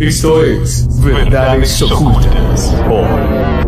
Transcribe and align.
Esto 0.00 0.42
es 0.42 0.88
Verdades 1.04 1.80
Ocultas 1.82 2.74
por 2.88 3.04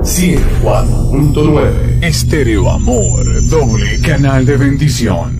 104.9 0.00 2.02
Estéreo 2.02 2.70
Amor, 2.70 3.22
doble 3.50 4.00
canal 4.00 4.46
de 4.46 4.56
bendición. 4.56 5.36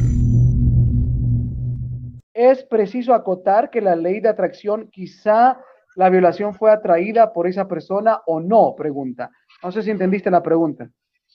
Es 2.35 2.63
preciso 2.65 3.15
acotar 3.15 3.71
que 3.71 3.81
la 3.81 3.97
ley 3.97 4.21
de 4.21 4.29
atracción 4.29 4.91
quizá 4.93 5.59
la 5.97 6.11
violación 6.11 6.53
fue 6.53 6.71
atraída 6.71 7.33
por 7.33 7.47
esa 7.47 7.67
persona 7.67 8.21
o 8.27 8.41
no, 8.41 8.75
pregunta. 8.77 9.31
No 9.63 9.73
sé 9.73 9.83
si 9.83 9.91
entendiste 9.91 10.31
la 10.31 10.43
pregunta. 10.43 10.91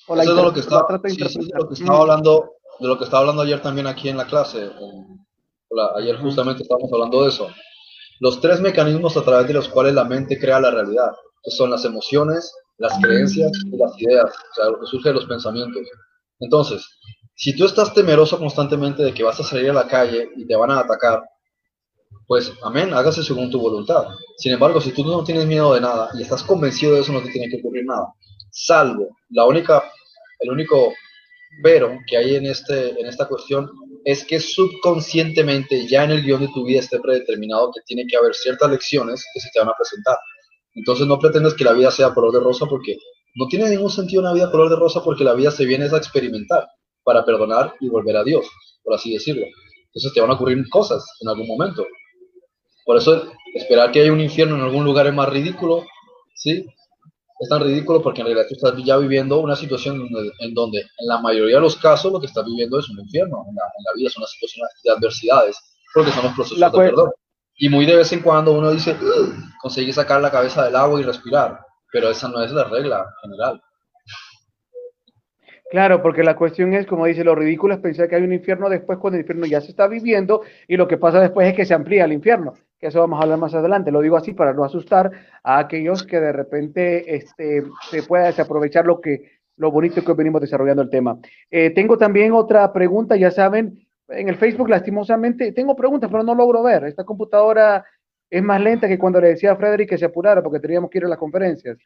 O 0.08 0.16
la 0.16 0.22
Eso 0.22 0.34
es 0.34 0.38
de 0.38 0.44
lo 0.44 0.54
que 0.54 0.60
estaba, 0.60 0.86
sí, 1.04 1.16
sí, 1.30 1.50
lo 1.52 1.68
que 1.68 1.74
estaba 1.74 2.02
hablando, 2.02 2.58
de 2.80 2.88
lo 2.88 2.96
que 2.96 3.06
estaba 3.06 3.22
hablando 3.22 3.42
ayer 3.42 3.60
también 3.64 3.88
aquí 3.88 4.10
en 4.10 4.18
la 4.18 4.28
clase. 4.28 4.70
ayer 5.96 6.16
justamente 6.18 6.62
estábamos 6.62 6.94
hablando 6.94 7.24
de 7.24 7.30
eso. 7.30 7.48
Los 8.20 8.42
tres 8.42 8.60
mecanismos 8.60 9.16
a 9.18 9.24
través 9.24 9.48
de 9.48 9.54
los 9.54 9.70
cuales 9.70 9.94
la 9.94 10.04
mente 10.04 10.40
crea 10.40 10.60
la 10.60 10.72
realidad, 10.72 11.12
que 11.44 11.52
son 11.52 11.70
las 11.70 11.86
emociones, 11.86 12.54
las 12.78 12.98
creencias 13.02 13.52
y 13.66 13.78
las 13.78 14.00
ideas, 14.00 14.26
o 14.26 14.54
sea, 14.56 14.66
lo 14.66 14.80
que 14.80 14.86
surge 14.88 15.10
de 15.10 15.16
los 15.16 15.26
pensamientos. 15.26 15.84
Entonces, 16.40 16.86
si 17.36 17.56
tú 17.56 17.66
estás 17.66 17.94
temeroso 17.94 18.38
constantemente 18.38 19.04
de 19.04 19.14
que 19.14 19.24
vas 19.24 19.40
a 19.40 19.44
salir 19.44 19.70
a 19.70 19.74
la 19.74 19.88
calle 19.88 20.30
y 20.36 20.46
te 20.46 20.56
van 20.56 20.72
a 20.72 20.80
atacar, 20.80 21.24
pues 22.26 22.52
amén, 22.64 22.94
hágase 22.94 23.24
según 23.24 23.50
tu 23.50 23.60
voluntad. 23.60 24.08
Sin 24.38 24.52
embargo, 24.52 24.82
si 24.82 24.92
tú 24.92 25.04
no 25.04 25.24
tienes 25.24 25.46
miedo 25.46 25.74
de 25.74 25.82
nada 25.82 26.10
y 26.14 26.22
estás 26.22 26.44
convencido 26.44 26.94
de 26.94 27.02
eso, 27.02 27.14
no 27.14 27.22
te 27.22 27.32
tiene 27.32 27.50
que 27.50 27.60
ocurrir 27.60 27.86
nada. 27.86 28.14
Salvo, 28.52 29.16
la 29.30 29.46
única, 29.46 29.84
el 30.40 30.52
único 30.52 30.94
pero 31.64 31.98
que 32.08 32.18
hay 32.18 32.36
en, 32.36 32.46
este, 32.46 33.00
en 33.00 33.08
esta 33.08 33.28
cuestión 33.28 33.70
es 34.06 34.26
que 34.26 34.40
subconscientemente 34.40 35.88
ya 35.88 36.04
en 36.04 36.12
el 36.12 36.24
guion 36.24 36.42
de 36.42 36.50
tu 36.54 36.66
vida 36.66 36.80
esté 36.80 37.00
predeterminado 37.00 37.72
que 37.74 37.82
tiene 37.86 38.06
que 38.08 38.18
haber 38.18 38.34
ciertas 38.34 38.70
lecciones 38.70 39.26
que 39.34 39.40
se 39.40 39.50
te 39.52 39.60
van 39.60 39.70
a 39.70 39.74
presentar. 39.78 40.18
Entonces 40.74 41.08
no 41.08 41.20
pretendes 41.20 41.54
que 41.54 41.64
la 41.64 41.74
vida 41.74 41.92
sea 41.92 42.14
color 42.14 42.32
de 42.32 42.40
rosa 42.40 42.66
porque 42.68 42.98
no 43.36 43.48
tiene 43.48 43.70
ningún 43.70 43.90
sentido 43.90 44.22
una 44.22 44.34
vida 44.34 44.52
color 44.52 44.70
de 44.70 44.76
rosa 44.76 45.04
porque 45.04 45.24
la 45.24 45.34
vida 45.34 45.52
se 45.52 45.66
viene 45.66 45.86
a 45.86 45.98
experimentar 45.98 46.68
para 47.04 47.24
perdonar 47.24 47.74
y 47.80 47.90
volver 47.90 48.18
a 48.18 48.24
Dios, 48.24 48.46
por 48.84 48.94
así 48.96 49.14
decirlo. 49.14 49.46
Entonces 49.88 50.14
te 50.14 50.22
van 50.22 50.30
a 50.30 50.34
ocurrir 50.34 50.68
cosas 50.70 51.06
en 51.22 51.30
algún 51.30 51.48
momento. 51.48 51.86
Por 52.86 52.98
eso 52.98 53.32
esperar 53.54 53.92
que 53.92 54.02
haya 54.02 54.14
un 54.14 54.22
infierno 54.22 54.56
en 54.56 54.62
algún 54.62 54.86
lugar 54.86 55.08
es 55.08 55.14
más 55.14 55.30
ridículo, 55.30 55.86
¿sí? 56.36 56.66
Es 57.40 57.50
tan 57.50 57.62
ridículo 57.62 58.02
porque 58.02 58.22
en 58.22 58.28
realidad 58.28 58.48
tú 58.50 58.56
estás 58.56 58.84
ya 58.84 58.98
viviendo 58.98 59.40
una 59.40 59.56
situación 59.56 60.08
en 60.40 60.54
donde, 60.54 60.80
en 60.80 61.08
la 61.08 61.20
mayoría 61.20 61.56
de 61.56 61.62
los 61.62 61.76
casos 61.76 62.12
lo 62.12 62.20
que 62.20 62.26
estás 62.26 62.46
viviendo 62.46 62.80
es 62.80 62.90
un 62.90 63.00
infierno 63.00 63.46
en 63.48 63.56
la, 63.56 63.94
vida, 63.96 64.08
es 64.08 64.18
una 64.18 64.26
situación 64.28 64.68
de 64.84 64.92
adversidades, 64.92 65.58
porque 65.94 66.12
son 66.12 66.24
los 66.24 66.34
procesos 66.34 66.60
de 66.60 66.78
perdón. 66.78 67.12
Y 67.60 67.70
muy 67.70 67.86
de 67.86 67.96
vez 67.96 68.12
en 68.14 68.22
cuando 68.22 68.54
uno 68.54 68.72
dice, 68.72 68.96
conseguir 69.62 69.94
sacar 69.94 70.22
la 70.22 70.32
cabeza 70.32 70.66
del 70.66 70.76
agua 70.76 71.00
y 71.00 71.04
respirar, 71.04 71.60
pero 71.92 72.10
esa 72.10 72.28
no 72.28 72.44
es 72.44 72.52
la 72.52 72.64
regla 72.66 73.06
general. 73.22 73.62
Claro, 75.70 76.02
porque 76.02 76.24
la 76.24 76.36
cuestión 76.36 76.74
es, 76.74 76.86
como 76.86 77.06
dice, 77.06 77.24
lo 77.24 77.36
ridículo 77.36 77.74
es 77.74 77.82
pensar 77.82 78.08
que 78.08 78.16
hay 78.16 78.24
un 78.24 78.34
infierno 78.34 78.70
después 78.70 79.00
cuando 79.00 79.18
el 79.18 79.24
infierno 79.24 79.46
ya 79.46 79.60
se 79.60 79.72
está 79.72 79.88
viviendo 79.88 80.42
y 80.68 80.78
lo 80.78 80.88
que 80.88 80.98
pasa 80.98 81.20
después 81.20 81.48
es 81.50 81.56
que 81.56 81.66
se 81.66 81.74
amplía 81.74 82.06
el 82.06 82.14
infierno, 82.14 82.54
que 82.80 82.88
eso 82.88 83.00
vamos 83.00 83.20
a 83.20 83.24
hablar 83.24 83.40
más 83.40 83.54
adelante. 83.54 83.92
Lo 83.92 84.02
digo 84.02 84.18
así 84.18 84.34
para 84.34 84.54
no 84.54 84.64
asustar 84.64 85.12
a 85.44 85.60
aquellos 85.60 86.04
que 86.04 86.20
de 86.20 86.32
repente 86.32 87.16
este, 87.16 87.64
se 87.90 88.04
pueda 88.04 88.26
desaprovechar 88.26 88.86
lo 88.86 89.02
que 89.02 89.38
lo 89.58 89.72
bonito 89.72 90.06
que 90.06 90.14
venimos 90.14 90.40
desarrollando 90.40 90.84
el 90.84 90.90
tema. 90.90 91.18
Eh, 91.50 91.72
tengo 91.72 91.98
también 91.98 92.32
otra 92.32 92.72
pregunta, 92.72 93.16
ya 93.16 93.32
saben, 93.32 93.88
en 94.08 94.30
el 94.30 94.38
Facebook 94.38 94.70
lastimosamente 94.70 95.52
tengo 95.52 95.76
preguntas, 95.76 96.12
pero 96.12 96.22
no 96.22 96.36
logro 96.36 96.62
ver. 96.62 96.84
Esta 96.84 97.04
computadora 97.04 97.84
es 98.30 98.44
más 98.44 98.62
lenta 98.62 98.88
que 98.88 99.00
cuando 99.00 99.20
le 99.20 99.30
decía 99.30 99.54
a 99.54 99.56
Frederick 99.56 99.90
que 99.90 99.98
se 99.98 100.06
apurara 100.06 100.44
porque 100.44 100.60
teníamos 100.60 100.92
que 100.92 101.00
ir 101.00 101.06
a 101.06 101.10
las 101.10 101.18
conferencias. 101.18 101.80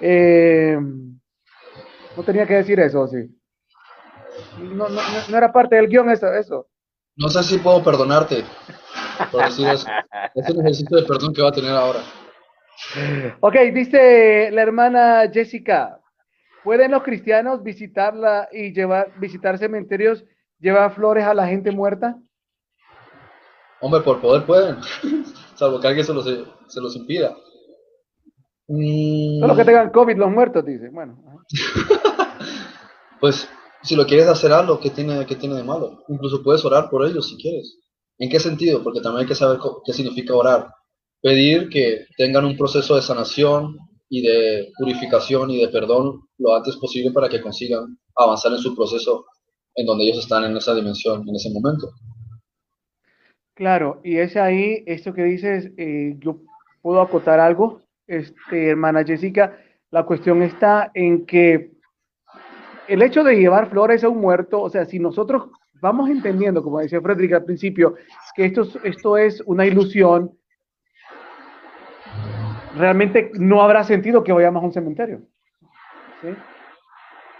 Eh, 0.00 0.78
no 2.16 2.22
tenía 2.22 2.46
que 2.46 2.54
decir 2.54 2.78
eso, 2.78 3.08
sí. 3.08 3.28
No, 4.60 4.88
no, 4.88 5.00
no 5.28 5.36
era 5.36 5.52
parte 5.52 5.74
del 5.74 5.88
guion 5.88 6.10
eso, 6.10 6.32
eso. 6.32 6.68
No 7.16 7.28
sé 7.28 7.42
si 7.42 7.58
puedo 7.58 7.82
perdonarte 7.82 8.44
Es 10.34 10.50
un 10.50 10.60
ejercicio 10.60 10.96
de 10.96 11.02
perdón 11.04 11.34
que 11.34 11.42
va 11.42 11.48
a 11.48 11.52
tener 11.52 11.72
ahora. 11.72 12.00
Ok, 13.40 13.54
dice 13.74 14.50
la 14.50 14.62
hermana 14.62 15.30
Jessica, 15.32 16.00
¿pueden 16.64 16.92
los 16.92 17.02
cristianos 17.02 17.62
visitarla 17.62 18.48
y 18.52 18.72
llevar, 18.72 19.12
visitar 19.18 19.58
cementerios, 19.58 20.24
llevar 20.58 20.94
flores 20.94 21.24
a 21.24 21.34
la 21.34 21.46
gente 21.46 21.70
muerta? 21.70 22.16
Hombre, 23.80 24.00
por 24.00 24.20
poder 24.20 24.44
pueden, 24.44 24.76
salvo 25.54 25.80
que 25.80 25.88
alguien 25.88 26.06
se 26.06 26.14
los, 26.14 26.24
se 26.24 26.80
los 26.80 26.96
impida. 26.96 27.36
Solo 28.66 29.56
que 29.56 29.64
tengan 29.64 29.90
COVID 29.90 30.16
los 30.16 30.30
muertos, 30.30 30.64
dice. 30.64 30.90
Bueno. 30.90 31.18
pues 33.20 33.48
si 33.82 33.96
lo 33.96 34.06
quieres 34.06 34.28
hacer 34.28 34.52
algo, 34.52 34.78
¿qué 34.78 34.90
tiene, 34.90 35.26
¿qué 35.26 35.34
tiene 35.34 35.56
de 35.56 35.64
malo? 35.64 36.04
Incluso 36.08 36.42
puedes 36.42 36.64
orar 36.64 36.88
por 36.88 37.04
ellos 37.04 37.28
si 37.28 37.36
quieres. 37.36 37.78
¿En 38.20 38.28
qué 38.28 38.38
sentido? 38.38 38.82
Porque 38.84 39.00
también 39.00 39.22
hay 39.22 39.26
que 39.28 39.34
saber 39.34 39.58
qué 39.84 39.94
significa 39.94 40.34
orar. 40.34 40.68
Pedir 41.22 41.70
que 41.70 42.04
tengan 42.18 42.44
un 42.44 42.56
proceso 42.56 42.94
de 42.94 43.02
sanación 43.02 43.78
y 44.10 44.20
de 44.22 44.70
purificación 44.78 45.50
y 45.50 45.60
de 45.60 45.68
perdón 45.68 46.20
lo 46.38 46.54
antes 46.54 46.76
posible 46.76 47.12
para 47.12 47.30
que 47.30 47.40
consigan 47.40 47.98
avanzar 48.14 48.52
en 48.52 48.58
su 48.58 48.76
proceso 48.76 49.24
en 49.74 49.86
donde 49.86 50.04
ellos 50.04 50.18
están 50.18 50.44
en 50.44 50.56
esa 50.56 50.74
dimensión 50.74 51.26
en 51.26 51.34
ese 51.34 51.50
momento. 51.50 51.88
Claro, 53.54 54.00
y 54.04 54.18
es 54.18 54.36
ahí, 54.36 54.82
esto 54.86 55.14
que 55.14 55.24
dices, 55.24 55.70
eh, 55.78 56.16
yo 56.18 56.40
puedo 56.82 57.00
acotar 57.00 57.40
algo, 57.40 57.80
este, 58.06 58.70
hermana 58.70 59.04
Jessica, 59.04 59.58
la 59.90 60.04
cuestión 60.04 60.42
está 60.42 60.90
en 60.94 61.24
que 61.24 61.70
el 62.88 63.02
hecho 63.02 63.22
de 63.22 63.36
llevar 63.36 63.70
flores 63.70 64.04
a 64.04 64.08
un 64.08 64.20
muerto, 64.20 64.60
o 64.60 64.68
sea, 64.68 64.84
si 64.84 64.98
nosotros 64.98 65.50
vamos 65.80 66.10
entendiendo, 66.10 66.62
como 66.62 66.80
decía 66.80 67.00
Frederick 67.00 67.32
al 67.32 67.44
principio, 67.44 67.94
que 68.34 68.46
esto, 68.46 68.66
esto 68.84 69.16
es 69.16 69.42
una 69.46 69.66
ilusión, 69.66 70.36
realmente 72.76 73.30
no 73.34 73.62
habrá 73.62 73.84
sentido 73.84 74.22
que 74.22 74.32
vayamos 74.32 74.62
a 74.62 74.66
un 74.66 74.72
cementerio. 74.72 75.22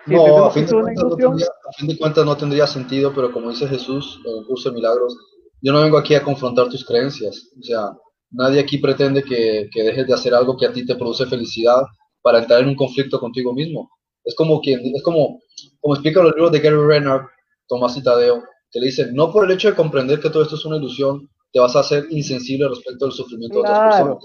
no, 0.06 0.46
a 0.46 0.50
fin, 0.50 0.66
de 0.66 1.98
cuentas 1.98 2.24
no 2.24 2.36
tendría 2.36 2.66
sentido, 2.66 3.12
pero 3.14 3.32
como 3.32 3.50
dice 3.50 3.68
Jesús 3.68 4.20
en 4.26 4.38
el 4.38 4.46
curso 4.46 4.70
de 4.70 4.76
milagros, 4.76 5.16
yo 5.62 5.72
no 5.72 5.82
vengo 5.82 5.98
aquí 5.98 6.14
a 6.14 6.22
confrontar 6.22 6.68
tus 6.68 6.84
creencias. 6.86 7.52
O 7.58 7.62
sea, 7.62 7.90
Nadie 8.32 8.60
aquí 8.60 8.78
pretende 8.78 9.24
que, 9.24 9.68
dejes 9.74 10.06
de 10.06 10.14
hacer 10.14 10.34
algo 10.34 10.56
que 10.56 10.66
a 10.66 10.72
ti 10.72 10.86
te 10.86 10.94
produce 10.94 11.26
felicidad 11.26 11.82
para 12.22 12.38
entrar 12.38 12.60
en 12.60 12.68
un 12.68 12.76
conflicto 12.76 13.18
contigo 13.18 13.52
mismo. 13.52 13.90
Es 14.24 14.34
como 14.36 14.60
quien, 14.60 14.80
es 14.94 15.02
como, 15.02 15.40
como 15.80 15.94
explica 15.94 16.22
los 16.22 16.34
libros 16.34 16.52
de 16.52 16.60
Gary 16.60 16.76
Renard, 16.76 17.22
Tomás 17.70 17.96
y 17.96 18.02
Tadeo, 18.02 18.42
que 18.70 18.80
le 18.80 18.86
dicen, 18.86 19.14
no 19.14 19.32
por 19.32 19.46
el 19.46 19.52
hecho 19.52 19.68
de 19.68 19.74
comprender 19.74 20.20
que 20.20 20.28
todo 20.28 20.42
esto 20.42 20.56
es 20.56 20.64
una 20.66 20.76
ilusión, 20.76 21.26
te 21.50 21.58
vas 21.58 21.74
a 21.74 21.80
hacer 21.80 22.06
insensible 22.10 22.68
respecto 22.68 23.06
al 23.06 23.12
sufrimiento 23.12 23.62
de 23.62 23.68
otras 23.70 23.94
personas. 23.94 24.18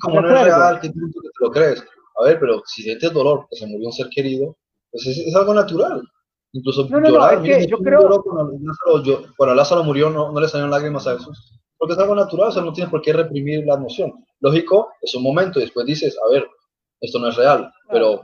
como 0.00 0.20
no 0.20 0.28
es 0.28 0.44
real, 0.44 0.80
que 0.80 0.90
tú 0.90 0.94
te 1.10 1.44
lo 1.44 1.50
crees. 1.50 1.84
A 2.20 2.24
ver, 2.24 2.38
pero 2.38 2.62
si 2.64 2.82
sientes 2.82 3.12
dolor, 3.12 3.46
que 3.50 3.56
se 3.56 3.66
murió 3.66 3.88
un 3.88 3.92
ser 3.92 4.08
querido, 4.08 4.56
pues 4.92 5.06
es, 5.06 5.34
algo 5.34 5.52
natural. 5.52 6.00
Incluso 6.52 6.88
llorar. 6.88 7.42
yo 7.42 7.78
creo... 7.78 8.22
Cuando 8.22 8.52
Lázaro, 8.62 9.24
cuando 9.36 9.54
Lázaro 9.54 9.82
murió, 9.82 10.08
no, 10.08 10.30
no 10.30 10.40
le 10.40 10.48
salieron 10.48 10.70
lágrimas 10.70 11.06
a 11.08 11.16
Jesús 11.16 11.56
porque 11.78 11.94
es 11.94 11.98
algo 11.98 12.14
natural, 12.14 12.48
o 12.48 12.52
sea, 12.52 12.62
no 12.62 12.72
tienes 12.72 12.90
por 12.90 13.02
qué 13.02 13.12
reprimir 13.12 13.64
la 13.66 13.74
emoción. 13.74 14.12
Lógico, 14.40 14.92
es 15.02 15.14
un 15.14 15.22
momento 15.22 15.58
y 15.58 15.62
después 15.62 15.86
dices, 15.86 16.16
a 16.24 16.32
ver, 16.32 16.46
esto 17.00 17.18
no 17.18 17.28
es 17.28 17.36
real, 17.36 17.70
pero 17.90 18.22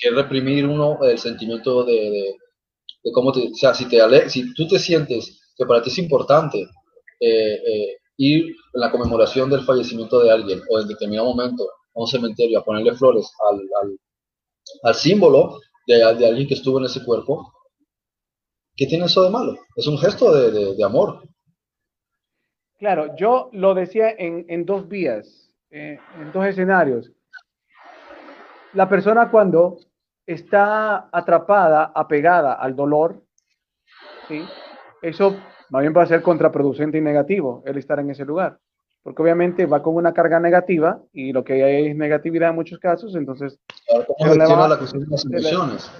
¿qué 0.00 0.10
reprimir 0.10 0.66
uno 0.66 0.98
el 1.02 1.18
sentimiento 1.18 1.84
de, 1.84 1.92
de, 1.92 2.36
cómo 3.12 3.32
te, 3.32 3.48
o 3.50 3.54
sea, 3.54 3.74
si, 3.74 3.86
te 3.86 4.28
si 4.30 4.52
tú 4.54 4.66
te 4.66 4.78
sientes 4.78 5.40
que 5.56 5.66
para 5.66 5.82
ti 5.82 5.90
es 5.90 5.98
importante 5.98 6.60
eh, 7.20 7.54
eh, 7.54 7.96
ir 8.16 8.46
en 8.46 8.80
la 8.80 8.90
conmemoración 8.90 9.50
del 9.50 9.64
fallecimiento 9.64 10.20
de 10.20 10.30
alguien 10.30 10.60
o 10.70 10.80
en 10.80 10.88
determinado 10.88 11.28
momento 11.28 11.64
a 11.64 12.00
un 12.00 12.06
cementerio 12.06 12.58
a 12.58 12.64
ponerle 12.64 12.94
flores 12.94 13.30
al, 13.50 13.60
al, 13.82 13.98
al 14.82 14.94
símbolo 14.94 15.60
de, 15.86 15.96
de, 15.96 16.26
alguien 16.26 16.46
que 16.46 16.54
estuvo 16.54 16.78
en 16.78 16.84
ese 16.84 17.04
cuerpo, 17.04 17.52
¿qué 18.76 18.86
tiene 18.86 19.06
eso 19.06 19.22
de 19.22 19.30
malo? 19.30 19.58
Es 19.74 19.86
un 19.86 19.98
gesto 19.98 20.32
de, 20.32 20.74
de 20.74 20.84
amor, 20.84 21.22
Claro, 22.78 23.16
yo 23.16 23.50
lo 23.52 23.74
decía 23.74 24.14
en, 24.16 24.64
dos 24.64 24.88
vías, 24.88 25.52
eh, 25.70 25.98
en 26.20 26.30
dos 26.30 26.46
escenarios. 26.46 27.10
La 28.72 28.88
persona 28.88 29.32
cuando 29.32 29.78
está 30.28 31.08
atrapada, 31.10 31.90
apegada 31.94 32.52
al 32.52 32.76
dolor, 32.76 33.22
¿sí? 34.28 34.44
eso 35.00 35.34
más 35.70 35.80
bien 35.80 35.94
va 35.96 36.02
a 36.02 36.06
ser 36.06 36.20
contraproducente 36.20 36.98
y 36.98 37.00
negativo 37.00 37.62
el 37.64 37.78
estar 37.78 37.98
en 37.98 38.10
ese 38.10 38.26
lugar. 38.26 38.58
Porque 39.02 39.22
obviamente 39.22 39.64
va 39.64 39.82
con 39.82 39.94
una 39.94 40.12
carga 40.12 40.38
negativa 40.38 41.00
y 41.14 41.32
lo 41.32 41.44
que 41.44 41.64
hay 41.64 41.86
es 41.86 41.96
negatividad 41.96 42.50
en 42.50 42.56
muchos 42.56 42.78
casos, 42.78 43.14
entonces... 43.14 43.58
¿Cómo 44.18 44.32
se, 44.34 44.38
la 44.38 44.76
cuestión 44.76 45.04
de 45.04 45.10
las 45.10 45.24
emociones? 45.24 45.90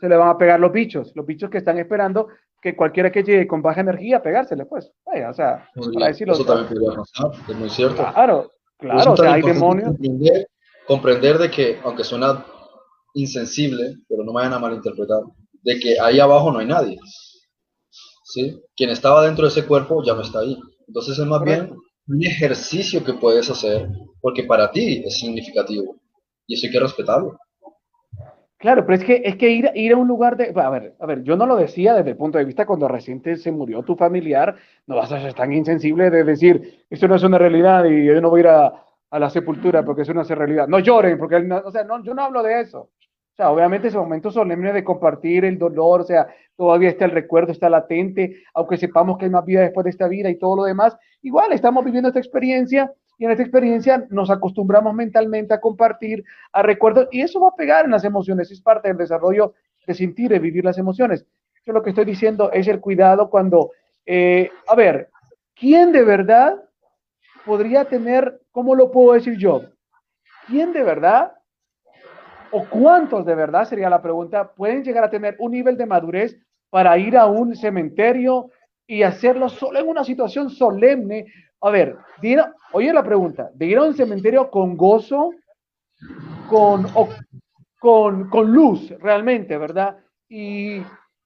se 0.00 0.08
le 0.08 0.16
van 0.16 0.28
a 0.28 0.38
pegar 0.38 0.60
los 0.60 0.70
bichos, 0.70 1.12
los 1.16 1.26
bichos 1.26 1.50
que 1.50 1.58
están 1.58 1.78
esperando 1.78 2.28
que 2.62 2.76
cualquiera 2.76 3.10
que 3.10 3.24
llegue 3.24 3.48
con 3.48 3.62
baja 3.62 3.80
energía 3.80 4.22
pegársele, 4.22 4.66
pues. 4.66 4.92
o 5.06 5.34
sea, 5.34 5.68
para 5.92 6.06
decirlo. 6.06 6.34
Eso 6.34 6.44
también 6.44 6.68
podría 6.68 6.96
pasar, 6.96 7.30
es 7.48 7.56
muy 7.56 7.70
cierto. 7.70 7.96
Claro, 7.96 8.52
claro, 8.78 9.12
o 9.12 9.16
sea, 9.16 9.32
hay 9.32 9.42
demonios. 9.42 9.88
Comprender, 9.88 10.48
comprender 10.86 11.38
de 11.38 11.50
que, 11.50 11.78
aunque 11.84 12.04
suena 12.04 12.44
insensible, 13.14 13.94
pero 14.08 14.22
no 14.22 14.32
me 14.32 14.40
vayan 14.40 14.54
a 14.54 14.58
malinterpretar, 14.58 15.22
de 15.62 15.78
que 15.78 15.98
ahí 16.00 16.20
abajo 16.20 16.52
no 16.52 16.58
hay 16.58 16.66
nadie. 16.66 16.98
¿Sí? 18.24 18.60
Quien 18.76 18.90
estaba 18.90 19.24
dentro 19.24 19.44
de 19.44 19.50
ese 19.50 19.66
cuerpo 19.66 20.02
ya 20.04 20.14
no 20.14 20.22
está 20.22 20.40
ahí. 20.40 20.58
Entonces 20.86 21.18
es 21.18 21.26
más 21.26 21.42
bien 21.42 21.74
un 22.06 22.22
ejercicio 22.22 23.02
que 23.04 23.14
puedes 23.14 23.48
hacer 23.48 23.88
porque 24.20 24.44
para 24.44 24.70
ti 24.70 25.02
es 25.04 25.18
significativo 25.18 25.96
y 26.46 26.54
eso 26.54 26.66
hay 26.66 26.72
que 26.72 26.80
respetarlo. 26.80 27.38
Claro, 28.58 28.86
pero 28.86 28.96
es 28.96 29.04
que, 29.04 29.22
es 29.24 29.36
que 29.36 29.50
ir, 29.50 29.70
ir 29.74 29.92
a 29.92 29.96
un 29.98 30.08
lugar 30.08 30.38
de... 30.38 30.52
A 30.58 30.70
ver, 30.70 30.94
a 30.98 31.06
ver, 31.06 31.22
yo 31.22 31.36
no 31.36 31.44
lo 31.44 31.56
decía 31.56 31.94
desde 31.94 32.12
el 32.12 32.16
punto 32.16 32.38
de 32.38 32.46
vista 32.46 32.64
cuando 32.64 32.88
reciente 32.88 33.36
se 33.36 33.52
murió 33.52 33.82
tu 33.82 33.94
familiar, 33.94 34.56
no 34.86 34.96
vas 34.96 35.12
a 35.12 35.20
ser 35.20 35.34
tan 35.34 35.52
insensible 35.52 36.08
de 36.08 36.24
decir, 36.24 36.86
esto 36.88 37.06
no 37.06 37.16
es 37.16 37.22
una 37.22 37.36
realidad 37.36 37.84
y 37.84 38.06
yo 38.06 38.18
no 38.22 38.30
voy 38.30 38.40
a 38.40 38.42
ir 38.42 38.48
a, 38.48 38.84
a 39.10 39.18
la 39.18 39.28
sepultura 39.28 39.84
porque 39.84 40.02
eso 40.02 40.14
no 40.14 40.22
es 40.22 40.28
realidad. 40.28 40.66
No 40.66 40.78
lloren, 40.78 41.18
porque, 41.18 41.36
o 41.36 41.70
sea, 41.70 41.84
no, 41.84 42.02
yo 42.02 42.14
no 42.14 42.22
hablo 42.22 42.42
de 42.42 42.62
eso. 42.62 42.90
O 43.34 43.36
sea, 43.36 43.50
obviamente 43.50 43.88
ese 43.88 43.98
momento 43.98 44.30
solemne 44.30 44.72
de 44.72 44.84
compartir 44.84 45.44
el 45.44 45.58
dolor, 45.58 46.02
o 46.02 46.04
sea, 46.04 46.28
todavía 46.56 46.88
está 46.88 47.04
el 47.04 47.10
recuerdo, 47.10 47.50
está 47.50 47.68
latente, 47.68 48.44
aunque 48.54 48.76
sepamos 48.76 49.18
que 49.18 49.24
hay 49.24 49.30
más 49.32 49.44
vida 49.44 49.62
después 49.62 49.82
de 49.82 49.90
esta 49.90 50.06
vida 50.06 50.30
y 50.30 50.38
todo 50.38 50.54
lo 50.54 50.62
demás, 50.62 50.96
igual 51.20 51.52
estamos 51.52 51.84
viviendo 51.84 52.10
esta 52.10 52.20
experiencia 52.20 52.92
y 53.18 53.24
en 53.24 53.32
esta 53.32 53.42
experiencia 53.42 54.06
nos 54.10 54.30
acostumbramos 54.30 54.94
mentalmente 54.94 55.52
a 55.52 55.60
compartir, 55.60 56.24
a 56.52 56.62
recuerdos, 56.62 57.08
y 57.10 57.22
eso 57.22 57.40
va 57.40 57.48
a 57.48 57.56
pegar 57.56 57.86
en 57.86 57.90
las 57.90 58.04
emociones, 58.04 58.52
es 58.52 58.60
parte 58.60 58.86
del 58.86 58.98
desarrollo 58.98 59.54
de 59.84 59.94
sentir 59.94 60.30
y 60.30 60.38
vivir 60.38 60.64
las 60.64 60.78
emociones. 60.78 61.26
Yo 61.66 61.72
lo 61.72 61.82
que 61.82 61.90
estoy 61.90 62.04
diciendo 62.04 62.52
es 62.52 62.68
el 62.68 62.78
cuidado 62.78 63.30
cuando, 63.30 63.72
eh, 64.06 64.48
a 64.68 64.76
ver, 64.76 65.10
¿quién 65.56 65.90
de 65.90 66.04
verdad 66.04 66.62
podría 67.44 67.84
tener, 67.86 68.40
cómo 68.52 68.76
lo 68.76 68.92
puedo 68.92 69.14
decir 69.14 69.36
yo? 69.38 69.62
¿Quién 70.46 70.72
de 70.72 70.84
verdad, 70.84 71.32
o 72.54 72.68
cuántos 72.68 73.26
de 73.26 73.34
verdad, 73.34 73.64
sería 73.64 73.90
la 73.90 74.00
pregunta, 74.00 74.52
pueden 74.52 74.84
llegar 74.84 75.02
a 75.02 75.10
tener 75.10 75.36
un 75.40 75.52
nivel 75.52 75.76
de 75.76 75.86
madurez 75.86 76.36
para 76.70 76.96
ir 76.98 77.16
a 77.16 77.26
un 77.26 77.56
cementerio 77.56 78.50
y 78.86 79.02
hacerlo 79.02 79.48
solo 79.48 79.80
en 79.80 79.88
una 79.88 80.04
situación 80.04 80.50
solemne 80.50 81.26
a 81.64 81.70
ver, 81.70 81.96
oye 82.72 82.92
la 82.92 83.02
pregunta, 83.02 83.50
de 83.54 83.64
ir 83.64 83.78
a 83.78 83.84
un 83.84 83.94
cementerio 83.94 84.50
con 84.50 84.76
gozo, 84.76 85.30
con, 86.46 86.86
con, 87.80 88.28
con 88.28 88.52
luz 88.52 88.90
realmente, 89.00 89.56
¿verdad? 89.56 89.96
Y, 90.28 90.82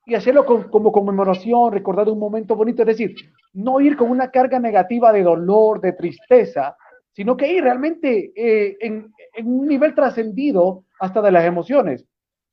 y 0.06 0.14
hacerlo 0.14 0.46
como 0.46 0.92
conmemoración, 0.92 1.72
recordar 1.72 2.08
un 2.08 2.20
momento 2.20 2.54
bonito, 2.54 2.82
es 2.82 2.86
decir, 2.86 3.16
no 3.52 3.80
ir 3.80 3.96
con 3.96 4.12
una 4.12 4.30
carga 4.30 4.60
negativa 4.60 5.12
de 5.12 5.24
dolor, 5.24 5.80
de 5.80 5.92
tristeza, 5.94 6.76
sino 7.10 7.36
que 7.36 7.52
ir 7.52 7.64
realmente 7.64 8.30
eh, 8.36 8.76
en, 8.80 9.12
en, 9.38 9.46
un 9.46 9.66
nivel 9.66 9.94
trascendido 9.94 10.84
hasta 11.00 11.22
de 11.22 11.30
las 11.30 11.44
emociones. 11.44 12.04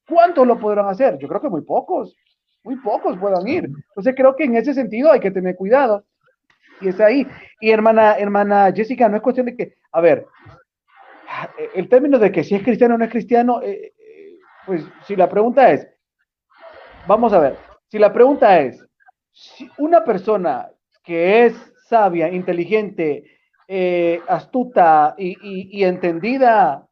¿Cuántos 0.07 0.45
lo 0.45 0.59
podrán 0.59 0.87
hacer? 0.87 1.17
Yo 1.17 1.27
creo 1.27 1.41
que 1.41 1.49
muy 1.49 1.61
pocos, 1.61 2.15
muy 2.63 2.75
pocos 2.77 3.17
puedan 3.17 3.47
ir. 3.47 3.65
Entonces 3.65 4.13
creo 4.15 4.35
que 4.35 4.43
en 4.43 4.55
ese 4.55 4.73
sentido 4.73 5.11
hay 5.11 5.19
que 5.19 5.31
tener 5.31 5.55
cuidado 5.55 6.05
y 6.81 6.89
es 6.89 6.99
ahí. 6.99 7.27
Y 7.59 7.71
hermana, 7.71 8.17
hermana 8.17 8.71
Jessica, 8.73 9.09
no 9.09 9.17
es 9.17 9.23
cuestión 9.23 9.47
de 9.47 9.55
que, 9.55 9.75
a 9.91 10.01
ver, 10.01 10.27
el 11.73 11.89
término 11.89 12.19
de 12.19 12.31
que 12.31 12.43
si 12.43 12.55
es 12.55 12.63
cristiano 12.63 12.95
o 12.95 12.97
no 12.97 13.05
es 13.05 13.11
cristiano, 13.11 13.61
eh, 13.61 13.93
eh, 13.97 14.39
pues 14.65 14.83
si 15.05 15.15
la 15.15 15.29
pregunta 15.29 15.71
es, 15.71 15.87
vamos 17.07 17.33
a 17.33 17.39
ver, 17.39 17.57
si 17.87 17.97
la 17.97 18.13
pregunta 18.13 18.59
es, 18.59 18.83
si 19.31 19.69
una 19.77 20.03
persona 20.03 20.69
que 21.03 21.45
es 21.45 21.73
sabia, 21.87 22.29
inteligente, 22.29 23.34
eh, 23.67 24.21
astuta 24.27 25.15
y, 25.17 25.35
y, 25.79 25.83
entendida 25.83 26.87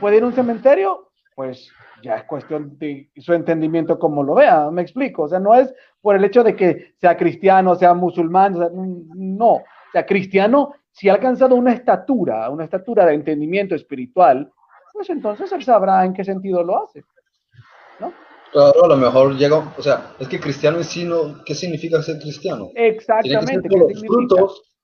puede 0.00 0.16
ir 0.18 0.22
a 0.22 0.26
un 0.26 0.32
cementerio, 0.32 1.10
pues 1.34 1.70
ya 2.02 2.16
es 2.16 2.24
cuestión 2.24 2.78
de 2.78 3.10
su 3.16 3.32
entendimiento 3.32 3.98
como 3.98 4.22
lo 4.22 4.34
vea, 4.34 4.70
me 4.70 4.82
explico, 4.82 5.22
o 5.22 5.28
sea, 5.28 5.38
no 5.38 5.54
es 5.54 5.74
por 6.00 6.16
el 6.16 6.24
hecho 6.24 6.44
de 6.44 6.54
que 6.54 6.94
sea 7.00 7.16
cristiano, 7.16 7.74
sea 7.74 7.94
musulmán, 7.94 8.54
no, 9.14 9.52
o 9.52 9.64
sea, 9.92 10.04
cristiano, 10.04 10.74
si 10.92 11.08
ha 11.08 11.14
alcanzado 11.14 11.54
una 11.54 11.72
estatura, 11.72 12.48
una 12.50 12.64
estatura 12.64 13.06
de 13.06 13.14
entendimiento 13.14 13.74
espiritual, 13.74 14.50
pues 14.92 15.10
entonces 15.10 15.50
él 15.52 15.62
sabrá 15.62 16.04
en 16.04 16.14
qué 16.14 16.24
sentido 16.24 16.62
lo 16.62 16.84
hace, 16.84 17.04
¿no? 18.00 18.12
Claro, 18.52 18.84
a 18.84 18.88
lo 18.88 18.96
mejor 18.96 19.36
llega, 19.36 19.56
o 19.76 19.82
sea, 19.82 20.14
es 20.18 20.28
que 20.28 20.40
cristiano 20.40 20.78
en 20.78 20.84
sí 20.84 21.04
no, 21.04 21.42
¿qué 21.44 21.54
significa 21.54 22.02
ser 22.02 22.18
cristiano? 22.18 22.70
Exactamente. 22.74 23.68
los 23.76 24.00
frutos 24.00 24.75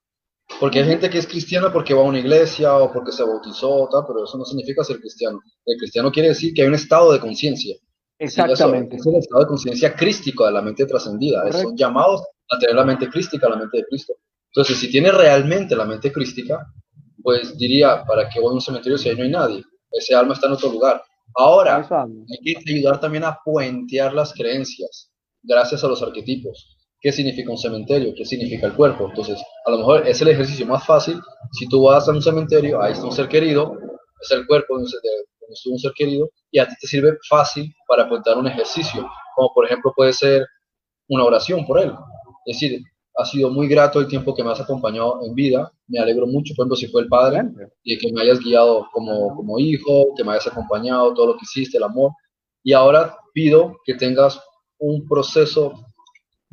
porque 0.59 0.79
hay 0.79 0.85
gente 0.85 1.09
que 1.09 1.17
es 1.17 1.27
cristiana 1.27 1.71
porque 1.71 1.93
va 1.93 2.01
a 2.01 2.05
una 2.05 2.19
iglesia 2.19 2.75
o 2.77 2.91
porque 2.91 3.11
se 3.11 3.23
bautizó, 3.23 3.87
tal, 3.91 4.03
pero 4.07 4.23
eso 4.23 4.37
no 4.37 4.45
significa 4.45 4.83
ser 4.83 4.99
cristiano. 4.99 5.39
El 5.65 5.77
cristiano 5.77 6.11
quiere 6.11 6.29
decir 6.29 6.53
que 6.53 6.61
hay 6.61 6.67
un 6.67 6.75
estado 6.75 7.11
de 7.13 7.19
conciencia. 7.19 7.75
Exactamente. 8.19 8.95
es 8.95 9.05
el 9.05 9.15
estado 9.15 9.41
de 9.41 9.47
conciencia 9.47 9.95
crístico 9.95 10.45
de 10.45 10.51
la 10.51 10.61
mente 10.61 10.85
trascendida. 10.85 11.51
Son 11.51 11.75
llamados 11.75 12.21
a 12.49 12.59
tener 12.59 12.75
la 12.75 12.85
mente 12.85 13.09
crística, 13.09 13.49
la 13.49 13.57
mente 13.57 13.77
de 13.77 13.85
Cristo. 13.85 14.13
Entonces, 14.47 14.77
si 14.77 14.89
tiene 14.89 15.11
realmente 15.11 15.75
la 15.75 15.85
mente 15.85 16.11
crística, 16.11 16.65
pues 17.21 17.57
diría, 17.57 18.03
¿para 18.05 18.29
qué 18.29 18.39
voy 18.39 18.51
a 18.51 18.53
un 18.53 18.61
cementerio 18.61 18.97
si 18.97 19.09
ahí 19.09 19.15
no 19.15 19.23
hay 19.23 19.31
nadie? 19.31 19.63
Ese 19.91 20.15
alma 20.15 20.33
está 20.33 20.47
en 20.47 20.53
otro 20.53 20.69
lugar. 20.69 21.01
Ahora, 21.35 21.87
hay 21.89 22.55
que 22.55 22.73
ayudar 22.73 22.99
también 22.99 23.23
a 23.23 23.39
puentear 23.43 24.13
las 24.13 24.33
creencias, 24.33 25.11
gracias 25.41 25.83
a 25.83 25.87
los 25.87 26.01
arquetipos 26.03 26.73
qué 27.03 27.11
significa 27.11 27.51
un 27.51 27.57
cementerio, 27.57 28.13
qué 28.15 28.23
significa 28.23 28.65
el 28.67 28.73
cuerpo. 28.73 29.07
Entonces, 29.09 29.37
a 29.65 29.71
lo 29.71 29.79
mejor 29.79 30.07
es 30.07 30.21
el 30.21 30.29
ejercicio 30.29 30.65
más 30.65 30.85
fácil. 30.85 31.19
Si 31.51 31.67
tú 31.67 31.83
vas 31.83 32.07
a 32.07 32.11
un 32.11 32.21
cementerio, 32.21 32.81
ahí 32.81 32.93
está 32.93 33.05
un 33.05 33.11
ser 33.11 33.27
querido, 33.27 33.77
es 34.21 34.31
el 34.31 34.47
cuerpo 34.47 34.75
donde 34.75 34.89
estuvo 35.49 35.73
un 35.73 35.79
ser 35.79 35.91
querido, 35.91 36.29
y 36.49 36.59
a 36.59 36.67
ti 36.67 36.73
te 36.79 36.87
sirve 36.87 37.17
fácil 37.29 37.71
para 37.87 38.07
contar 38.07 38.37
un 38.37 38.47
ejercicio, 38.47 39.05
como 39.35 39.53
por 39.53 39.65
ejemplo 39.65 39.91
puede 39.93 40.13
ser 40.13 40.47
una 41.09 41.25
oración 41.25 41.65
por 41.67 41.79
él. 41.81 41.91
Es 42.45 42.55
decir, 42.55 42.81
ha 43.17 43.25
sido 43.25 43.49
muy 43.49 43.67
grato 43.67 43.99
el 43.99 44.07
tiempo 44.07 44.33
que 44.33 44.43
me 44.43 44.51
has 44.51 44.61
acompañado 44.61 45.19
en 45.25 45.35
vida. 45.35 45.71
Me 45.87 45.99
alegro 45.99 46.25
mucho, 46.25 46.53
por 46.55 46.63
ejemplo, 46.63 46.77
si 46.77 46.87
fue 46.87 47.01
el 47.01 47.09
padre, 47.09 47.43
y 47.83 47.97
que 47.97 48.11
me 48.13 48.21
hayas 48.21 48.39
guiado 48.39 48.87
como, 48.93 49.35
como 49.35 49.59
hijo, 49.59 50.13
que 50.15 50.23
me 50.23 50.31
hayas 50.31 50.47
acompañado, 50.47 51.13
todo 51.13 51.27
lo 51.27 51.33
que 51.33 51.43
hiciste, 51.43 51.77
el 51.77 51.83
amor. 51.83 52.11
Y 52.63 52.71
ahora 52.71 53.15
pido 53.33 53.75
que 53.83 53.93
tengas 53.95 54.39
un 54.79 55.05
proceso 55.05 55.73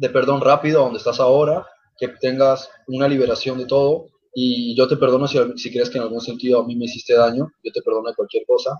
de 0.00 0.08
perdón 0.08 0.40
rápido 0.40 0.80
donde 0.80 0.96
estás 0.96 1.20
ahora, 1.20 1.66
que 1.98 2.08
tengas 2.08 2.70
una 2.86 3.06
liberación 3.06 3.58
de 3.58 3.66
todo 3.66 4.06
y 4.34 4.74
yo 4.74 4.88
te 4.88 4.96
perdono 4.96 5.28
si, 5.28 5.38
si 5.56 5.70
crees 5.70 5.90
que 5.90 5.98
en 5.98 6.04
algún 6.04 6.22
sentido 6.22 6.60
a 6.60 6.66
mí 6.66 6.74
me 6.74 6.86
hiciste 6.86 7.14
daño, 7.14 7.52
yo 7.62 7.70
te 7.70 7.82
perdono 7.82 8.08
de 8.08 8.14
cualquier 8.14 8.46
cosa. 8.46 8.78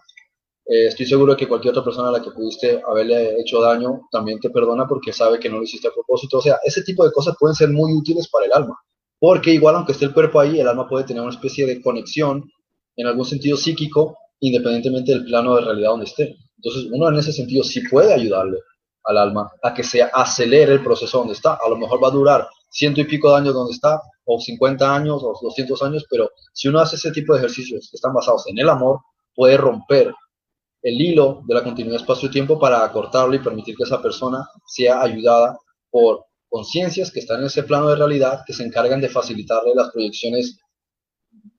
Eh, 0.65 0.87
estoy 0.87 1.05
seguro 1.05 1.33
de 1.33 1.39
que 1.39 1.47
cualquier 1.47 1.73
otra 1.73 1.85
persona 1.85 2.09
a 2.09 2.13
la 2.13 2.23
que 2.23 2.31
pudiste 2.31 2.81
haberle 2.89 3.39
hecho 3.39 3.61
daño 3.61 4.09
también 4.11 4.41
te 4.41 4.49
perdona 4.49 4.87
porque 4.89 5.13
sabe 5.13 5.39
que 5.39 5.51
no 5.51 5.59
lo 5.59 5.65
hiciste 5.65 5.89
a 5.89 5.93
propósito. 5.93 6.39
O 6.39 6.41
sea, 6.41 6.59
ese 6.65 6.83
tipo 6.83 7.05
de 7.05 7.13
cosas 7.13 7.37
pueden 7.39 7.55
ser 7.55 7.69
muy 7.69 7.93
útiles 7.93 8.27
para 8.29 8.47
el 8.47 8.53
alma, 8.55 8.79
porque 9.19 9.53
igual 9.53 9.75
aunque 9.75 9.93
esté 9.93 10.07
el 10.07 10.15
cuerpo 10.15 10.41
ahí, 10.41 10.59
el 10.59 10.69
alma 10.69 10.89
puede 10.89 11.05
tener 11.05 11.21
una 11.21 11.35
especie 11.35 11.67
de 11.67 11.83
conexión 11.83 12.51
en 12.97 13.07
algún 13.07 13.27
sentido 13.27 13.59
psíquico, 13.59 14.17
independientemente 14.39 15.13
del 15.13 15.27
plano 15.27 15.57
de 15.57 15.67
realidad 15.67 15.91
donde 15.91 16.07
esté. 16.07 16.35
Entonces, 16.57 16.91
uno 16.91 17.11
en 17.11 17.17
ese 17.17 17.33
sentido 17.33 17.63
sí 17.63 17.83
puede 17.91 18.15
ayudarle 18.15 18.57
al 19.11 19.19
alma 19.19 19.51
a 19.63 19.75
que 19.75 19.83
se 19.83 20.03
acelere 20.03 20.73
el 20.73 20.83
proceso 20.83 21.19
donde 21.19 21.35
está. 21.35 21.55
A 21.55 21.69
lo 21.69 21.77
mejor 21.77 22.03
va 22.03 22.09
a 22.09 22.13
durar 22.13 22.49
ciento 22.69 23.01
y 23.01 23.05
pico 23.05 23.31
de 23.31 23.37
años 23.37 23.55
donde 23.55 23.73
está, 23.73 24.01
o 24.25 24.41
50 24.41 24.95
años, 24.95 25.23
o 25.23 25.39
200 25.43 25.83
años, 25.83 26.07
pero 26.09 26.31
si 26.53 26.69
uno 26.69 26.81
hace 26.81 26.97
ese 26.97 27.11
tipo 27.11 27.33
de 27.33 27.41
ejercicios 27.41 27.89
que 27.91 27.97
están 27.97 28.15
basados 28.15 28.47
en 28.47 28.59
el 28.59 28.69
amor, 28.69 29.01
puede 29.35 29.57
romper 29.57 30.15
el 30.83 31.01
hilo 31.01 31.43
de 31.47 31.55
la 31.55 31.63
continuidad 31.63 32.01
espacio-tiempo 32.01 32.59
para 32.59 32.85
acortarlo 32.85 33.35
y 33.35 33.41
permitir 33.41 33.77
que 33.77 33.83
esa 33.83 34.01
persona 34.01 34.49
sea 34.67 35.03
ayudada 35.03 35.59
por 35.91 36.25
conciencias 36.49 37.11
que 37.11 37.21
están 37.21 37.41
en 37.41 37.47
ese 37.47 37.65
plano 37.65 37.89
de 37.89 37.97
realidad, 37.97 38.43
que 38.47 38.53
se 38.53 38.65
encargan 38.65 39.01
de 39.01 39.09
facilitarle 39.09 39.75
las 39.75 39.91
proyecciones 39.91 40.59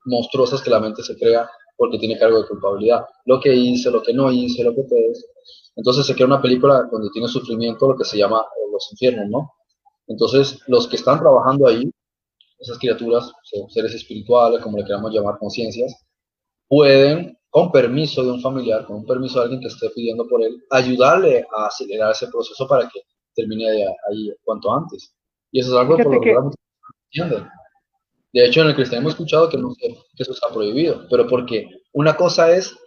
monstruosas 0.06 0.62
que 0.62 0.70
la 0.70 0.80
mente 0.80 1.04
se 1.04 1.18
crea 1.18 1.50
porque 1.78 1.98
tiene 1.98 2.18
cargo 2.18 2.42
de 2.42 2.48
culpabilidad. 2.48 3.06
Lo 3.26 3.40
que 3.40 3.54
hice, 3.54 3.90
lo 3.90 4.02
que 4.02 4.14
no 4.14 4.32
hice, 4.32 4.64
lo 4.64 4.76
que 4.76 4.84
te 4.84 5.14
entonces 5.76 6.06
se 6.06 6.14
crea 6.14 6.28
una 6.28 6.42
película 6.42 6.88
donde 6.92 7.10
tiene 7.12 7.28
sufrimiento, 7.28 7.88
lo 7.88 7.98
que 7.98 8.06
se 8.06 8.18
llama 8.18 8.40
eh, 8.40 8.72
los 8.72 8.92
infiernos, 8.92 9.30
¿no? 9.30 9.52
Entonces, 10.08 10.60
los 10.68 10.88
que 10.88 10.98
están 10.98 11.20
trabajando 11.20 11.68
ahí, 11.68 11.90
esas 12.60 12.78
criaturas, 12.78 13.32
seres 13.70 13.94
espirituales, 13.94 14.62
como 14.62 14.78
le 14.78 14.84
queramos 14.84 15.12
llamar, 15.14 15.38
conciencias, 15.40 15.96
pueden, 16.68 17.38
con 17.50 17.72
permiso 17.72 18.24
de 18.24 18.32
un 18.32 18.42
familiar, 18.42 18.86
con 18.86 18.98
un 18.98 19.06
permiso 19.06 19.40
de 19.40 19.44
alguien 19.44 19.62
que 19.62 19.68
esté 19.68 19.90
pidiendo 19.90 20.28
por 20.28 20.44
él, 20.44 20.62
ayudarle 20.70 21.46
a 21.56 21.68
acelerar 21.68 22.12
ese 22.12 22.28
proceso 22.28 22.68
para 22.68 22.88
que 22.90 23.02
termine 23.34 23.86
ahí 24.10 24.34
cuanto 24.44 24.72
antes. 24.74 25.14
Y 25.52 25.62
eso 25.62 25.72
es 25.72 25.80
algo 25.80 25.98
por 25.98 26.14
lo 26.14 26.22
que 26.22 26.36
entienden. 27.12 27.48
De 28.34 28.46
hecho, 28.46 28.62
en 28.62 28.68
el 28.68 28.76
cristianismo 28.76 29.10
he 29.10 29.12
escuchado 29.12 29.50
que, 29.50 29.58
no, 29.58 29.74
que 29.76 29.96
eso 30.18 30.32
está 30.32 30.50
prohibido, 30.50 31.06
pero 31.10 31.28
porque 31.28 31.68
una 31.94 32.16
cosa 32.16 32.52
es 32.52 32.78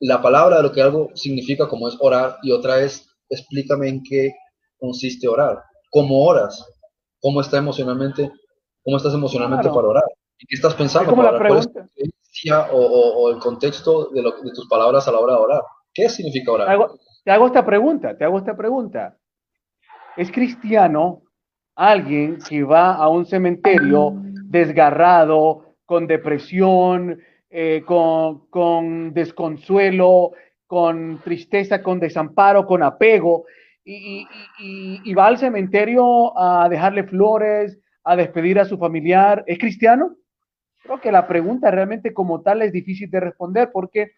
la 0.00 0.22
palabra 0.22 0.58
de 0.58 0.62
lo 0.62 0.72
que 0.72 0.82
algo 0.82 1.10
significa 1.14 1.68
como 1.68 1.88
es 1.88 1.96
orar 2.00 2.36
y 2.42 2.52
otra 2.52 2.80
es 2.80 3.08
explícame 3.28 3.88
en 3.88 4.02
qué 4.02 4.32
consiste 4.78 5.28
orar, 5.28 5.62
cómo 5.90 6.24
oras, 6.24 6.64
cómo 7.20 7.40
está 7.40 7.58
emocionalmente, 7.58 8.30
cómo 8.82 8.96
estás 8.96 9.14
emocionalmente 9.14 9.68
para 9.68 9.88
orar, 9.88 10.04
¿Y 10.38 10.46
qué 10.46 10.54
estás 10.54 10.74
pensando 10.74 11.14
para 11.14 11.32
la 11.32 11.38
pregunta. 11.38 11.86
O, 12.72 12.78
o, 12.78 13.30
el 13.30 13.38
contexto 13.38 14.10
de, 14.10 14.22
lo, 14.22 14.30
de, 14.30 14.52
tus 14.52 14.68
palabras 14.68 15.08
a 15.08 15.12
la 15.12 15.18
hora 15.18 15.34
de 15.34 15.40
orar. 15.40 15.62
¿Qué 15.92 16.08
significa 16.08 16.52
orar? 16.52 16.68
Te 16.68 16.72
hago, 16.72 16.98
te 17.24 17.30
hago 17.32 17.46
esta 17.46 17.66
pregunta, 17.66 18.16
te 18.16 18.24
hago 18.24 18.38
esta 18.38 18.56
pregunta. 18.56 19.16
¿Es 20.16 20.30
cristiano 20.30 21.22
alguien 21.74 22.38
que 22.48 22.62
va 22.62 22.94
a 22.94 23.08
un 23.08 23.26
cementerio 23.26 24.12
desgarrado, 24.44 25.76
con 25.84 26.06
depresión, 26.06 27.18
eh, 27.50 27.82
con, 27.86 28.48
con, 28.50 29.14
desconsuelo, 29.14 30.32
con 30.66 31.20
tristeza, 31.22 31.82
con 31.82 31.98
desamparo, 31.98 32.66
con 32.66 32.82
apego, 32.82 33.46
y, 33.84 34.26
y, 34.58 35.14
va 35.14 35.28
al 35.28 35.38
cementerio 35.38 36.38
a 36.38 36.68
dejarle 36.68 37.04
flores, 37.04 37.78
a 38.04 38.16
despedir 38.16 38.60
a 38.60 38.66
su 38.66 38.76
familiar. 38.76 39.44
¿Es 39.46 39.58
cristiano? 39.58 40.14
Creo 40.82 41.00
que 41.00 41.10
la 41.10 41.26
pregunta 41.26 41.70
realmente 41.70 42.12
como 42.12 42.42
tal 42.42 42.60
es 42.60 42.70
difícil 42.70 43.10
de 43.10 43.20
responder 43.20 43.70
porque, 43.72 44.12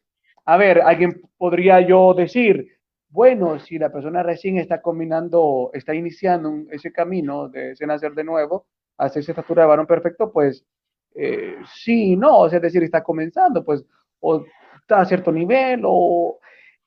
a 0.45 0.57
ver, 0.57 0.81
alguien 0.81 1.23
podría 1.39 1.81
yo 1.81 2.15
decir, 2.15 2.81
bueno, 3.11 3.61
si 3.61 3.79
la 3.79 3.93
persona 3.93 4.25
recién 4.25 4.59
está 4.59 4.83
combinando, 4.83 5.71
está 5.73 5.95
iniciando 5.95 6.65
ese 6.73 6.91
camino 6.91 7.49
de 7.49 7.77
nacer 7.87 8.15
de 8.15 8.25
nuevo, 8.25 8.67
hacerse 8.99 9.31
estatura 9.31 9.63
de 9.63 9.69
varón 9.69 9.87
perfecto, 9.87 10.33
pues 10.33 10.65
eh, 11.15 11.57
sí, 11.75 12.17
no, 12.17 12.47
es 12.47 12.61
decir, 12.61 12.83
está 12.83 13.03
comenzando, 13.03 13.65
pues, 13.65 13.85
o 14.21 14.45
está 14.81 15.01
a 15.01 15.05
cierto 15.05 15.33
nivel, 15.33 15.83
o... 15.85 16.39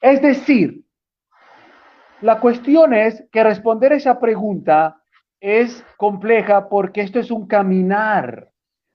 Es 0.02 0.22
decir, 0.22 0.84
la 2.22 2.40
cuestión 2.40 2.94
es 2.94 3.24
que 3.32 3.44
responder 3.44 3.94
esa 3.94 4.20
pregunta 4.20 4.98
es 5.40 5.86
compleja 5.98 6.68
porque 6.68 7.02
esto 7.02 7.20
es 7.20 7.32
un 7.32 7.48
caminar. 7.48 8.50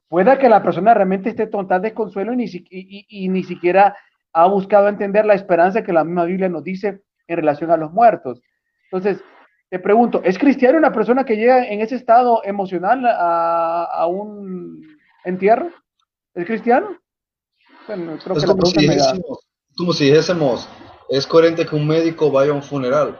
Pueda 0.08 0.38
que 0.38 0.48
la 0.48 0.62
persona 0.62 0.92
realmente 0.94 1.30
esté 1.30 1.46
tonta 1.46 1.78
de 1.78 1.94
consuelo 1.94 2.32
y 2.34 3.28
ni, 3.28 3.42
siquiera 3.42 3.96
ha 4.34 4.46
buscado 4.46 4.88
entender 4.88 5.24
la 5.24 5.34
esperanza 5.34 5.82
que 5.82 5.92
la 5.92 6.04
misma 6.04 6.24
Biblia 6.24 6.48
nos 6.48 6.64
dice 6.64 7.00
en 7.26 7.36
relación 7.36 7.70
a 7.70 7.76
los 7.76 7.92
muertos. 7.92 8.42
Entonces, 8.84 9.22
te 9.70 9.78
pregunto, 9.78 10.22
¿es 10.24 10.38
cristiano 10.38 10.78
una 10.78 10.92
persona 10.92 11.24
que 11.24 11.36
llega 11.36 11.66
en 11.66 11.80
ese 11.80 11.96
estado 11.96 12.42
emocional 12.44 13.02
a 13.06 14.06
un 14.06 14.97
entierro? 15.24 15.70
¿Es 16.34 16.46
cristiano? 16.46 16.98
es 18.36 18.44
como, 18.44 18.66
si 18.66 18.80
dijésemos, 18.80 19.38
como 19.76 19.92
si 19.92 20.04
dijésemos, 20.04 20.68
es 21.08 21.26
coherente 21.26 21.64
que 21.64 21.74
un 21.74 21.86
médico 21.86 22.30
vaya 22.30 22.52
a 22.52 22.54
un 22.54 22.62
funeral. 22.62 23.18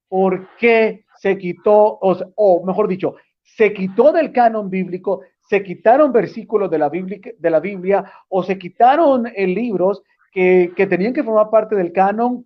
¿Por 0.08 0.48
qué 0.58 1.06
se 1.20 1.38
quitó, 1.38 2.00
o, 2.02 2.66
mejor 2.66 2.88
dicho, 2.88 3.14
se 3.44 3.72
quitó 3.72 4.12
del 4.12 4.32
canon 4.32 4.68
bíblico, 4.68 5.22
se 5.42 5.62
quitaron 5.62 6.12
versículos 6.12 6.72
de 6.72 6.80
la 6.80 6.90
Biblia, 6.90 7.20
de 7.38 7.50
la 7.52 7.60
Biblia 7.60 8.04
o 8.30 8.42
se 8.42 8.58
quitaron 8.58 9.28
eh, 9.28 9.46
libros 9.46 10.02
que, 10.32 10.74
que 10.76 10.88
tenían 10.88 11.14
que 11.14 11.24
formar 11.24 11.52
parte 11.52 11.76
del 11.76 11.92
canon? 11.92 12.44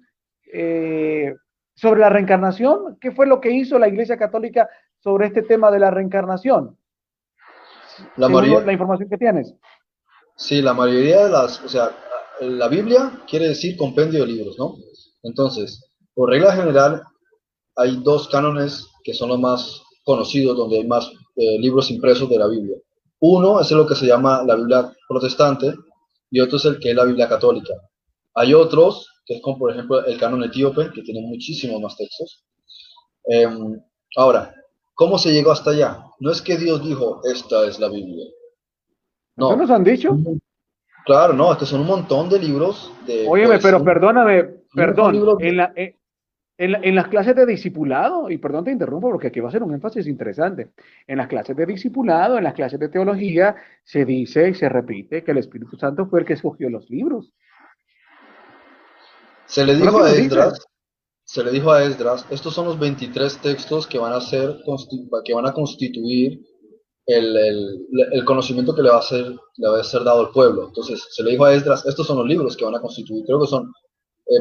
Eh, 0.52 1.36
sobre 1.76 2.02
la 2.02 2.10
reencarnación. 2.10 2.98
¿Qué 3.00 3.12
fue 3.12 3.26
lo 3.26 3.40
que 3.40 3.52
hizo 3.52 3.80
la 3.80 3.88
Iglesia 3.88 4.18
Católica 4.18 4.70
sobre 5.00 5.28
este 5.28 5.44
tema 5.44 5.72
de 5.72 5.80
la 5.80 5.92
reencarnación? 5.92 6.78
La, 8.18 8.28
mayoría, 8.28 8.62
la 8.62 8.74
información 8.74 9.10
que 9.10 9.18
tienes. 9.18 9.54
Sí, 10.36 10.62
la 10.62 10.74
mayoría 10.74 11.26
de 11.26 11.30
las, 11.30 11.64
o 11.64 11.70
sea, 11.70 11.92
la 12.42 12.68
Biblia 12.68 13.22
quiere 13.30 13.48
decir 13.48 13.78
compendio 13.78 14.22
de 14.22 14.28
libros, 14.28 14.58
¿no? 14.58 14.76
Entonces, 15.24 15.90
por 16.14 16.30
regla 16.30 16.54
general, 16.54 17.04
hay 17.76 18.02
dos 18.04 18.28
cánones 18.30 18.88
que 19.04 19.14
son 19.14 19.30
los 19.30 19.40
más 19.40 19.82
conocidos, 20.04 20.58
donde 20.58 20.78
hay 20.78 20.88
más 20.88 21.12
eh, 21.36 21.60
libros 21.60 21.92
impresos 21.92 22.30
de 22.30 22.40
la 22.40 22.48
Biblia. 22.48 22.78
Uno 23.20 23.60
es 23.60 23.72
lo 23.72 23.86
que 23.86 23.96
se 23.96 24.06
llama 24.06 24.44
la 24.46 24.56
Biblia 24.56 24.92
protestante 25.08 25.74
y 26.32 26.40
otro 26.40 26.58
es 26.58 26.66
el 26.66 26.80
que 26.80 26.92
es 26.92 26.96
la 26.96 27.06
Biblia 27.06 27.28
católica. 27.28 27.74
Hay 28.34 28.54
otros 28.54 29.08
que 29.30 29.36
es 29.36 29.42
como 29.44 29.60
por 29.60 29.72
ejemplo 29.72 30.04
el 30.04 30.20
canon 30.20 30.44
etíope, 30.44 30.90
que 30.92 31.04
tiene 31.04 31.22
muchísimos 31.22 31.80
más 31.80 31.96
textos. 31.96 32.44
Em, 33.26 33.80
ahora, 34.18 34.56
¿cómo 34.96 35.20
se 35.20 35.32
llegó 35.32 35.52
hasta 35.52 35.70
allá? 35.70 36.04
No 36.20 36.32
es 36.32 36.42
que 36.42 36.58
Dios 36.58 36.84
dijo, 36.84 37.22
esta 37.32 37.68
es 37.68 37.80
la 37.80 37.90
Biblia. 37.90 38.26
No. 39.36 39.52
¿Qué 39.52 39.58
nos 39.58 39.70
han 39.70 39.84
dicho? 39.84 40.18
Claro, 41.06 41.34
no, 41.34 41.52
estos 41.52 41.70
son 41.70 41.82
un 41.82 41.88
montón 41.88 42.28
de 42.28 42.40
libros. 42.40 42.92
De, 43.06 43.28
Óyeme, 43.28 43.60
pero 43.60 43.84
perdóname, 43.84 44.46
perdón, 44.74 45.38
en, 45.40 45.58
la, 45.58 45.74
eh, 45.76 45.96
en, 46.58 46.84
en, 46.84 46.96
las 46.96 47.08
clases 47.08 47.36
de 47.36 47.46
discipulado, 47.46 48.32
y 48.32 48.40
perdón 48.40 48.66
te 48.66 48.72
interrumpo 48.72 49.12
porque 49.12 49.28
aquí 49.28 49.40
va 49.40 49.50
a 49.50 49.52
ser 49.52 49.62
un 49.62 49.76
énfasis 49.76 50.08
interesante, 50.08 50.72
en 51.06 51.18
las 51.20 51.28
clases 51.28 51.56
de 51.56 51.68
discipulado, 51.68 52.40
en 52.40 52.46
las 52.46 52.56
clases 52.56 52.80
de 52.80 52.90
teología, 52.90 53.56
se 53.84 54.06
dice 54.06 54.50
y 54.50 54.56
se 54.56 54.70
repite 54.70 55.24
que 55.24 55.32
el 55.32 55.38
Espíritu 55.38 55.78
Santo 55.78 56.08
fue 56.08 56.22
el 56.22 56.26
que 56.26 56.34
escogió 56.34 56.68
los 56.72 56.90
libros. 56.90 57.32
Se 59.50 59.66
le 59.66 59.76
dijo 59.76 60.04
a 60.04 60.12
Esdras, 60.12 60.64
se 61.24 61.44
le 61.44 61.50
dijo 61.50 61.72
a 61.72 61.84
Esdras, 61.84 62.24
estos 62.30 62.54
son 62.54 62.66
los 62.66 62.78
23 62.78 63.40
textos 63.40 63.88
que 63.88 63.98
van 63.98 64.14
a 64.14 64.22
ser 64.22 64.56
que 65.26 65.34
van 65.34 65.48
a 65.48 65.54
constituir 65.54 66.40
el, 67.08 68.24
conocimiento 68.26 68.76
que 68.76 68.84
le 68.84 68.92
va 68.92 69.00
a 69.00 69.02
ser 69.02 69.26
le 69.58 69.68
va 69.68 69.80
a 69.80 69.84
ser 69.84 70.04
dado 70.04 70.20
al 70.20 70.30
pueblo. 70.30 70.68
Entonces, 70.68 71.04
se 71.10 71.24
le 71.24 71.32
dijo 71.32 71.46
a 71.46 71.54
Esdras, 71.56 71.84
estos 71.88 72.06
son 72.06 72.20
los 72.20 72.28
libros 72.28 72.56
que 72.56 72.64
van 72.64 72.76
a 72.76 72.80
constituir. 72.80 73.26
Creo 73.26 73.42
que 73.42 73.48
son 73.48 73.74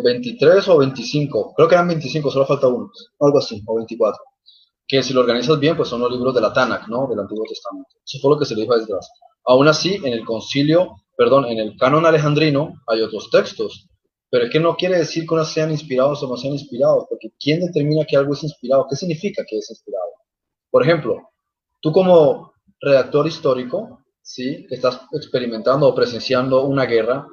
23 0.05 0.69
eh, 0.69 0.71
o 0.71 0.77
25. 0.77 1.55
Creo 1.57 1.69
que 1.69 1.75
eran 1.75 1.89
25, 1.89 2.31
solo 2.31 2.45
falta 2.45 2.69
uno, 2.69 2.91
algo 3.21 3.39
así, 3.39 3.63
o 3.67 3.77
24. 3.77 4.23
Que 4.87 5.03
si 5.03 5.15
lo 5.15 5.21
organizas 5.21 5.59
bien, 5.59 5.75
pues 5.75 5.89
son 5.89 6.03
los 6.03 6.13
libros 6.13 6.35
de 6.35 6.43
la 6.43 6.53
Tanakh, 6.53 6.87
¿no? 6.87 7.07
Del 7.09 7.21
Antiguo 7.21 7.45
Testamento. 7.49 7.89
Eso 8.05 8.19
fue 8.21 8.33
lo 8.33 8.39
que 8.39 8.45
se 8.45 8.55
le 8.55 8.61
dijo 8.61 8.75
a 8.75 8.77
Esdras. 8.79 9.11
Aún 9.47 9.69
así, 9.69 9.95
en 10.05 10.13
el 10.13 10.27
concilio, 10.27 10.97
perdón, 11.17 11.47
en 11.47 11.61
el 11.61 11.79
canon 11.79 12.05
alejandrino 12.05 12.75
hay 12.87 13.01
otros 13.01 13.31
textos 13.31 13.89
pero 14.31 14.45
es 14.45 14.51
que 14.51 14.61
no 14.61 14.77
quiere 14.77 14.99
decir 14.99 15.27
que 15.27 15.35
unos 15.35 15.53
sean 15.53 15.71
inspirados 15.71 16.23
o 16.23 16.29
no 16.29 16.37
sean 16.37 16.53
inspirados, 16.53 17.07
porque 17.09 17.31
¿quién 17.41 17.61
determina 17.61 18.05
que 18.05 18.17
algo 18.17 18.35
es 18.35 18.43
inspirado? 18.43 18.87
¿Qué 18.89 18.97
significa 18.97 19.45
que 19.49 19.59
es 19.59 19.71
inspirado? 19.71 20.11
Por 20.71 20.83
ejemplo, 20.83 21.31
tú 21.81 21.93
como 21.93 22.53
redactor 22.81 23.27
histórico, 23.27 24.05
¿sí? 24.21 24.67
que 24.69 24.75
estás 24.75 25.01
experimentando 25.13 25.89
o 25.89 25.95
presenciando 25.95 26.65
una 26.65 26.85
guerra, 26.85 27.27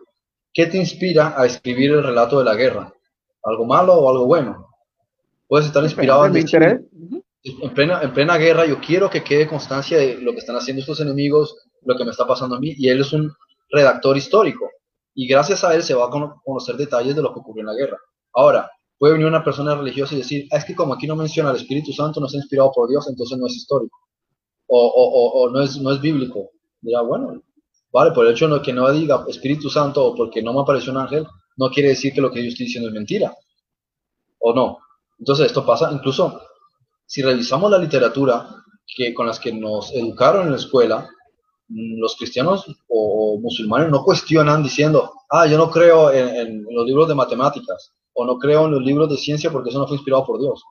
¿qué 0.53 0.67
te 0.67 0.77
inspira 0.77 1.39
a 1.39 1.45
escribir 1.45 1.91
el 1.91 2.03
relato 2.03 2.39
de 2.39 2.45
la 2.45 2.55
guerra? 2.55 2.93
¿Algo 3.43 3.65
malo 3.65 3.93
o 3.95 4.09
algo 4.09 4.25
bueno? 4.25 4.69
Puedes 5.47 5.67
estar 5.67 5.83
inspirado 5.83 6.25
en, 6.25 6.37
en, 6.37 7.73
plena, 7.73 8.01
en 8.01 8.13
plena 8.13 8.37
guerra, 8.37 8.65
yo 8.65 8.79
quiero 8.79 9.09
que 9.09 9.23
quede 9.23 9.47
constancia 9.47 9.97
de 9.97 10.15
lo 10.15 10.31
que 10.31 10.39
están 10.39 10.55
haciendo 10.55 10.79
estos 10.79 11.01
enemigos, 11.01 11.57
lo 11.83 11.95
que 11.97 12.05
me 12.05 12.11
está 12.11 12.25
pasando 12.25 12.55
a 12.55 12.59
mí, 12.59 12.73
y 12.77 12.87
él 12.87 13.01
es 13.01 13.11
un 13.11 13.31
redactor 13.69 14.17
histórico 14.17 14.71
y 15.15 15.27
gracias 15.27 15.63
a 15.63 15.73
él 15.73 15.81
se 15.81 15.95
va 15.95 16.05
a 16.05 16.09
conocer 16.43 16.75
detalles 16.75 17.15
de 17.15 17.21
lo 17.21 17.33
que 17.33 17.39
ocurrió 17.39 17.61
en 17.61 17.67
la 17.67 17.73
guerra. 17.73 17.97
Ahora, 18.33 18.69
puede 18.97 19.13
venir 19.13 19.27
una 19.27 19.43
persona 19.43 19.73
religiosa 19.73 20.13
y 20.13 20.19
decir, 20.19 20.47
ah, 20.51 20.57
es 20.57 20.65
que 20.65 20.75
como 20.75 20.93
aquí 20.93 21.07
no 21.07 21.15
menciona 21.15 21.51
el 21.51 21.55
Espíritu 21.55 21.93
Santo, 21.93 22.19
no 22.19 22.25
está 22.27 22.37
inspirado 22.37 22.71
por 22.73 22.89
Dios, 22.89 23.07
entonces 23.09 23.37
no 23.37 23.47
es 23.47 23.55
histórico, 23.55 23.97
o, 24.67 25.49
no, 25.51 25.61
es, 25.61 25.77
no 25.79 25.91
es 25.91 26.01
bíblico. 26.01 26.51
Dirá, 26.81 27.01
bueno, 27.01 27.41
vale, 27.91 28.11
por 28.11 28.25
el 28.25 28.33
hecho 28.33 28.47
de 28.49 28.61
que 28.61 28.73
no 28.73 28.91
diga 28.91 29.25
Espíritu 29.27 29.69
Santo 29.69 30.05
o 30.05 30.15
porque 30.15 30.43
no 30.43 30.53
me 30.53 30.61
apareció 30.61 30.91
un 30.91 30.99
ángel, 30.99 31.25
no 31.57 31.69
quiere 31.69 31.89
decir 31.89 32.13
que 32.13 32.21
lo 32.21 32.29
que 32.29 32.43
yo 32.43 32.49
estoy 32.49 32.65
diciendo 32.65 32.89
es 32.89 32.93
mentira, 32.93 33.33
o 34.39 34.53
no. 34.53 34.79
Entonces 35.17 35.47
esto 35.47 35.65
pasa, 35.65 35.89
incluso 35.93 36.41
si 37.05 37.21
revisamos 37.21 37.71
la 37.71 37.77
literatura 37.77 38.49
que, 38.85 39.13
con 39.13 39.27
las 39.27 39.39
que 39.39 39.53
nos 39.53 39.93
educaron 39.93 40.45
en 40.45 40.51
la 40.51 40.57
escuela, 40.57 41.07
los 41.67 42.15
cristianos 42.15 42.65
o, 42.87 43.39
musulmanes 43.41 43.89
no 43.89 44.03
cuestionan 44.03 44.63
diciendo, 44.63 45.11
ah, 45.29 45.45
yo 45.45 45.57
no 45.57 45.69
creo 45.69 46.11
en, 46.11 46.63
los 46.69 46.85
libros 46.85 47.07
de 47.07 47.15
matemáticas 47.15 47.93
o 48.13 48.25
no 48.25 48.37
creo 48.37 48.65
en 48.65 48.71
los 48.71 48.83
libros 48.83 49.09
de 49.09 49.17
ciencia 49.17 49.51
porque 49.51 49.69
eso 49.69 49.79
no 49.79 49.87
fue 49.87 49.97
inspirado 49.97 50.25
por 50.25 50.39
Dios. 50.39 50.63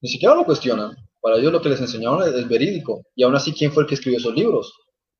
Ni 0.00 0.08
siquiera 0.08 0.34
lo 0.34 0.44
cuestionan. 0.44 0.96
Para 1.20 1.36
ellos 1.36 1.52
lo 1.52 1.60
que 1.60 1.68
les 1.68 1.80
enseñaron 1.80 2.22
es, 2.22 2.48
verídico. 2.48 3.02
Y 3.14 3.24
aún 3.24 3.34
así, 3.34 3.52
¿quién 3.52 3.72
fue 3.72 3.82
el 3.82 3.88
que 3.88 3.94
escribió 3.94 4.18
esos 4.18 4.34
libros? 4.34 4.72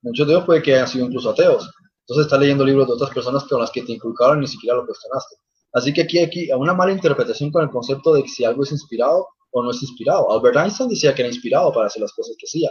Muchos 0.03 0.27
de 0.27 0.33
ellos 0.33 0.45
puede 0.45 0.63
que 0.63 0.75
hayan 0.75 0.89
sido 0.89 1.07
incluso 1.07 1.31
ateos. 1.31 1.69
Entonces 2.03 2.27
está 2.27 2.39
leyendo 2.39 2.65
libros 2.65 2.87
de 2.87 2.95
otras 2.95 3.11
personas 3.11 3.45
con 3.45 3.61
las 3.61 3.71
que 3.71 3.83
te 3.83 3.93
inculcaron 3.93 4.39
y 4.39 4.41
ni 4.43 4.47
siquiera 4.47 4.77
lo 4.77 4.87
cuestionaste. 4.87 5.37
Así 5.73 5.93
que 5.93 6.03
aquí 6.03 6.19
hay 6.19 6.51
una 6.57 6.73
mala 6.73 6.93
interpretación 6.93 7.51
con 7.51 7.63
el 7.63 7.71
concepto 7.71 8.15
de 8.15 8.27
si 8.27 8.45
algo 8.45 8.63
es 8.63 8.73
inspirado 8.73 9.27
o 9.51 9.63
no 9.63 9.71
es 9.71 9.83
inspirado. 9.83 10.31
Albert 10.33 10.57
Einstein 10.57 10.89
decía 10.89 11.15
que 11.15 11.23
era 11.23 11.29
inspirado 11.29 11.73
para 11.73 11.87
hacer 11.87 12.01
las 12.01 12.13
cosas 12.13 12.35
que 12.39 12.47
hacía. 12.47 12.71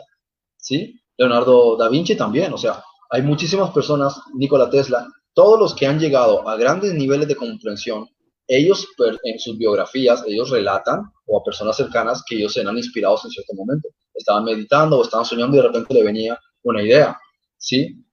¿Sí? 0.67 0.99
Leonardo 1.17 1.77
da 1.77 1.87
Vinci 1.87 2.15
también. 2.15 2.53
O 2.53 2.57
sea, 2.57 2.83
hay 3.09 3.21
muchísimas 3.21 3.71
personas, 3.71 4.19
Nikola 4.33 4.69
Tesla, 4.69 5.07
todos 5.33 5.57
los 5.57 5.73
que 5.73 5.87
han 5.87 5.99
llegado 5.99 6.47
a 6.47 6.57
grandes 6.57 6.93
niveles 6.93 7.27
de 7.27 7.35
comprensión, 7.35 8.05
ellos 8.47 8.87
en 9.23 9.39
sus 9.39 9.57
biografías, 9.57 10.23
ellos 10.25 10.49
relatan, 10.49 11.03
o 11.25 11.39
a 11.39 11.43
personas 11.43 11.77
cercanas, 11.77 12.23
que 12.27 12.35
ellos 12.37 12.55
eran 12.57 12.77
inspirados 12.77 13.23
en 13.25 13.31
cierto 13.31 13.53
momento. 13.53 13.87
Estaban 14.13 14.43
meditando 14.43 14.97
o 14.97 15.03
estaban 15.03 15.25
soñando 15.25 15.55
y 15.55 15.61
de 15.61 15.67
repente 15.67 15.93
le 15.93 16.03
venía 16.03 16.39
una 16.63 16.81
idea. 16.81 17.17
¿sí? 17.57 18.03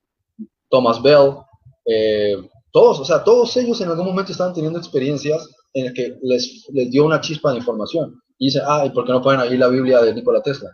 Thomas 0.68 1.02
Bell, 1.02 1.36
eh, 1.86 2.36
todos, 2.72 3.00
o 3.00 3.04
sea, 3.04 3.22
todos 3.22 3.56
ellos 3.56 3.80
en 3.80 3.88
algún 3.88 4.06
momento 4.06 4.32
estaban 4.32 4.54
teniendo 4.54 4.78
experiencias 4.78 5.48
en 5.72 5.86
las 5.86 5.94
que 5.94 6.18
les, 6.22 6.66
les 6.72 6.90
dio 6.90 7.04
una 7.04 7.20
chispa 7.20 7.52
de 7.52 7.58
información. 7.58 8.20
Y 8.38 8.46
dice, 8.46 8.60
ah, 8.64 8.84
¿y 8.84 8.90
por 8.90 9.06
qué 9.06 9.12
no 9.12 9.22
ponen 9.22 9.40
ahí 9.40 9.56
la 9.56 9.68
Biblia 9.68 10.00
de 10.02 10.14
Nikola 10.14 10.42
Tesla? 10.42 10.70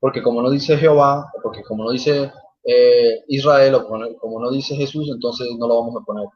Porque 0.00 0.22
como 0.22 0.42
no 0.42 0.50
dice 0.50 0.76
Jehová, 0.76 1.30
porque 1.42 1.62
como 1.62 1.84
no 1.84 1.90
dice 1.90 2.32
eh, 2.64 3.24
Israel, 3.28 3.74
o 3.74 3.86
como, 3.86 4.40
no 4.40 4.50
dice 4.50 4.76
Jesús, 4.76 5.08
entonces 5.12 5.48
no 5.58 5.66
lo 5.66 5.80
vamos 5.80 6.00
a 6.00 6.04
poner. 6.04 6.26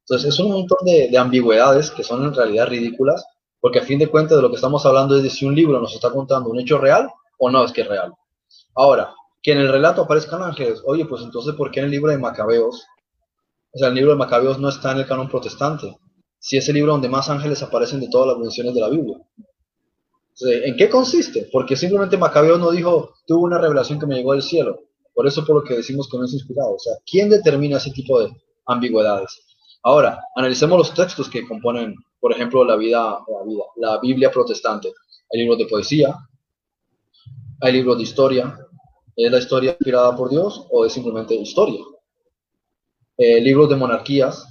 Entonces 0.00 0.34
es 0.34 0.40
un 0.40 0.50
montón 0.50 0.78
de, 0.84 1.08
de, 1.08 1.18
ambigüedades 1.18 1.90
que 1.90 2.02
son 2.02 2.24
en 2.24 2.34
realidad 2.34 2.66
ridículas, 2.66 3.24
porque 3.60 3.78
a 3.78 3.82
fin 3.82 3.98
de 3.98 4.08
cuentas 4.08 4.36
de 4.36 4.42
lo 4.42 4.48
que 4.48 4.56
estamos 4.56 4.84
hablando 4.86 5.16
es 5.16 5.22
de 5.22 5.30
si 5.30 5.46
un 5.46 5.54
libro 5.54 5.80
nos 5.80 5.94
está 5.94 6.10
contando 6.10 6.50
un 6.50 6.58
hecho 6.58 6.78
real 6.78 7.08
o 7.38 7.50
no 7.50 7.64
es 7.64 7.72
que 7.72 7.82
es 7.82 7.88
real. 7.88 8.12
Ahora, 8.74 9.14
que 9.42 9.52
en 9.52 9.58
el 9.58 9.68
relato 9.70 10.02
aparezcan 10.02 10.42
ángeles, 10.42 10.82
oye, 10.86 11.04
pues 11.04 11.22
entonces, 11.22 11.54
¿por 11.54 11.70
qué 11.70 11.80
en 11.80 11.86
el 11.86 11.92
libro 11.92 12.10
de 12.10 12.18
Macabeos, 12.18 12.86
o 13.74 13.78
sea, 13.78 13.88
el 13.88 13.94
libro 13.94 14.12
de 14.12 14.16
Macabeos 14.16 14.58
no 14.58 14.68
está 14.68 14.92
en 14.92 14.98
el 14.98 15.06
canon 15.06 15.28
protestante? 15.28 15.96
Si 16.38 16.56
es 16.56 16.68
el 16.68 16.74
libro 16.74 16.92
donde 16.92 17.08
más 17.08 17.28
ángeles 17.28 17.62
aparecen 17.62 18.00
de 18.00 18.08
todas 18.08 18.28
las 18.28 18.38
menciones 18.38 18.74
de 18.74 18.80
la 18.80 18.88
Biblia. 18.88 19.18
¿En 20.40 20.76
qué 20.76 20.88
consiste? 20.88 21.48
Porque 21.52 21.76
simplemente 21.76 22.16
Macabeo 22.16 22.58
no 22.58 22.70
dijo, 22.70 23.14
tuvo 23.26 23.44
una 23.44 23.58
revelación 23.58 23.98
que 23.98 24.06
me 24.06 24.16
llegó 24.16 24.32
del 24.32 24.42
cielo. 24.42 24.80
Por 25.14 25.26
eso 25.26 25.44
por 25.44 25.56
lo 25.56 25.64
que 25.64 25.76
decimos 25.76 26.08
que 26.08 26.16
no 26.16 26.24
es 26.24 26.32
inspirado. 26.32 26.74
O 26.74 26.78
sea, 26.78 26.94
¿quién 27.04 27.28
determina 27.28 27.76
ese 27.76 27.90
tipo 27.90 28.20
de 28.20 28.30
ambigüedades? 28.66 29.42
Ahora, 29.82 30.18
analicemos 30.36 30.78
los 30.78 30.94
textos 30.94 31.28
que 31.28 31.46
componen, 31.46 31.96
por 32.20 32.32
ejemplo, 32.32 32.64
la 32.64 32.76
vida, 32.76 33.18
la, 33.76 33.98
Biblia 34.00 34.30
protestante. 34.30 34.92
Hay 35.32 35.40
libros 35.40 35.58
de 35.58 35.66
poesía, 35.66 36.14
hay 37.60 37.72
libros 37.72 37.98
de 37.98 38.04
historia. 38.04 38.58
¿Es 39.14 39.30
la 39.30 39.38
historia 39.38 39.72
inspirada 39.72 40.16
por 40.16 40.30
Dios 40.30 40.66
o 40.70 40.86
es 40.86 40.92
simplemente 40.92 41.34
historia? 41.34 41.80
Eh, 43.18 43.40
libros 43.40 43.68
de 43.68 43.76
monarquías, 43.76 44.46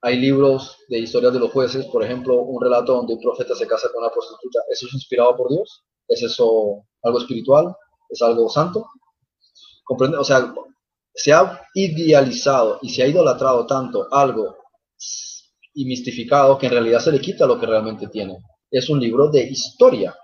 hay 0.00 0.16
libros 0.18 0.76
de 0.88 0.98
historias 0.98 1.32
de 1.32 1.40
los 1.40 1.50
jueces, 1.50 1.86
por 1.86 2.04
ejemplo, 2.04 2.40
un 2.40 2.62
relato 2.62 2.94
donde 2.94 3.14
un 3.14 3.20
profeta 3.20 3.54
se 3.54 3.66
casa 3.66 3.88
con 3.92 4.02
una 4.02 4.12
prostituta. 4.12 4.60
¿Eso 4.70 4.86
es 4.86 4.94
inspirado 4.94 5.36
por 5.36 5.50
Dios? 5.50 5.82
¿Es 6.06 6.22
eso 6.22 6.84
algo 7.02 7.18
espiritual? 7.18 7.74
¿Es 8.08 8.22
algo 8.22 8.48
santo? 8.48 8.86
¿Comprende? 9.84 10.18
O 10.18 10.24
sea, 10.24 10.54
se 11.12 11.32
ha 11.32 11.62
idealizado 11.74 12.78
y 12.82 12.90
se 12.90 13.02
ha 13.02 13.08
idolatrado 13.08 13.66
tanto 13.66 14.06
algo 14.12 14.56
y 15.74 15.84
mistificado 15.84 16.58
que 16.58 16.66
en 16.66 16.72
realidad 16.72 17.00
se 17.00 17.12
le 17.12 17.20
quita 17.20 17.46
lo 17.46 17.58
que 17.58 17.66
realmente 17.66 18.06
tiene. 18.08 18.38
Es 18.70 18.88
un 18.88 19.00
libro 19.00 19.28
de 19.28 19.42
historia. 19.42 20.14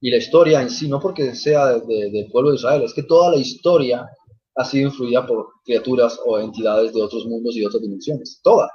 Y 0.00 0.10
la 0.10 0.18
historia 0.18 0.60
en 0.60 0.68
sí, 0.68 0.86
no 0.86 1.00
porque 1.00 1.34
sea 1.34 1.78
del 1.78 2.28
pueblo 2.30 2.50
de 2.50 2.56
Israel, 2.56 2.82
es 2.82 2.92
que 2.92 3.04
toda 3.04 3.30
la 3.30 3.36
historia 3.38 4.06
ha 4.56 4.64
sido 4.64 4.88
influida 4.88 5.26
por 5.26 5.48
criaturas 5.64 6.20
o 6.26 6.38
entidades 6.38 6.92
de 6.92 7.02
otros 7.02 7.24
mundos 7.24 7.56
y 7.56 7.60
de 7.60 7.66
otras 7.66 7.82
dimensiones. 7.82 8.38
Toda 8.42 8.70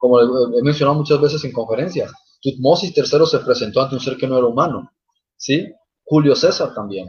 como 0.00 0.18
he 0.18 0.62
mencionado 0.62 0.98
muchas 0.98 1.20
veces 1.20 1.44
en 1.44 1.52
conferencias, 1.52 2.10
Tutmosis 2.40 2.96
III 2.96 3.26
se 3.26 3.38
presentó 3.40 3.82
ante 3.82 3.96
un 3.96 4.00
ser 4.00 4.16
que 4.16 4.26
no 4.26 4.38
era 4.38 4.46
humano, 4.46 4.90
¿sí? 5.36 5.70
Julio 6.04 6.34
César 6.34 6.74
también. 6.74 7.06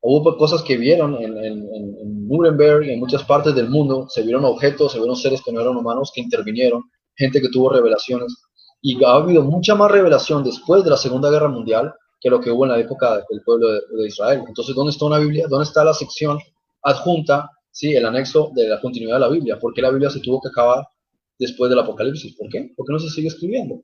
Hubo 0.00 0.36
cosas 0.36 0.62
que 0.62 0.76
vieron 0.76 1.16
en, 1.16 1.36
en, 1.44 2.28
Nuremberg 2.28 2.84
y 2.84 2.92
en 2.92 3.00
muchas 3.00 3.24
partes 3.24 3.54
del 3.54 3.68
mundo, 3.68 4.06
se 4.08 4.22
vieron 4.22 4.44
objetos, 4.44 4.92
se 4.92 4.98
vieron 4.98 5.16
seres 5.16 5.42
que 5.42 5.52
no 5.52 5.60
eran 5.60 5.76
humanos 5.76 6.12
que 6.14 6.20
intervinieron, 6.20 6.84
gente 7.16 7.40
que 7.40 7.48
tuvo 7.48 7.70
revelaciones, 7.70 8.34
y 8.80 9.02
ha 9.04 9.14
habido 9.14 9.42
mucha 9.42 9.74
más 9.74 9.90
revelación 9.90 10.44
después 10.44 10.84
de 10.84 10.90
la 10.90 10.96
Segunda 10.96 11.30
Guerra 11.30 11.48
Mundial 11.48 11.92
que 12.20 12.30
lo 12.30 12.40
que 12.40 12.50
hubo 12.50 12.64
en 12.64 12.72
la 12.72 12.78
época 12.78 13.22
del 13.28 13.42
pueblo 13.44 13.72
de, 13.72 14.06
Israel. 14.06 14.44
Entonces, 14.46 14.74
¿dónde 14.74 14.92
está 14.92 15.04
una 15.04 15.18
Biblia? 15.18 15.46
¿Dónde 15.48 15.64
está 15.64 15.84
la 15.84 15.92
sección 15.92 16.38
adjunta, 16.82 17.50
sí, 17.70 17.94
el 17.94 18.06
anexo 18.06 18.50
de 18.54 18.68
la 18.68 18.80
continuidad 18.80 19.16
de 19.16 19.20
la 19.20 19.28
Biblia? 19.28 19.58
Porque 19.60 19.82
la 19.82 19.90
Biblia 19.90 20.10
se 20.10 20.20
tuvo 20.20 20.40
que 20.40 20.48
acabar 20.48 20.86
después 21.38 21.70
del 21.70 21.78
Apocalipsis. 21.78 22.36
¿Por 22.36 22.48
qué? 22.48 22.72
Porque 22.76 22.92
no 22.92 22.98
se 22.98 23.10
sigue 23.10 23.28
escribiendo. 23.28 23.82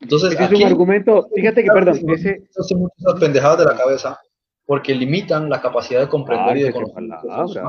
Entonces, 0.00 0.38
es 0.38 0.50
un 0.50 0.62
argumento, 0.62 1.28
fíjate 1.34 1.62
que, 1.62 1.70
perdón, 1.70 1.98
ese... 2.10 2.42
Hace 2.58 2.74
muchas 2.74 3.18
pendejadas 3.18 3.58
de 3.58 3.64
la 3.64 3.76
cabeza 3.76 4.18
porque 4.66 4.94
limitan 4.94 5.48
la 5.48 5.60
capacidad 5.60 6.00
de 6.00 6.08
comprender 6.08 6.56
y 6.56 6.62
de 6.62 6.72
conocer. 6.72 7.62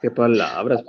Qué 0.00 0.10
palabras, 0.10 0.82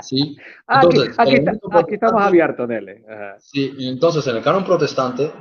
Sí, 0.00 0.36
ah, 0.66 0.80
entonces, 0.82 1.18
aquí, 1.18 1.36
aquí, 1.72 1.94
estamos 1.94 2.22
abiertos, 2.22 2.68
Nele. 2.68 3.02
Sí, 3.38 3.74
entonces 3.80 4.26
en 4.26 4.36
el 4.36 4.42
canon 4.42 4.64
protestante, 4.64 5.32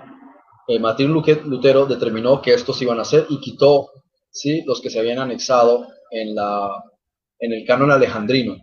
eh, 0.67 0.79
Martín 0.79 1.11
Lutero 1.11 1.85
determinó 1.85 2.41
que 2.41 2.53
estos 2.53 2.81
iban 2.81 2.99
a 2.99 3.01
hacer 3.01 3.25
y 3.29 3.41
quitó 3.41 3.89
¿sí? 4.29 4.63
los 4.65 4.79
que 4.79 4.89
se 4.89 4.99
habían 4.99 5.19
anexado 5.19 5.87
en 6.09 6.35
la, 6.35 6.71
en 7.41 7.51
el 7.51 7.65
canon 7.65 7.91
alejandrino, 7.91 8.55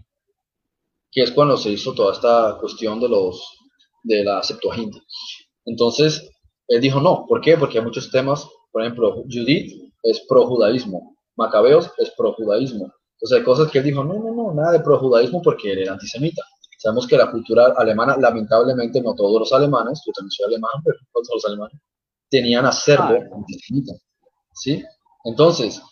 que 1.10 1.22
es 1.22 1.32
cuando 1.32 1.56
se 1.56 1.70
hizo 1.70 1.92
toda 1.92 2.14
esta 2.14 2.56
cuestión 2.58 3.00
de 3.00 3.08
los 3.08 3.58
de 4.02 4.24
la 4.24 4.42
Septuaginta. 4.42 4.98
Entonces, 5.66 6.30
él 6.68 6.80
dijo 6.80 7.00
no, 7.00 7.26
¿por 7.28 7.40
qué? 7.40 7.56
Porque 7.58 7.78
hay 7.78 7.84
muchos 7.84 8.10
temas, 8.10 8.46
por 8.72 8.82
ejemplo, 8.82 9.24
Judith 9.24 9.92
es 10.02 10.24
pro-judaísmo, 10.28 11.16
Macabeos 11.36 11.90
es 11.98 12.10
pro-judaísmo. 12.16 12.92
Entonces 13.14 13.38
hay 13.38 13.44
cosas 13.44 13.70
que 13.70 13.78
él 13.78 13.84
dijo, 13.84 14.04
no, 14.04 14.14
no, 14.14 14.32
no, 14.32 14.54
nada 14.54 14.72
de 14.72 14.80
pro-judaísmo 14.80 15.42
porque 15.42 15.72
él 15.72 15.80
era 15.80 15.92
antisemita. 15.92 16.42
Sabemos 16.78 17.08
que 17.08 17.16
la 17.16 17.30
cultura 17.30 17.74
alemana, 17.76 18.16
lamentablemente, 18.16 19.00
no 19.02 19.14
todos 19.16 19.40
los 19.40 19.52
alemanes, 19.52 20.00
yo 20.06 20.12
también 20.12 20.30
soy 20.30 20.46
alemán, 20.46 20.70
pero 20.84 20.96
no 21.00 21.06
todos 21.12 21.42
los 21.42 21.44
alemanes, 21.46 21.80
tenían 22.30 22.64
acervo 22.66 23.18
ah, 23.20 23.36
antisemita. 23.36 23.94
¿Sí? 24.54 24.84
Entonces, 25.24 25.82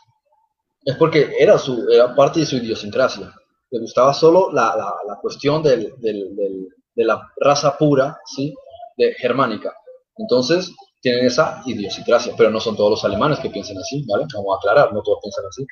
es 0.87 0.97
porque 0.97 1.35
era, 1.37 1.59
su, 1.59 1.89
era 1.91 2.15
parte 2.15 2.41
de 2.41 2.47
su 2.47 2.57
idiosincrasia. 2.57 3.35
Le 3.71 3.81
gustaba 3.81 4.15
solo 4.15 4.53
la, 4.53 4.77
la, 5.07 5.19
cuestión 5.21 5.61
del, 5.61 5.93
del, 5.99 6.69
de 6.95 7.05
la 7.05 7.21
raza 7.39 7.77
pura, 7.77 8.17
¿sí? 8.25 8.55
De, 8.97 9.13
germánica. 9.15 9.75
Entonces, 10.17 10.73
tienen 11.03 11.27
esa 11.27 11.61
idiosincrasia, 11.67 12.35
pero 12.37 12.51
no 12.51 12.61
son 12.61 12.77
todos 12.77 12.91
los 12.91 13.05
alemanes 13.05 13.41
que 13.41 13.51
piensan 13.51 13.79
así, 13.79 14.05
¿vale? 14.09 14.27
Vamos 14.33 14.55
a 14.55 14.59
aclarar, 14.59 14.93
no 14.93 15.03
todos 15.03 15.19
piensan 15.21 15.45
así. 15.47 15.67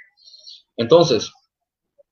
Entonces, 0.76 1.30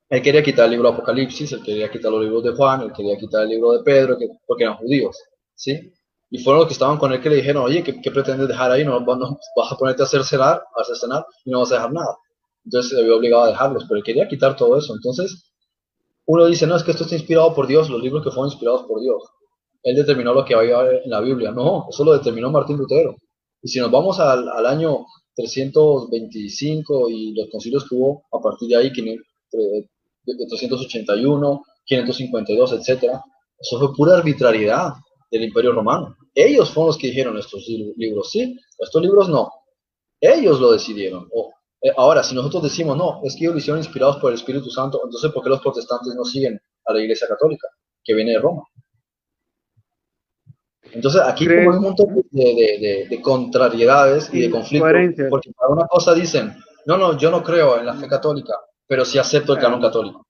él 0.09 0.21
quería 0.21 0.41
quitar 0.41 0.65
el 0.65 0.71
libro 0.71 0.89
de 0.89 0.95
Apocalipsis, 0.95 1.51
él 1.51 1.61
quería 1.61 1.91
quitar 1.91 2.09
los 2.09 2.21
libros 2.21 2.41
de 2.45 2.51
Juan, 2.51 2.83
él 2.83 2.93
quería 2.93 3.17
quitar 3.17 3.43
el 3.43 3.49
libro 3.49 3.73
de 3.73 3.83
Pedro, 3.83 4.17
porque 4.47 4.63
eran 4.63 4.77
judíos, 4.77 5.17
¿sí? 5.55 5.91
Y 6.29 6.39
fueron 6.39 6.61
los 6.61 6.67
que 6.67 6.73
estaban 6.73 6.97
con 6.97 7.11
él 7.11 7.21
que 7.21 7.29
le 7.29 7.35
dijeron, 7.35 7.63
oye, 7.63 7.83
¿qué, 7.83 8.11
pretendes 8.11 8.47
dejar 8.47 8.71
ahí? 8.71 8.85
No, 8.85 9.01
no, 9.01 9.39
vas 9.57 9.71
a 9.71 9.75
ponerte 9.75 10.03
a 10.03 10.05
hacer 10.05 10.23
cenar, 10.23 10.63
a 10.77 10.81
hacer 10.81 10.95
cenar 10.95 11.25
y 11.43 11.51
no 11.51 11.59
vas 11.59 11.71
a 11.73 11.75
dejar 11.75 11.91
nada. 11.91 12.17
Entonces 12.65 12.91
se 12.91 13.03
vio 13.03 13.17
obligado 13.17 13.43
a 13.43 13.47
dejarlos, 13.47 13.85
pero 13.87 13.97
él 13.97 14.03
quería 14.03 14.27
quitar 14.27 14.55
todo 14.55 14.77
eso. 14.77 14.93
Entonces, 14.93 15.51
uno 16.25 16.45
dice, 16.45 16.67
no, 16.67 16.75
es 16.75 16.83
que 16.83 16.91
esto 16.91 17.03
está 17.03 17.15
inspirado 17.15 17.53
por 17.53 17.67
Dios, 17.67 17.89
los 17.89 18.01
libros 18.01 18.23
que 18.23 18.31
fueron 18.31 18.51
inspirados 18.51 18.83
por 18.83 19.01
Dios. 19.01 19.23
Él 19.83 19.95
determinó 19.95 20.33
lo 20.33 20.45
que 20.45 20.55
había 20.55 20.81
en 21.03 21.09
la 21.09 21.19
Biblia. 21.19 21.51
No, 21.51 21.87
eso 21.89 22.05
lo 22.05 22.13
determinó 22.13 22.49
Martín 22.49 22.77
Lutero. 22.77 23.15
Y 23.61 23.67
si 23.67 23.79
nos 23.79 23.91
vamos 23.91 24.19
al, 24.19 24.65
año 24.65 25.05
325 25.35 27.09
y 27.09 27.33
los 27.33 27.49
concilios 27.49 27.87
que 27.87 27.95
hubo 27.95 28.23
a 28.31 28.39
partir 28.39 28.69
de 28.69 28.77
ahí, 28.77 28.91
381, 28.91 31.63
552, 31.85 32.73
etcétera, 32.73 33.21
eso 33.59 33.79
fue 33.79 33.93
pura 33.93 34.17
arbitrariedad 34.17 34.93
del 35.29 35.43
Imperio 35.43 35.73
Romano. 35.73 36.15
Ellos 36.33 36.71
fueron 36.71 36.87
los 36.87 36.97
que 36.97 37.07
dijeron 37.07 37.37
estos 37.37 37.67
libros 37.67 38.31
sí, 38.31 38.57
estos 38.79 39.01
libros 39.01 39.27
no. 39.29 39.51
Ellos 40.19 40.59
lo 40.59 40.71
decidieron. 40.71 41.29
Ahora, 41.97 42.23
si 42.23 42.33
nosotros 42.33 42.63
decimos, 42.63 42.97
no, 42.97 43.21
es 43.23 43.35
que 43.35 43.43
ellos 43.43 43.53
lo 43.53 43.59
hicieron 43.59 43.79
inspirados 43.79 44.17
por 44.17 44.31
el 44.31 44.35
Espíritu 44.35 44.69
Santo, 44.69 45.01
entonces 45.03 45.31
¿por 45.31 45.43
qué 45.43 45.49
los 45.49 45.61
protestantes 45.61 46.13
no 46.15 46.23
siguen 46.23 46.59
a 46.85 46.93
la 46.93 47.01
Iglesia 47.01 47.27
Católica, 47.27 47.67
que 48.03 48.13
viene 48.13 48.31
de 48.31 48.39
Roma? 48.39 48.63
Entonces 50.91 51.21
aquí 51.21 51.47
hay 51.49 51.65
un 51.65 51.81
montón 51.81 52.23
de, 52.31 53.07
de, 53.09 53.21
contrariedades 53.21 54.29
y, 54.31 54.41
de 54.41 54.51
conflictos, 54.51 55.25
porque 55.29 55.51
para 55.57 55.71
una 55.71 55.87
cosa 55.87 56.13
dicen, 56.13 56.55
no, 56.85 56.97
no, 56.97 57.17
yo 57.17 57.31
no 57.31 57.43
creo 57.43 57.79
en 57.79 57.85
la 57.85 57.95
fe 57.95 58.07
católica, 58.07 58.53
pero 58.85 59.03
sí 59.03 59.17
acepto 59.17 59.53
el 59.53 59.59
canon 59.59 59.81
católico. 59.81 60.27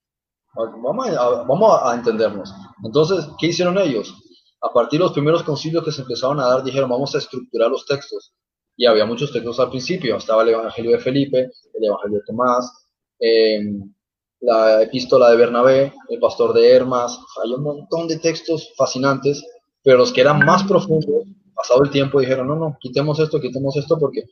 Vamos 0.55 1.07
a, 1.09 1.43
vamos 1.43 1.79
a 1.83 1.95
entendernos. 1.95 2.53
Entonces, 2.83 3.27
¿qué 3.39 3.47
hicieron 3.47 3.77
ellos? 3.77 4.13
A 4.61 4.71
partir 4.71 4.99
de 4.99 5.05
los 5.05 5.13
primeros 5.13 5.43
concilios 5.43 5.83
que 5.83 5.91
se 5.91 6.01
empezaron 6.01 6.39
a 6.39 6.47
dar, 6.47 6.63
dijeron, 6.63 6.89
vamos 6.89 7.13
a 7.15 7.17
estructurar 7.17 7.69
los 7.69 7.85
textos. 7.85 8.33
Y 8.75 8.85
había 8.85 9.05
muchos 9.05 9.31
textos 9.31 9.59
al 9.59 9.69
principio. 9.69 10.17
Estaba 10.17 10.43
el 10.43 10.49
Evangelio 10.49 10.91
de 10.91 10.99
Felipe, 10.99 11.51
el 11.73 11.85
Evangelio 11.85 12.19
de 12.19 12.23
Tomás, 12.25 12.87
em, 13.19 13.93
la 14.39 14.81
epístola 14.81 15.29
de 15.29 15.37
Bernabé, 15.37 15.93
el 16.09 16.19
pastor 16.19 16.53
de 16.53 16.71
Hermas. 16.71 17.19
Hay 17.43 17.53
un 17.53 17.63
montón 17.63 18.07
de 18.07 18.19
textos 18.19 18.73
fascinantes, 18.75 19.45
pero 19.83 19.97
los 19.97 20.11
que 20.11 20.21
eran 20.21 20.39
más 20.39 20.63
profundos, 20.63 21.23
pasado 21.53 21.83
el 21.83 21.91
tiempo, 21.91 22.19
dijeron, 22.19 22.47
no, 22.47 22.55
no, 22.55 22.77
quitemos 22.79 23.19
esto, 23.19 23.39
quitemos 23.39 23.75
esto, 23.77 23.97
porque 23.97 24.23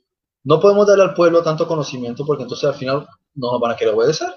no 0.44 0.60
podemos 0.60 0.88
darle 0.88 1.04
al 1.04 1.14
pueblo 1.14 1.44
tanto 1.44 1.68
conocimiento, 1.68 2.26
porque 2.26 2.44
entonces 2.44 2.68
al 2.68 2.76
final 2.76 3.08
no 3.36 3.52
nos 3.52 3.62
van 3.62 3.72
a 3.72 3.76
querer 3.76 3.94
obedecer. 3.94 4.30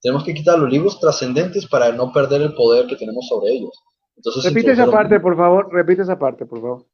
Tenemos 0.00 0.24
que 0.24 0.32
quitar 0.32 0.58
los 0.58 0.70
libros 0.70 0.98
trascendentes 0.98 1.66
para 1.66 1.92
no 1.92 2.12
perder 2.12 2.42
el 2.42 2.54
poder 2.54 2.86
que 2.86 2.96
tenemos 2.96 3.26
sobre 3.28 3.52
ellos. 3.52 3.72
Entonces, 4.16 4.44
repite 4.44 4.72
esa 4.72 4.90
parte, 4.90 5.18
por 5.20 5.36
favor, 5.36 5.68
repite 5.72 6.02
esa 6.02 6.18
parte, 6.18 6.46
por 6.46 6.60
favor. 6.60 6.86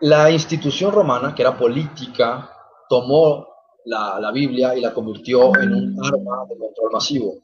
La 0.00 0.30
institución 0.30 0.92
romana, 0.92 1.34
que 1.34 1.42
era 1.42 1.56
política, 1.56 2.50
tomó 2.88 3.46
la, 3.84 4.18
la, 4.18 4.32
Biblia 4.32 4.74
y 4.74 4.80
la 4.80 4.94
convirtió 4.94 5.54
en 5.60 5.74
un 5.74 6.04
arma 6.04 6.46
de 6.48 6.56
control 6.56 6.92
masivo. 6.92 7.34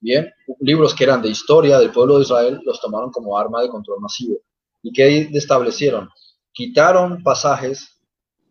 Bien, 0.00 0.30
libros 0.60 0.94
que 0.94 1.04
eran 1.04 1.22
de 1.22 1.28
historia 1.28 1.78
del 1.78 1.90
pueblo 1.90 2.16
de 2.16 2.22
Israel 2.22 2.60
los 2.64 2.80
tomaron 2.80 3.10
como 3.10 3.38
arma 3.38 3.62
de 3.62 3.68
control 3.68 4.00
masivo. 4.00 4.38
¿Y 4.82 4.92
qué 4.92 5.28
establecieron? 5.32 6.08
Quitaron 6.52 7.22
pasajes 7.22 8.00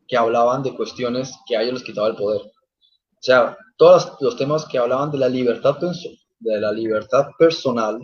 que 0.08 0.18
hablaban 0.18 0.64
de 0.64 0.76
cuestiones 0.76 1.34
que 1.48 1.56
a 1.56 1.62
ellos 1.62 1.76
les 1.76 1.84
quitaba 1.84 2.08
el 2.08 2.16
poder. 2.16 2.42
O 2.42 3.22
sea, 3.22 3.58
todos 3.78 4.14
los 4.22 4.38
temas 4.38 4.66
que 4.66 4.78
hablaban 4.78 5.12
de 5.12 5.18
la 5.18 5.30
libertad, 5.30 5.78
de 6.40 6.60
la 6.60 6.72
libertad 6.72 7.28
personal, 7.38 8.00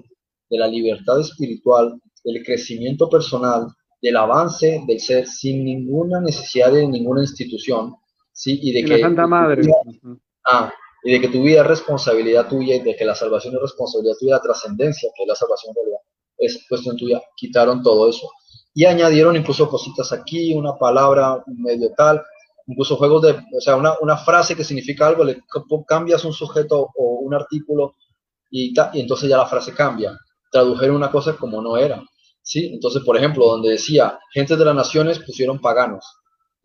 de 0.50 0.58
la 0.58 0.67
libertad 0.67 1.19
espiritual, 1.19 2.00
del 2.24 2.43
crecimiento 2.43 3.10
personal, 3.10 3.67
del 4.01 4.17
avance 4.17 4.83
del 4.87 4.99
ser 4.99 5.27
sin 5.27 5.63
ninguna 5.63 6.19
necesidad 6.19 6.71
de 6.71 6.87
ninguna 6.87 7.21
institución, 7.21 7.95
¿sí? 8.31 8.59
Y 8.61 8.73
de 8.73 8.83
que... 8.83 8.97
La 8.97 9.07
Santa 9.07 9.27
Madre. 9.27 9.61
ah, 10.47 10.71
y 11.03 11.11
de 11.13 11.21
que 11.21 11.29
tu 11.29 11.41
vida 11.43 11.61
es 11.61 11.67
responsabilidad 11.67 12.47
tuya 12.47 12.75
y 12.75 12.79
de 12.79 12.95
que 12.95 13.05
la 13.05 13.15
salvación 13.15 13.55
es 13.55 13.61
responsabilidad 13.61 14.15
tuya, 14.19 14.35
la 14.35 14.41
trascendencia, 14.41 15.09
que 15.15 15.23
es 15.23 15.27
la 15.27 15.35
salvación 15.35 15.73
realidad, 15.75 15.99
es 16.37 16.65
cuestión 16.67 16.95
tuya, 16.97 17.21
quitaron 17.35 17.81
todo 17.81 18.09
eso. 18.09 18.29
Y 18.73 18.85
añadieron 18.85 19.35
incluso 19.35 19.67
cositas 19.67 20.11
aquí, 20.13 20.53
una 20.53 20.77
palabra 20.77 21.43
medio 21.47 21.91
tal, 21.95 22.21
incluso 22.67 22.95
juegos 22.95 23.23
de, 23.23 23.31
o 23.31 23.59
sea, 23.59 23.75
una, 23.75 23.95
una 23.99 24.17
frase 24.17 24.55
que 24.55 24.63
significa 24.63 25.07
algo, 25.07 25.23
le 25.23 25.41
cambias 25.87 26.23
un 26.23 26.33
sujeto 26.33 26.89
o 26.95 27.19
un 27.21 27.33
artículo 27.33 27.95
y, 28.49 28.73
y 28.93 28.99
entonces 28.99 29.29
ya 29.29 29.37
la 29.37 29.45
frase 29.45 29.73
cambia. 29.73 30.17
Tradujeron 30.51 30.95
una 30.95 31.11
cosa 31.11 31.35
como 31.35 31.61
no 31.61 31.77
era. 31.77 32.03
¿Sí? 32.41 32.71
Entonces, 32.73 33.04
por 33.04 33.17
ejemplo, 33.17 33.45
donde 33.45 33.71
decía, 33.71 34.19
gente 34.34 34.56
de 34.56 34.65
las 34.65 34.75
naciones 34.75 35.19
pusieron 35.19 35.60
paganos. 35.60 36.06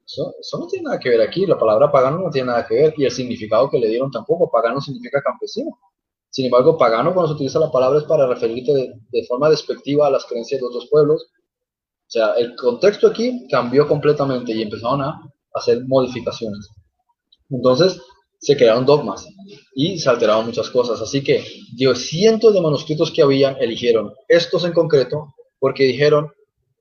Eso, 0.07 0.59
no 0.59 0.67
tiene 0.69 0.85
nada 0.85 1.01
que 1.01 1.11
ver 1.11 1.21
aquí, 1.21 1.47
la 1.47 1.59
palabra 1.59 1.91
pagano 1.91 2.19
no 2.19 2.31
tiene 2.31 2.47
nada 2.47 2.65
que 2.65 2.75
ver 2.75 2.95
y 2.97 3.05
el 3.05 3.11
significado 3.11 3.69
que 3.69 3.79
le 3.79 3.89
dieron 3.89 4.11
tampoco, 4.11 4.51
pagano 4.51 4.81
significa 4.81 5.21
campesino. 5.21 5.79
Sin 6.31 6.47
embargo, 6.47 6.79
pagano 6.79 7.13
cuando 7.13 7.29
se 7.29 7.35
utiliza 7.35 7.59
la 7.59 7.73
palabra 7.73 7.99
es 7.99 8.05
para 8.05 8.27
referirte 8.27 9.01
de, 9.11 9.25
forma 9.27 9.51
despectiva 9.51 10.07
a 10.07 10.11
las 10.11 10.25
creencias 10.27 10.61
de 10.61 10.67
otros 10.67 10.87
pueblos. 10.89 11.27
O 11.33 12.11
sea, 12.11 12.35
el 12.35 12.55
contexto 12.55 13.09
aquí 13.09 13.49
cambió 13.51 13.89
completamente 13.89 14.53
y 14.53 14.63
empezaron 14.63 15.03
a 15.03 15.21
hacer 15.55 15.85
modificaciones. 15.87 16.69
Entonces, 17.51 18.01
se 18.39 18.57
crearon 18.57 18.87
dogmas 18.87 19.27
y 19.75 19.99
se 19.99 20.09
alteraron 20.09 20.47
muchas 20.47 20.71
cosas. 20.71 21.01
Así 21.01 21.25
que, 21.25 21.45
dio 21.75 21.97
cientos 21.97 22.55
de 22.55 22.61
manuscritos 22.61 23.11
que 23.11 23.23
habían, 23.23 23.57
eligieron 23.61 24.13
estos 24.29 24.65
en 24.65 24.73
concreto 24.73 25.35
porque 25.59 25.85
dijeron, 25.85 26.31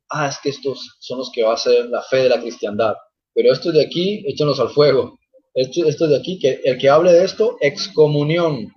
ah, 0.10 0.28
es 0.28 0.40
que 0.40 0.50
estos 0.50 0.98
son 1.00 1.20
los 1.20 1.32
que 1.32 1.44
va 1.44 1.54
a 1.54 1.58
ser 1.58 1.86
la 1.86 2.02
fe 2.02 2.18
de 2.18 2.30
la 2.30 2.40
cristiandad. 2.40 2.96
Pero 3.34 3.52
estos 3.52 3.74
de 3.74 3.84
aquí, 3.84 4.24
échenlos 4.28 4.60
al 4.60 4.70
fuego. 4.70 5.18
Estos, 5.54 6.10
de 6.10 6.18
aquí, 6.18 6.38
que 6.38 6.60
el 6.64 6.78
que 6.78 6.90
hable 6.90 7.14
de 7.14 7.24
esto, 7.24 7.58
excomunión, 7.62 8.72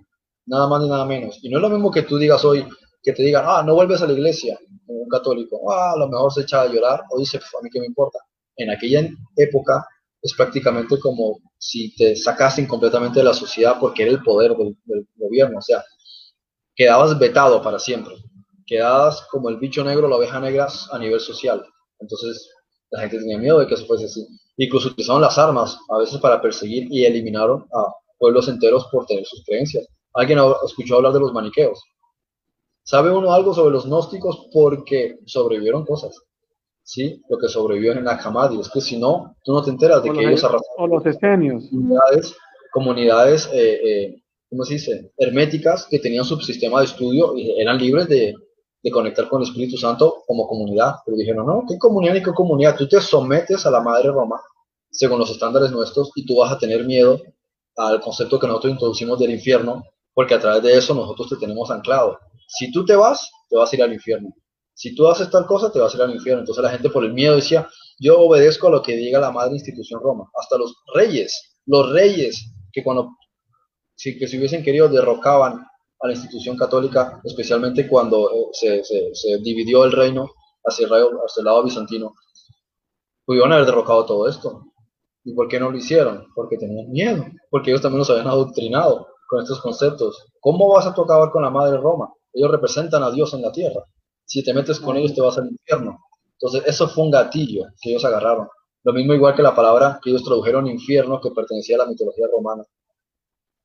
nada 0.45 0.67
más 0.67 0.81
ni 0.81 0.89
nada 0.89 1.05
menos. 1.05 1.39
Y 1.41 1.49
no 1.49 1.57
es 1.57 1.61
lo 1.61 1.69
mismo 1.69 1.91
que 1.91 2.03
tú 2.03 2.17
digas 2.17 2.43
hoy, 2.45 2.65
que 3.03 3.13
te 3.13 3.23
digan, 3.23 3.43
ah, 3.47 3.63
no 3.65 3.75
vuelves 3.75 4.01
a 4.01 4.07
la 4.07 4.13
iglesia, 4.13 4.57
como 4.85 4.99
un 4.99 5.09
católico, 5.09 5.71
ah, 5.71 5.93
a 5.93 5.97
lo 5.97 6.07
mejor 6.07 6.31
se 6.31 6.41
echa 6.41 6.61
a 6.61 6.67
llorar, 6.67 7.01
o 7.11 7.19
dice, 7.19 7.37
a 7.37 7.63
mí 7.63 7.69
qué 7.71 7.79
me 7.79 7.85
importa 7.85 8.19
en 8.59 8.69
aquella 8.69 9.09
época 9.35 9.85
es 10.21 10.33
prácticamente 10.33 10.99
como 10.99 11.39
si 11.57 11.95
te 11.95 12.15
sacasen 12.15 12.67
completamente 12.67 13.19
de 13.19 13.25
la 13.25 13.33
sociedad 13.33 13.77
porque 13.79 14.03
era 14.03 14.11
el 14.11 14.21
poder 14.21 14.55
del, 14.85 15.07
gobierno, 15.15 15.59
o 15.59 15.61
sea, 15.61 15.83
quedabas 16.75 17.17
vetado 17.17 17.61
para 17.61 17.79
siempre, 17.79 18.15
quedabas 18.69 19.25
como 19.31 19.49
el 19.49 19.57
bicho 19.57 19.83
negro, 19.83 20.07
la 20.07 20.17
oveja 20.17 20.39
negra 20.39 20.67
a 20.91 20.99
nivel 20.99 21.19
social. 21.19 21.65
Entonces 21.99 22.47
la 22.91 23.01
gente 23.01 23.17
tenía 23.17 23.39
miedo 23.39 23.59
de 23.59 23.67
que 23.67 23.73
eso 23.73 23.87
fuese 23.87 24.05
así. 24.05 24.25
Incluso 24.57 24.89
utilizaron 24.89 25.21
las 25.21 25.37
armas 25.39 25.77
a 25.89 25.97
veces 25.97 26.19
para 26.19 26.39
perseguir 26.39 26.87
y 26.91 27.03
eliminaron 27.03 27.65
a 27.73 27.87
pueblos 28.19 28.47
enteros 28.47 28.87
por 28.91 29.07
tener 29.07 29.25
sus 29.25 29.43
creencias. 29.43 29.87
¿Alguien 30.13 30.39
escuchó 30.63 30.97
hablar 30.97 31.13
de 31.13 31.19
los 31.19 31.33
maniqueos? 31.33 31.81
¿Sabe 32.83 33.11
uno 33.11 33.33
algo 33.33 33.53
sobre 33.53 33.71
los 33.71 33.85
gnósticos? 33.85 34.49
Porque 34.53 35.17
sobrevivieron 35.25 35.85
cosas. 35.85 36.15
¿sí? 36.83 37.21
Lo 37.27 37.37
que 37.37 37.47
sobrevivió 37.47 37.93
en 37.93 38.03
Nakamadi. 38.03 38.59
Es 38.59 38.69
que 38.69 38.81
si 38.81 38.97
no, 38.97 39.35
tú 39.43 39.53
no 39.53 39.63
te 39.63 39.71
enteras 39.71 40.03
de 40.03 40.11
que 40.11 40.19
ellos 40.19 40.43
arrastraron. 40.43 40.91
O 40.91 40.95
los 40.95 41.05
escenios. 41.05 41.63
Comunidades, 41.69 42.35
comunidades 42.71 43.49
eh, 43.53 43.79
eh, 43.83 44.23
¿cómo 44.49 44.63
se 44.63 44.73
dice? 44.75 45.11
Herméticas 45.17 45.87
que 45.89 45.99
tenían 45.99 46.25
su 46.25 46.39
sistema 46.41 46.79
de 46.79 46.85
estudio 46.85 47.35
y 47.35 47.59
eran 47.59 47.77
libres 47.77 48.07
de, 48.07 48.33
de 48.81 48.91
conectar 48.91 49.27
con 49.27 49.41
el 49.41 49.47
Espíritu 49.47 49.77
Santo 49.77 50.23
como 50.25 50.47
comunidad. 50.47 50.95
Pero 51.05 51.17
dijeron, 51.17 51.45
no, 51.45 51.63
¿qué 51.67 51.77
comunidad 51.77 52.13
ni 52.13 52.23
qué 52.23 52.31
comunidad? 52.31 52.75
Tú 52.77 52.87
te 52.87 53.01
sometes 53.01 53.65
a 53.65 53.71
la 53.71 53.81
Madre 53.81 54.09
Roma 54.09 54.39
según 54.91 55.19
los 55.19 55.29
estándares 55.29 55.71
nuestros 55.71 56.11
y 56.15 56.25
tú 56.25 56.37
vas 56.37 56.51
a 56.51 56.57
tener 56.57 56.85
miedo 56.85 57.21
al 57.77 58.01
concepto 58.01 58.39
que 58.39 58.47
nosotros 58.47 58.73
introducimos 58.73 59.19
del 59.19 59.31
infierno, 59.31 59.83
porque 60.13 60.33
a 60.33 60.39
través 60.39 60.63
de 60.63 60.77
eso 60.77 60.93
nosotros 60.93 61.29
te 61.29 61.35
tenemos 61.37 61.69
anclado. 61.71 62.17
Si 62.47 62.71
tú 62.71 62.85
te 62.85 62.95
vas, 62.95 63.29
te 63.49 63.55
vas 63.55 63.71
a 63.71 63.75
ir 63.75 63.83
al 63.83 63.93
infierno 63.93 64.33
si 64.79 64.95
tú 64.95 65.09
haces 65.09 65.29
tal 65.29 65.45
cosa, 65.45 65.69
te 65.73 65.77
vas 65.77 65.93
a 65.93 65.97
ir 65.97 66.03
al 66.03 66.15
infierno. 66.15 66.39
Entonces 66.39 66.63
la 66.63 66.71
gente 66.71 66.89
por 66.89 67.03
el 67.03 67.11
miedo 67.11 67.35
decía, 67.35 67.67
yo 67.99 68.17
obedezco 68.17 68.67
a 68.67 68.71
lo 68.71 68.81
que 68.81 68.95
diga 68.95 69.19
la 69.19 69.29
madre 69.29 69.55
institución 69.55 69.99
Roma. 70.01 70.31
Hasta 70.33 70.57
los 70.57 70.73
reyes, 70.95 71.59
los 71.65 71.91
reyes, 71.91 72.49
que 72.71 72.81
cuando, 72.81 73.09
si, 73.95 74.17
que 74.17 74.25
si 74.25 74.37
hubiesen 74.37 74.63
querido, 74.63 74.87
derrocaban 74.87 75.65
a 76.01 76.07
la 76.07 76.13
institución 76.13 76.55
católica, 76.57 77.21
especialmente 77.23 77.87
cuando 77.87 78.51
eh, 78.61 78.81
se, 78.83 79.37
dividió 79.39 79.85
el 79.85 79.91
reino 79.91 80.29
hacia 80.63 80.85
el, 80.87 81.45
lado 81.45 81.63
bizantino, 81.63 82.13
pudieron 83.25 83.53
haber 83.53 83.65
derrocado 83.65 84.05
todo 84.05 84.27
esto. 84.27 84.63
¿Y 85.23 85.33
por 85.33 85.47
qué 85.47 85.59
no 85.59 85.69
lo 85.69 85.77
hicieron? 85.77 86.27
Porque 86.33 86.57
tenían 86.57 86.89
miedo, 86.89 87.25
porque 87.49 87.71
ellos 87.71 87.81
también 87.81 87.99
los 87.99 88.09
habían 88.09 88.27
adoctrinado 88.27 89.07
con 89.27 89.41
estos 89.41 89.61
conceptos. 89.61 90.25
¿Cómo 90.39 90.69
vas 90.69 90.87
a 90.87 90.93
tocar 90.93 91.29
con 91.31 91.43
la 91.43 91.49
madre 91.49 91.77
Roma? 91.77 92.11
Ellos 92.33 92.51
representan 92.51 93.03
a 93.03 93.11
Dios 93.11 93.33
en 93.33 93.41
la 93.41 93.51
tierra 93.51 93.83
si 94.29 94.43
te 94.43 94.53
metes 94.53 94.79
con 94.79 94.95
ellos 94.95 95.15
te 95.15 95.21
vas 95.21 95.39
al 95.39 95.49
infierno. 95.49 95.97
Entonces, 96.33 96.63
eso 96.67 96.87
fue 96.87 97.03
un 97.03 97.11
gatillo 97.11 97.65
que 97.81 97.89
ellos 97.89 98.05
agarraron. 98.05 98.47
Lo 98.83 98.93
mismo 98.93 99.13
igual 99.15 99.35
que 99.35 99.41
la 99.41 99.55
palabra 99.55 99.99
que 100.01 100.11
ellos 100.11 100.23
tradujeron 100.23 100.67
infierno, 100.67 101.19
que 101.19 101.31
pertenecía 101.31 101.77
a 101.77 101.79
la 101.79 101.87
mitología 101.87 102.27
romana, 102.31 102.63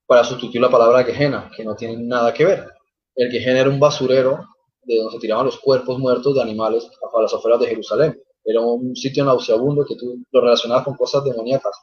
para 0.06 0.24
sustituir 0.24 0.60
la 0.60 0.70
palabra 0.70 1.04
Gehenna, 1.04 1.50
que 1.56 1.64
no 1.64 1.74
tiene 1.74 1.96
nada 1.96 2.32
que 2.32 2.44
ver. 2.44 2.68
El 3.14 3.30
Gehenna 3.30 3.60
era 3.60 3.70
un 3.70 3.80
basurero 3.80 4.44
de 4.82 4.96
donde 4.98 5.12
se 5.12 5.18
tiraban 5.18 5.46
los 5.46 5.58
cuerpos 5.58 5.98
muertos 5.98 6.34
de 6.34 6.42
animales 6.42 6.88
a 7.16 7.22
las 7.22 7.32
afueras 7.32 7.60
de 7.60 7.68
Jerusalén. 7.68 8.20
Era 8.44 8.60
un 8.60 8.94
sitio 8.94 9.24
nauseabundo 9.24 9.84
que 9.86 9.96
tú 9.96 10.18
lo 10.30 10.40
relacionabas 10.40 10.84
con 10.84 10.94
cosas 10.96 11.24
demoníacas. 11.24 11.74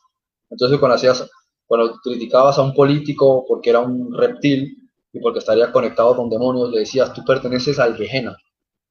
Entonces, 0.50 0.80
cuando, 0.80 0.98
cuando 1.66 2.00
criticabas 2.04 2.58
a 2.58 2.62
un 2.62 2.74
político 2.74 3.46
porque 3.48 3.72
era 3.72 3.80
un 3.80 4.14
reptil 4.14 4.78
y 5.14 5.20
porque 5.20 5.40
estaría 5.40 5.72
conectado 5.72 6.16
con 6.16 6.30
demonios, 6.30 6.70
le 6.72 6.80
decías, 6.80 7.14
tú 7.14 7.24
perteneces 7.26 7.80
al 7.80 7.96
Gehenna. 7.96 8.36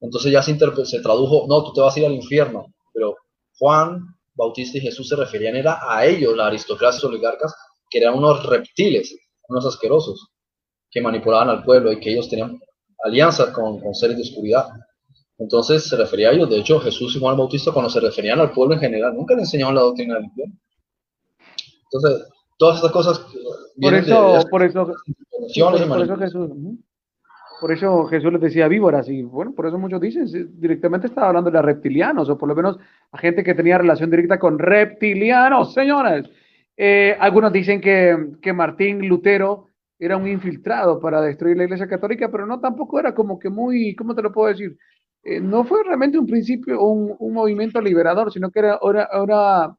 Entonces 0.00 0.32
ya 0.32 0.42
se, 0.42 0.54
tradujo, 0.54 1.46
no, 1.48 1.62
tú 1.62 1.72
te 1.72 1.80
vas 1.80 1.94
a 1.94 2.00
ir 2.00 2.06
al 2.06 2.14
infierno, 2.14 2.66
pero 2.92 3.16
Juan 3.58 4.00
Bautista 4.34 4.78
y 4.78 4.80
Jesús 4.80 5.08
se 5.08 5.16
referían 5.16 5.56
era 5.56 5.78
a 5.86 6.06
ellos, 6.06 6.34
la 6.34 6.46
aristocracia 6.46 7.08
oligarcas, 7.08 7.54
que 7.90 7.98
eran 7.98 8.14
unos 8.14 8.46
reptiles, 8.46 9.16
unos 9.48 9.66
asquerosos, 9.66 10.28
que 10.90 11.00
manipulaban 11.00 11.48
al 11.48 11.64
pueblo 11.64 11.92
y 11.92 12.00
que 12.00 12.12
ellos 12.12 12.28
tenían 12.28 12.60
alianzas 13.04 13.50
con, 13.50 13.80
con 13.80 13.94
seres 13.94 14.16
de 14.16 14.22
oscuridad. 14.22 14.68
Entonces 15.38 15.88
se 15.88 15.96
refería 15.96 16.28
a 16.28 16.32
ellos. 16.32 16.50
De 16.50 16.58
hecho, 16.58 16.78
Jesús 16.80 17.16
y 17.16 17.20
Juan 17.20 17.36
Bautista, 17.36 17.72
cuando 17.72 17.90
se 17.90 18.00
referían 18.00 18.40
al 18.40 18.52
pueblo 18.52 18.74
en 18.74 18.80
general, 18.80 19.14
nunca 19.14 19.34
le 19.34 19.40
enseñaban 19.40 19.74
la 19.74 19.80
doctrina 19.80 20.14
del 20.14 20.24
infierno. 20.24 20.54
Entonces, 21.92 22.28
todas 22.58 22.76
estas 22.76 22.92
cosas 22.92 23.26
por 23.80 23.94
eso, 23.94 24.38
de, 24.38 24.44
por 24.50 24.62
eso, 24.62 24.86
por, 24.86 26.02
eso 26.02 26.16
Jesús. 26.16 26.50
Por 27.60 27.72
eso 27.72 28.06
Jesús 28.06 28.32
les 28.32 28.40
decía 28.40 28.68
víboras 28.68 29.08
y 29.08 29.22
bueno, 29.22 29.52
por 29.54 29.66
eso 29.66 29.78
muchos 29.78 30.00
dicen, 30.00 30.26
directamente 30.60 31.06
estaba 31.06 31.28
hablando 31.28 31.50
de 31.50 31.60
reptilianos 31.60 32.28
o 32.28 32.38
por 32.38 32.48
lo 32.48 32.54
menos 32.54 32.78
a 33.12 33.18
gente 33.18 33.42
que 33.42 33.54
tenía 33.54 33.78
relación 33.78 34.10
directa 34.10 34.38
con 34.38 34.58
reptilianos, 34.58 35.72
señores. 35.72 36.28
Eh, 36.82 37.14
algunos 37.20 37.52
dicen 37.52 37.78
que, 37.80 38.16
que 38.40 38.52
Martín 38.54 39.06
Lutero 39.06 39.66
era 39.98 40.16
un 40.16 40.26
infiltrado 40.26 40.98
para 40.98 41.20
destruir 41.20 41.56
la 41.58 41.64
Iglesia 41.64 41.86
Católica, 41.86 42.30
pero 42.30 42.46
no 42.46 42.58
tampoco 42.58 42.98
era 42.98 43.14
como 43.14 43.38
que 43.38 43.50
muy, 43.50 43.94
¿cómo 43.94 44.14
te 44.14 44.22
lo 44.22 44.32
puedo 44.32 44.48
decir? 44.48 44.78
Eh, 45.22 45.40
no 45.40 45.64
fue 45.64 45.84
realmente 45.84 46.18
un 46.18 46.26
principio, 46.26 46.82
un, 46.82 47.14
un 47.18 47.34
movimiento 47.34 47.80
liberador, 47.82 48.32
sino 48.32 48.50
que 48.50 48.60
era, 48.60 48.74
ahora, 48.76 49.02
ahora 49.12 49.76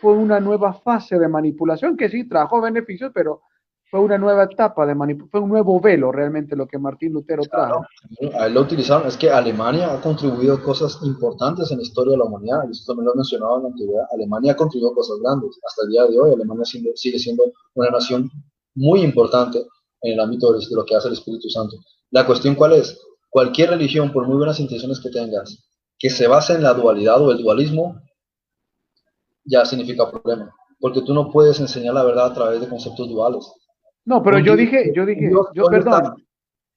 fue 0.00 0.14
una 0.14 0.40
nueva 0.40 0.72
fase 0.74 1.18
de 1.18 1.28
manipulación 1.28 1.96
que 1.96 2.08
sí 2.08 2.28
trajo 2.28 2.60
beneficios, 2.60 3.12
pero 3.14 3.42
fue 3.92 4.00
una 4.00 4.16
nueva 4.16 4.44
etapa 4.44 4.86
de 4.86 4.94
manipulación, 4.94 5.30
fue 5.30 5.40
un 5.40 5.50
nuevo 5.50 5.78
velo 5.78 6.10
realmente 6.10 6.56
lo 6.56 6.66
que 6.66 6.78
Martín 6.78 7.12
Lutero 7.12 7.42
trajo. 7.42 7.84
él 8.20 8.54
lo 8.54 8.62
utilizaron, 8.62 9.06
es 9.06 9.18
que 9.18 9.28
Alemania 9.28 9.92
ha 9.92 10.00
contribuido 10.00 10.62
cosas 10.62 10.98
importantes 11.02 11.70
en 11.70 11.76
la 11.76 11.82
historia 11.82 12.12
de 12.12 12.16
la 12.16 12.24
humanidad, 12.24 12.60
y 12.66 12.70
esto 12.70 12.90
también 12.90 13.04
lo 13.04 13.12
he 13.12 13.16
mencionado 13.16 13.58
en 13.58 13.62
la 13.64 13.68
antigüedad, 13.68 14.06
Alemania 14.14 14.52
ha 14.52 14.56
contribuido 14.56 14.94
cosas 14.94 15.18
grandes, 15.22 15.60
hasta 15.68 15.82
el 15.84 15.90
día 15.90 16.06
de 16.06 16.18
hoy 16.18 16.32
Alemania 16.32 16.64
sigue 16.64 17.18
siendo 17.18 17.42
una 17.74 17.90
nación 17.90 18.30
muy 18.74 19.02
importante 19.02 19.58
en 20.00 20.14
el 20.14 20.20
ámbito 20.20 20.54
de 20.54 20.60
lo 20.70 20.86
que 20.86 20.96
hace 20.96 21.08
el 21.08 21.14
Espíritu 21.14 21.50
Santo. 21.50 21.76
La 22.12 22.24
cuestión 22.24 22.54
cuál 22.54 22.72
es, 22.72 22.98
cualquier 23.28 23.68
religión, 23.68 24.10
por 24.10 24.26
muy 24.26 24.38
buenas 24.38 24.58
intenciones 24.58 25.00
que 25.00 25.10
tengas, 25.10 25.68
que 25.98 26.08
se 26.08 26.26
base 26.28 26.54
en 26.54 26.62
la 26.62 26.72
dualidad 26.72 27.20
o 27.20 27.30
el 27.30 27.42
dualismo, 27.42 28.00
ya 29.44 29.66
significa 29.66 30.10
problema, 30.10 30.50
porque 30.80 31.02
tú 31.02 31.12
no 31.12 31.30
puedes 31.30 31.60
enseñar 31.60 31.92
la 31.92 32.04
verdad 32.04 32.28
a 32.28 32.34
través 32.34 32.58
de 32.58 32.70
conceptos 32.70 33.06
duales. 33.10 33.52
No, 34.04 34.22
pero 34.22 34.38
yo 34.38 34.56
dije, 34.56 34.92
yo 34.94 35.06
dije, 35.06 35.30
yo 35.54 35.66
perdón. 35.66 36.14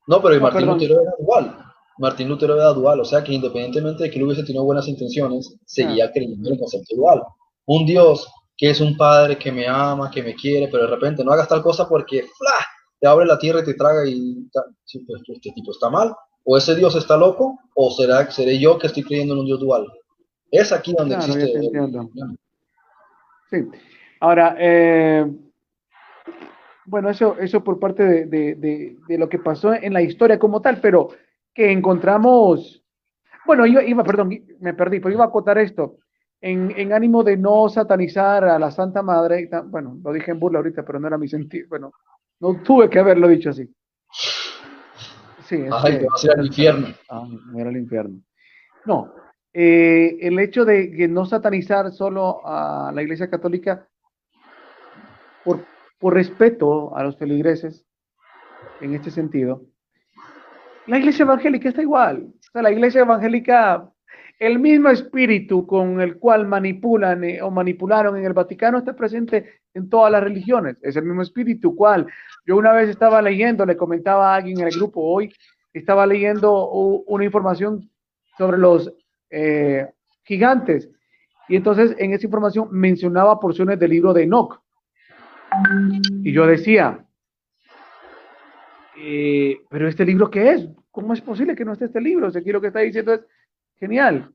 No, 0.07 0.21
pero 0.21 0.39
Martín 0.39 0.67
Lutero 0.67 1.01
era 1.01 1.11
dual. 1.19 1.57
Martín 1.97 2.29
Lutero 2.29 2.55
era 2.55 2.69
dual, 2.69 2.99
o 2.99 3.05
sea 3.05 3.23
que 3.23 3.33
independientemente 3.33 4.03
de 4.03 4.11
que 4.11 4.17
él 4.17 4.25
hubiese 4.25 4.43
tenido 4.43 4.65
buenas 4.65 4.87
intenciones, 4.87 5.57
seguía 5.65 6.11
creyendo 6.11 6.47
en 6.47 6.53
el 6.53 6.59
concepto 6.59 6.95
dual. 6.95 7.23
Un 7.65 7.85
Dios 7.85 8.27
que 8.57 8.69
es 8.69 8.79
un 8.79 8.95
padre 8.95 9.37
que 9.37 9.51
me 9.51 9.67
ama, 9.67 10.09
que 10.11 10.23
me 10.23 10.33
quiere, 10.33 10.67
pero 10.69 10.83
de 10.83 10.91
repente 10.91 11.23
no 11.23 11.31
hagas 11.31 11.47
tal 11.47 11.61
cosa 11.61 11.87
porque 11.87 12.21
¡fla! 12.21 12.65
te 12.99 13.07
abre 13.07 13.25
la 13.25 13.37
tierra 13.37 13.61
y 13.61 13.65
te 13.65 13.73
traga 13.73 14.07
y 14.07 14.47
sí, 14.85 14.99
pues, 14.99 15.21
este 15.27 15.51
tipo 15.51 15.71
está 15.71 15.89
mal. 15.89 16.13
O 16.43 16.57
ese 16.57 16.75
Dios 16.75 16.95
está 16.95 17.17
loco, 17.17 17.59
o 17.73 17.91
será 17.91 18.29
seré 18.29 18.59
yo 18.59 18.77
que 18.77 18.87
estoy 18.87 19.03
creyendo 19.03 19.33
en 19.33 19.39
un 19.41 19.45
Dios 19.45 19.59
dual. 19.59 19.85
Es 20.51 20.71
aquí 20.71 20.93
donde 20.97 21.15
existe. 21.15 21.71
sí. 23.49 23.57
Ahora, 24.21 24.55
eh, 24.57 25.25
bueno, 26.85 27.09
eso, 27.09 27.37
eso 27.39 27.63
por 27.63 27.79
parte 27.79 28.03
de, 28.03 28.25
de, 28.55 28.97
de, 29.07 29.17
lo 29.17 29.29
que 29.29 29.39
pasó 29.39 29.73
en 29.73 29.93
la 29.93 30.01
historia 30.01 30.39
como 30.39 30.61
tal, 30.61 30.79
pero 30.81 31.09
que 31.53 31.71
encontramos, 31.71 32.83
bueno, 33.45 33.65
yo 33.65 33.81
iba, 33.81 34.03
perdón, 34.03 34.29
me 34.59 34.73
perdí, 34.73 34.99
pero 34.99 35.13
iba 35.13 35.23
a 35.23 35.27
acotar 35.27 35.57
esto 35.57 35.97
en, 36.41 36.93
ánimo 36.93 37.23
de 37.23 37.37
no 37.37 37.67
satanizar 37.69 38.43
a 38.43 38.59
la 38.59 38.69
Santa 38.69 39.01
Madre, 39.01 39.49
bueno, 39.65 39.97
lo 40.03 40.13
dije 40.13 40.31
en 40.31 40.39
burla 40.39 40.59
ahorita, 40.59 40.83
pero 40.85 40.99
no 40.99 41.07
era 41.07 41.17
mi 41.17 41.27
sentido, 41.27 41.67
bueno, 41.69 41.91
no 42.39 42.61
tuve 42.61 42.89
que 42.89 42.99
haberlo 42.99 43.27
dicho 43.27 43.49
así. 43.49 43.67
Sí, 45.45 45.65
Ay, 45.71 45.99
que, 45.99 46.05
va 46.05 46.33
a 46.33 46.39
al 46.39 46.45
infierno. 46.45 46.87
Ah, 47.09 47.27
era 47.55 47.69
el 47.69 47.77
infierno. 47.77 48.19
No, 48.85 49.13
eh, 49.53 50.17
el 50.21 50.37
hecho 50.39 50.65
de 50.65 50.91
que 50.91 51.07
no 51.07 51.25
satanizar 51.25 51.91
solo 51.91 52.41
a 52.45 52.91
la 52.93 53.01
Iglesia 53.01 53.29
Católica 53.29 53.87
por, 55.43 55.65
por 56.05 56.13
respeto 56.13 56.95
a 56.95 57.03
los 57.03 57.17
feligreses, 57.17 57.83
en 58.79 58.93
este 58.93 59.09
sentido, 59.09 59.63
la 60.85 60.99
Iglesia 60.99 61.23
Evangélica 61.23 61.67
está 61.67 61.81
igual. 61.81 62.27
La 62.53 62.71
Iglesia 62.71 63.01
Evangélica 63.01 63.91
el 64.37 64.59
mismo 64.59 64.89
espíritu 64.89 65.65
con 65.65 65.99
el 66.01 66.19
cual 66.19 66.45
manipulan 66.45 67.23
eh, 67.23 67.41
o 67.41 67.49
manipularon 67.49 68.17
en 68.17 68.25
el 68.25 68.33
Vaticano 68.33 68.77
está 68.77 68.95
presente 68.95 69.61
en 69.73 69.89
todas 69.89 70.11
las 70.11 70.21
religiones. 70.21 70.77
Es 70.83 70.95
el 70.95 71.05
mismo 71.05 71.23
espíritu 71.23 71.75
cual. 71.75 72.05
Yo 72.45 72.55
una 72.55 72.71
vez 72.71 72.87
estaba 72.87 73.19
leyendo, 73.19 73.65
le 73.65 73.75
comentaba 73.75 74.31
a 74.31 74.35
alguien 74.35 74.59
en 74.59 74.67
el 74.67 74.75
grupo 74.75 75.01
hoy, 75.01 75.33
estaba 75.73 76.05
leyendo 76.05 76.69
una 76.69 77.25
información 77.25 77.89
sobre 78.37 78.59
los 78.59 78.93
eh, 79.31 79.89
gigantes. 80.21 80.87
Y 81.49 81.55
entonces 81.55 81.95
en 81.97 82.13
esa 82.13 82.27
información 82.27 82.67
mencionaba 82.69 83.39
porciones 83.39 83.79
del 83.79 83.89
libro 83.89 84.13
de 84.13 84.21
Enoch. 84.21 84.64
Y 86.23 86.31
yo 86.31 86.45
decía, 86.47 87.05
eh, 88.97 89.61
pero 89.69 89.87
este 89.87 90.05
libro 90.05 90.29
qué 90.29 90.51
es? 90.51 90.69
¿Cómo 90.91 91.13
es 91.13 91.21
posible 91.21 91.55
que 91.55 91.65
no 91.65 91.73
esté 91.73 91.85
este 91.85 92.01
libro? 92.01 92.27
O 92.27 92.31
sea, 92.31 92.41
aquí 92.41 92.51
lo 92.51 92.61
que 92.61 92.67
está 92.67 92.79
diciendo 92.79 93.13
es, 93.13 93.21
Genial. 93.77 94.31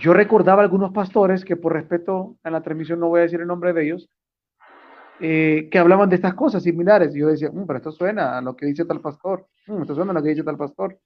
Yo 0.00 0.12
recordaba 0.12 0.62
algunos 0.62 0.92
pastores 0.92 1.44
que 1.44 1.56
por 1.56 1.72
respeto 1.72 2.36
a 2.42 2.50
la 2.50 2.62
transmisión 2.62 3.00
no 3.00 3.08
voy 3.08 3.20
a 3.20 3.22
decir 3.22 3.40
el 3.40 3.46
nombre 3.46 3.72
de 3.72 3.84
ellos, 3.84 4.08
eh, 5.20 5.68
que 5.70 5.78
hablaban 5.78 6.08
de 6.08 6.16
estas 6.16 6.34
cosas 6.34 6.62
similares. 6.62 7.14
Y 7.14 7.20
yo 7.20 7.28
decía, 7.28 7.50
mm, 7.50 7.66
pero 7.66 7.78
esto 7.78 7.90
suena 7.90 8.38
a 8.38 8.40
lo 8.42 8.54
que 8.54 8.66
dice 8.66 8.84
tal 8.84 9.00
pastor, 9.00 9.46
mm, 9.66 9.82
esto 9.82 9.94
suena 9.94 10.12
a 10.12 10.14
lo 10.14 10.22
que 10.22 10.30
dice 10.30 10.44
tal 10.44 10.56
pastor. 10.56 10.98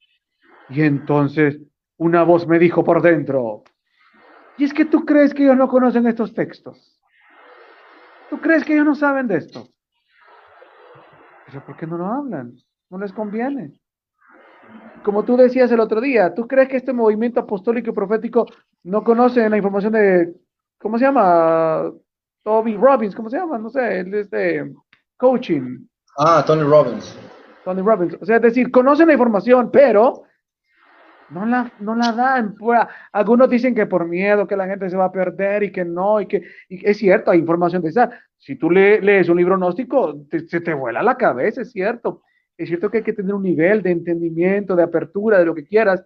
Y 0.68 0.83
entonces 0.83 1.59
una 1.96 2.22
voz 2.25 2.46
me 2.46 2.59
dijo 2.59 2.83
por 2.83 3.01
dentro, 3.01 3.62
y 4.59 4.64
es 4.64 4.75
que 4.75 4.85
tú 4.85 5.05
crees 5.07 5.33
que 5.33 5.44
ellos 5.44 5.57
no 5.57 5.68
conocen 5.68 6.07
estos 6.07 6.35
textos. 6.35 7.01
¿Tú 8.33 8.40
crees 8.40 8.64
que 8.64 8.73
ellos 8.73 8.87
no 8.87 8.95
saben 8.95 9.29
de 9.29 9.37
esto? 9.37 9.68
Pero 11.45 11.66
¿por 11.66 11.77
qué 11.77 11.87
no 11.87 11.99
lo 11.99 12.07
hablan? 12.07 12.57
No 12.88 12.97
les 12.97 13.12
conviene 13.12 13.75
como 15.03 15.25
tú 15.25 15.37
decías 15.37 15.71
el 15.73 15.81
otro 15.81 16.01
día, 16.01 16.35
¿tú 16.35 16.47
crees 16.47 16.68
que 16.68 16.77
este 16.77 16.92
movimiento 16.92 17.40
apostólico 17.40 17.90
y 17.90 17.95
profético 17.95 18.47
no 18.85 19.05
conoce 19.05 19.49
la 19.49 19.57
información 19.57 19.92
de, 19.92 20.33
¿cómo 20.79 20.99
se 20.99 21.05
llama? 21.05 21.90
Toby 22.42 22.77
Robbins, 22.77 23.14
¿cómo 23.14 23.31
se 23.31 23.37
llama? 23.37 23.59
No 23.59 23.71
sé, 23.71 24.01
el 24.01 24.11
de 24.11 24.21
este 24.21 24.73
coaching. 25.16 25.87
Ah, 26.18 26.42
Tony 26.47 26.62
Robbins. 26.62 27.16
Tony 27.64 27.83
Robbins. 27.83 28.16
O 28.21 28.25
sea, 28.25 28.37
es 28.37 28.42
decir, 28.42 28.71
conocen 28.71 29.07
la 29.07 29.12
información, 29.14 29.71
pero 29.73 30.23
no 31.31 31.47
la, 31.47 31.73
no 31.81 31.95
la 31.95 32.13
dan. 32.13 32.55
Algunos 33.13 33.49
dicen 33.49 33.75
que 33.75 33.87
por 33.87 34.07
miedo 34.07 34.47
que 34.47 34.57
la 34.57 34.67
gente 34.67 34.91
se 34.91 34.97
va 34.97 35.07
a 35.07 35.13
perder 35.13 35.63
y 35.65 35.73
que 35.73 35.85
no, 35.85 36.21
y 36.21 36.27
que 36.27 36.43
es 36.69 36.99
cierto, 36.99 37.31
hay 37.31 37.39
información 37.39 37.83
de 37.83 37.89
esa. 37.89 38.11
Si 38.39 38.57
tú 38.57 38.71
lees 38.71 39.29
un 39.29 39.37
libro 39.37 39.57
gnóstico, 39.57 40.25
se 40.49 40.61
te 40.61 40.75
vuela 40.75 41.03
la 41.03 41.17
cabeza, 41.17 41.63
es 41.63 41.73
cierto. 41.73 42.23
Es 42.57 42.69
cierto 42.69 42.91
que 42.91 42.99
hay 42.99 43.05
que 43.05 43.13
tener 43.13 43.35
un 43.35 43.43
nivel 43.43 43.83
de 43.83 43.91
entendimiento, 43.91 44.77
de 44.77 44.83
apertura, 44.83 45.39
de 45.39 45.47
lo 45.47 45.55
que 45.55 45.65
quieras, 45.65 46.05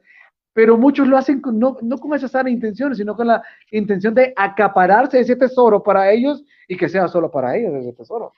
pero 0.57 0.79
muchos 0.79 1.07
lo 1.07 1.19
hacen 1.19 1.43
no, 1.53 1.77
no 1.83 1.99
con 1.99 2.15
esas 2.15 2.31
sanas 2.31 2.51
intenciones, 2.51 2.97
sino 2.97 3.15
con 3.15 3.27
la 3.27 3.43
intención 3.73 4.15
de 4.15 4.33
acapararse 4.35 5.21
ese 5.21 5.37
tesoro 5.37 5.83
para 5.83 6.11
ellos 6.11 6.43
y 6.67 6.79
que 6.79 6.89
sea 6.89 7.09
solo 7.09 7.31
para 7.31 7.55
ellos 7.55 7.75
ese 7.75 7.93
tesoro. 7.93 8.33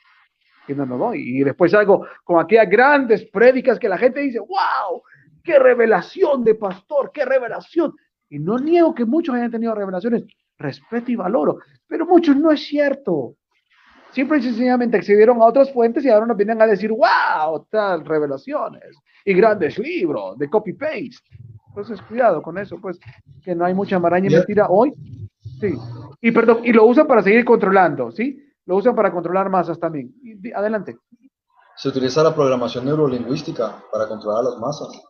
Y 0.67 0.75
no, 0.75 0.85
no, 0.85 0.99
no. 0.99 1.15
Y 1.15 1.45
después 1.45 1.73
algo 1.75 2.07
con 2.25 2.41
aquellas 2.41 2.69
grandes 2.69 3.25
prédicas 3.25 3.79
que 3.79 3.89
la 3.89 3.97
gente 3.97 4.19
dice, 4.19 4.41
wow, 4.41 5.01
qué 5.49 5.59
revelación 5.59 6.45
de 6.45 6.57
pastor, 6.57 7.11
qué 7.11 7.25
revelación. 7.25 7.95
Y 8.29 8.39
no 8.39 8.59
niego 8.59 8.95
que 8.95 9.07
muchos 9.07 9.35
hayan 9.35 9.51
tenido 9.51 9.75
revelaciones, 9.75 10.25
respeto 10.59 11.11
y 11.11 11.17
valoro, 11.17 11.57
pero 11.87 12.05
muchos 12.05 12.37
no 12.37 12.53
es 12.53 12.67
cierto. 12.67 13.37
Siempre 14.11 14.39
y 14.39 14.43
sencillamente 14.43 14.99
accedieron 14.99 15.41
a 15.41 15.47
otras 15.47 15.73
fuentes 15.73 16.05
y 16.05 16.11
ahora 16.11 16.27
nos 16.27 16.37
vienen 16.37 16.61
a 16.61 16.67
decir, 16.67 16.91
wow, 16.91 17.67
tal 17.71 18.05
revelaciones 18.05 18.95
y 19.25 19.33
grandes 19.33 19.79
libros 19.79 20.37
de 20.37 20.51
copy-paste. 20.51 21.17
Entonces, 21.69 22.03
cuidado 22.03 22.43
con 22.43 22.59
eso, 22.59 22.79
pues, 22.79 22.99
que 23.43 23.55
no 23.55 23.65
hay 23.65 23.73
mucha 23.73 23.99
maraña 23.99 24.29
y 24.29 24.35
mentira 24.35 24.67
hoy. 24.69 24.93
Sí. 25.61 25.73
Y 26.21 26.31
perdón, 26.31 26.61
y 26.65 26.75
lo 26.75 26.85
usan 26.85 27.07
para 27.07 27.23
seguir 27.23 27.47
controlando, 27.47 28.11
¿sí? 28.11 28.39
Lo 28.67 28.77
usan 28.77 28.95
para 28.95 29.11
controlar 29.11 29.49
masas 29.49 29.81
también. 29.81 30.13
adelante. 30.55 30.99
Se 31.77 31.89
utiliza 31.89 32.23
la 32.23 32.35
programación 32.35 32.85
neurolingüística 32.85 33.83
para 33.91 34.07
controlar 34.09 34.45
las 34.45 34.59
masas. 34.59 35.08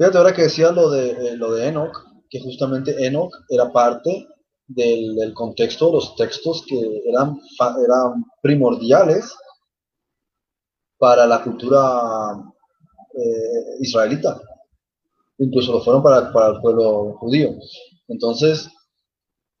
Fíjate 0.00 0.16
ahora 0.16 0.32
que 0.32 0.44
decías 0.44 0.74
lo 0.74 0.88
de, 0.88 1.10
eh, 1.10 1.36
lo 1.36 1.52
de 1.52 1.68
Enoch, 1.68 1.94
que 2.30 2.40
justamente 2.40 3.04
Enoch 3.04 3.34
era 3.50 3.70
parte 3.70 4.26
del, 4.66 5.34
contexto 5.34 5.88
de 5.88 5.92
los 5.92 6.16
textos 6.16 6.64
que 6.66 7.02
eran, 7.06 7.38
eran 7.84 8.24
primordiales 8.40 9.30
para 10.96 11.26
la 11.26 11.44
cultura 11.44 12.32
eh, 13.12 13.76
israelita. 13.80 14.40
Incluso 15.36 15.72
lo 15.72 15.82
fueron 15.82 16.02
para, 16.02 16.32
para, 16.32 16.54
el 16.54 16.62
pueblo 16.62 17.18
judío. 17.18 17.50
Entonces, 18.08 18.70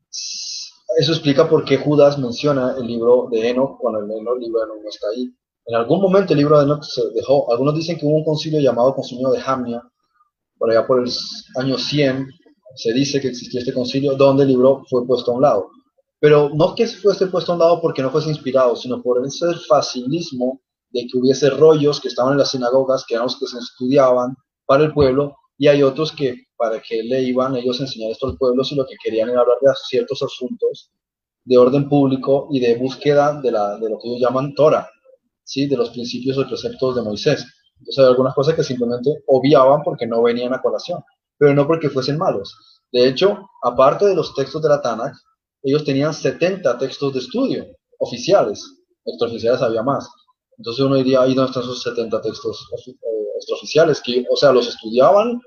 eso 0.08 1.12
explica 1.12 1.50
por 1.50 1.66
qué 1.66 1.76
Judas 1.76 2.16
menciona 2.16 2.76
el 2.78 2.86
libro 2.86 3.28
de 3.30 3.50
Enoch 3.50 3.76
cuando 3.78 4.00
el, 4.00 4.06
libro 4.08 4.38
de 4.38 4.46
Enoch 4.46 4.82
no 4.82 4.88
está 4.88 5.08
ahí. 5.14 5.34
En 5.66 5.74
algún 5.74 6.00
momento 6.00 6.32
el 6.32 6.38
libro 6.38 6.56
de 6.56 6.64
Enoch 6.64 6.82
se 6.82 7.10
dejó. 7.10 7.52
Algunos 7.52 7.74
dicen 7.74 7.98
que 7.98 8.06
hubo 8.06 8.16
un 8.16 8.24
concilio 8.24 8.58
llamado 8.58 8.94
Concilio 8.94 9.32
de 9.32 9.40
Jamnia, 9.40 9.82
por 10.60 10.70
allá 10.70 10.86
por 10.86 11.02
el 11.02 11.10
año 11.56 11.78
100, 11.78 12.28
se 12.76 12.92
dice 12.92 13.18
que 13.18 13.28
existió 13.28 13.60
este 13.60 13.72
concilio 13.72 14.14
donde 14.14 14.42
el 14.42 14.50
libro 14.50 14.84
fue 14.90 15.06
puesto 15.06 15.32
a 15.32 15.34
un 15.34 15.42
lado. 15.42 15.70
Pero 16.20 16.50
no 16.54 16.74
que 16.74 16.86
fuese 16.86 17.28
puesto 17.28 17.52
a 17.52 17.54
un 17.54 17.60
lado 17.60 17.80
porque 17.80 18.02
no 18.02 18.10
fuese 18.10 18.28
inspirado, 18.28 18.76
sino 18.76 19.02
por 19.02 19.26
ese 19.26 19.46
facilismo 19.66 20.60
de 20.90 21.06
que 21.06 21.16
hubiese 21.18 21.48
rollos 21.48 21.98
que 21.98 22.08
estaban 22.08 22.32
en 22.32 22.38
las 22.40 22.50
sinagogas, 22.50 23.06
que 23.08 23.14
eran 23.14 23.24
los 23.24 23.38
que 23.38 23.46
se 23.46 23.58
estudiaban 23.58 24.36
para 24.66 24.84
el 24.84 24.92
pueblo, 24.92 25.34
y 25.56 25.68
hay 25.68 25.82
otros 25.82 26.12
que 26.12 26.44
para 26.58 26.78
que 26.80 27.02
le 27.02 27.22
iban 27.22 27.56
ellos 27.56 27.80
a 27.80 27.84
enseñar 27.84 28.10
esto 28.10 28.26
al 28.26 28.36
pueblo 28.36 28.62
si 28.62 28.74
lo 28.74 28.86
que 28.86 28.96
querían 29.02 29.30
era 29.30 29.40
hablar 29.40 29.56
de 29.62 29.72
ciertos 29.88 30.22
asuntos 30.22 30.90
de 31.42 31.56
orden 31.56 31.88
público 31.88 32.48
y 32.50 32.60
de 32.60 32.76
búsqueda 32.76 33.40
de, 33.40 33.50
lo 33.50 33.98
que 33.98 34.08
ellos 34.08 34.20
llaman 34.20 34.54
Torah, 34.54 34.86
¿sí? 35.42 35.66
de 35.66 35.76
los 35.78 35.88
principios 35.88 36.36
o 36.36 36.46
preceptos 36.46 36.96
de 36.96 37.02
Moisés. 37.02 37.46
Entonces 37.80 37.98
hay 37.98 38.10
algunas 38.10 38.34
cosas 38.34 38.54
que 38.54 38.62
simplemente 38.62 39.10
obviaban 39.26 39.82
porque 39.82 40.06
no 40.06 40.22
venían 40.22 40.54
a 40.54 40.62
colación, 40.62 41.02
pero 41.36 41.54
no 41.54 41.66
porque 41.66 41.90
fuesen 41.90 42.18
malos. 42.18 42.54
De 42.92 43.08
hecho, 43.08 43.50
aparte 43.62 44.06
de 44.06 44.14
los 44.14 44.34
textos 44.34 44.62
de 44.62 44.68
la 44.68 44.80
Tanakh, 44.80 45.14
ellos 45.62 45.84
tenían 45.84 46.14
70 46.14 46.78
textos 46.78 47.12
de 47.12 47.20
estudio 47.20 47.66
oficiales, 47.98 48.62
extraoficiales 49.04 49.62
había 49.62 49.82
más. 49.82 50.08
Entonces 50.58 50.84
uno 50.84 50.96
diría, 50.96 51.22
ahí 51.22 51.34
dónde 51.34 51.50
están 51.50 51.62
esos 51.62 51.82
70 51.82 52.20
textos 52.20 52.68
eh, 52.86 52.92
extraoficiales, 53.36 54.00
que, 54.02 54.24
o 54.30 54.36
sea, 54.36 54.52
los 54.52 54.68
estudiaban 54.68 55.40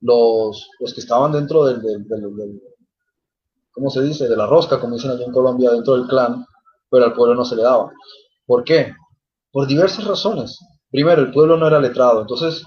los, 0.00 0.68
los 0.80 0.94
que 0.94 1.00
estaban 1.00 1.32
dentro 1.32 1.64
del, 1.64 1.80
del, 1.80 2.06
del, 2.08 2.62
¿cómo 3.72 3.88
se 3.90 4.02
dice?, 4.02 4.28
de 4.28 4.36
la 4.36 4.46
rosca, 4.46 4.80
como 4.80 4.94
dicen 4.94 5.12
allí 5.12 5.24
en 5.24 5.32
Colombia, 5.32 5.70
dentro 5.70 5.94
del 5.94 6.06
clan, 6.06 6.44
pero 6.90 7.04
al 7.06 7.14
pueblo 7.14 7.34
no 7.34 7.44
se 7.44 7.56
le 7.56 7.62
daba. 7.62 7.90
¿Por 8.46 8.64
qué? 8.64 8.92
Por 9.50 9.66
diversas 9.66 10.04
razones. 10.04 10.58
Primero, 10.92 11.22
el 11.22 11.32
pueblo 11.32 11.56
no 11.56 11.66
era 11.66 11.80
letrado, 11.80 12.20
entonces, 12.20 12.64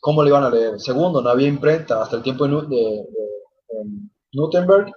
¿cómo 0.00 0.22
le 0.22 0.30
iban 0.30 0.44
a 0.44 0.50
leer? 0.50 0.80
Segundo, 0.80 1.20
no 1.20 1.28
había 1.28 1.46
imprenta 1.46 2.02
hasta 2.02 2.16
el 2.16 2.22
tiempo 2.22 2.48
de, 2.48 2.66
de, 2.66 3.06
Gutenberg, 4.32 4.90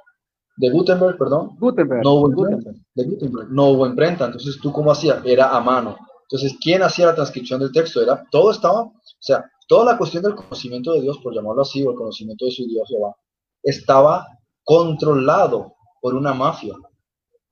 de 0.55 0.69
Gutenberg, 0.69 1.17
perdón, 1.17 1.57
Gutenberg, 1.59 2.01
no 2.01 2.13
hubo 2.13 2.29
imprenta, 2.29 2.71
de 2.95 3.03
Gutenberg, 3.03 3.49
no 3.51 3.67
hubo 3.71 3.85
imprenta, 3.85 4.25
entonces 4.25 4.57
tú 4.61 4.71
cómo 4.71 4.91
hacías, 4.91 5.21
era 5.25 5.49
a 5.49 5.59
mano. 5.59 5.97
Entonces, 6.21 6.57
¿quién 6.61 6.81
hacía 6.81 7.07
la 7.07 7.15
transcripción 7.15 7.59
del 7.59 7.73
texto? 7.73 8.01
Era, 8.01 8.25
todo 8.31 8.51
estaba, 8.51 8.83
o 8.83 8.93
sea, 9.19 9.43
toda 9.67 9.91
la 9.91 9.97
cuestión 9.97 10.23
del 10.23 10.35
conocimiento 10.35 10.93
de 10.93 11.01
Dios, 11.01 11.19
por 11.19 11.33
llamarlo 11.35 11.63
así, 11.63 11.83
o 11.83 11.91
el 11.91 11.97
conocimiento 11.97 12.45
de 12.45 12.51
su 12.51 12.65
Dios 12.65 12.87
Jehová, 12.87 13.13
estaba 13.61 14.25
controlado 14.63 15.73
por 16.01 16.15
una 16.15 16.33
mafia, 16.33 16.75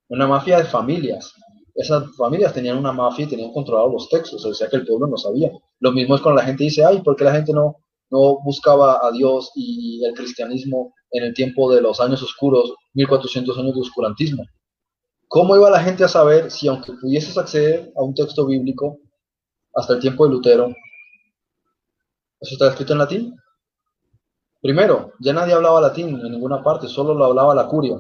una 0.08 0.26
mafia 0.26 0.58
de 0.58 0.64
familias. 0.64 1.34
Esas 1.82 2.16
familias 2.16 2.54
tenían 2.54 2.78
una 2.78 2.92
mafia 2.92 3.26
y 3.26 3.30
tenían 3.30 3.52
controlado 3.52 3.92
los 3.92 4.08
textos, 4.08 4.46
o 4.46 4.54
sea 4.54 4.70
que 4.70 4.76
el 4.76 4.86
pueblo 4.86 5.08
no 5.08 5.18
sabía. 5.18 5.52
Lo 5.80 5.92
mismo 5.92 6.14
es 6.16 6.22
cuando 6.22 6.40
la 6.40 6.46
gente 6.46 6.66
dice, 6.66 6.86
ay, 6.86 7.02
¿por 7.02 7.16
qué 7.16 7.24
la 7.24 7.34
gente 7.34 7.54
no, 7.54 7.78
no 8.12 8.40
buscaba 8.44 9.00
a 9.06 9.12
Dios 9.12 9.52
y 9.56 10.04
el 10.06 10.14
cristianismo 10.14 10.94
en 11.10 11.24
el 11.24 11.34
tiempo 11.34 11.74
de 11.74 11.82
los 11.82 12.00
años 12.00 12.22
oscuros, 12.22 12.72
1400 12.94 13.58
años 13.58 13.74
de 13.74 13.82
oscurantismo? 13.82 14.44
¿Cómo 15.28 15.56
iba 15.56 15.72
la 15.72 15.82
gente 15.82 16.04
a 16.04 16.08
saber 16.08 16.52
si 16.52 16.68
aunque 16.68 16.94
pudieses 16.94 17.36
acceder 17.36 17.92
a 17.96 18.04
un 18.04 18.14
texto 18.14 18.46
bíblico 18.46 19.00
hasta 19.74 19.94
el 19.94 20.00
tiempo 20.00 20.26
de 20.26 20.34
Lutero, 20.34 20.68
eso 22.40 22.54
está 22.54 22.68
escrito 22.68 22.94
en 22.94 23.00
latín? 23.00 23.36
Primero, 24.62 25.14
ya 25.20 25.34
nadie 25.34 25.54
hablaba 25.54 25.82
latín 25.82 26.10
en 26.10 26.32
ninguna 26.32 26.62
parte, 26.62 26.88
solo 26.88 27.16
lo 27.16 27.26
hablaba 27.26 27.56
la 27.56 27.66
curia. 27.68 27.98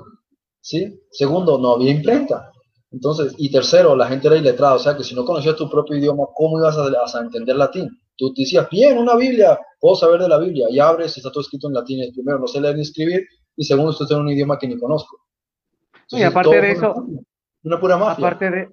¿Sí? 0.60 1.02
Segundo, 1.10 1.58
no 1.58 1.74
había 1.74 1.92
imprenta. 1.92 2.51
Entonces, 2.92 3.34
y 3.38 3.50
tercero, 3.50 3.96
la 3.96 4.08
gente 4.08 4.28
era 4.28 4.38
iletrada, 4.38 4.76
o 4.76 4.80
sea 4.80 4.98
que 4.98 5.04
si 5.04 5.16
no 5.16 5.24
conocías 5.24 5.56
tu 5.56 5.70
propio 5.70 5.98
idioma, 5.98 6.26
¿cómo 6.36 6.60
ibas 6.60 6.78
a, 6.78 7.22
entender 7.22 7.56
latín? 7.56 7.90
Tú 8.18 8.34
te 8.34 8.42
decías, 8.42 8.70
bien, 8.70 8.98
una 8.98 9.16
Biblia, 9.16 9.58
puedo 9.80 9.96
saber 9.96 10.22
de 10.22 10.28
la 10.28 10.38
Biblia, 10.38 10.68
y 10.70 10.80
abres 10.80 11.16
y 11.16 11.22
está 11.22 11.32
todo 11.32 11.42
escrito 11.42 11.68
en 11.68 11.74
latín. 11.74 12.00
primero, 12.14 12.40
no 12.40 12.48
sé 12.48 12.60
leer 12.60 12.76
ni 12.76 12.82
escribir, 12.82 13.26
y 13.56 13.64
segundo, 13.64 13.92
esto 13.92 14.04
es 14.04 14.12
un 14.12 14.30
idioma 14.30 14.60
que 14.60 14.68
ni 14.68 14.78
conozco. 14.78 15.18
y 16.10 16.22
aparte 16.24 16.62
de 16.62 16.72
eso, 16.72 17.06
una, 17.64 17.80
pura 17.80 17.98
mafia. 17.98 18.28
Aparte 18.28 18.52
de, 18.52 18.70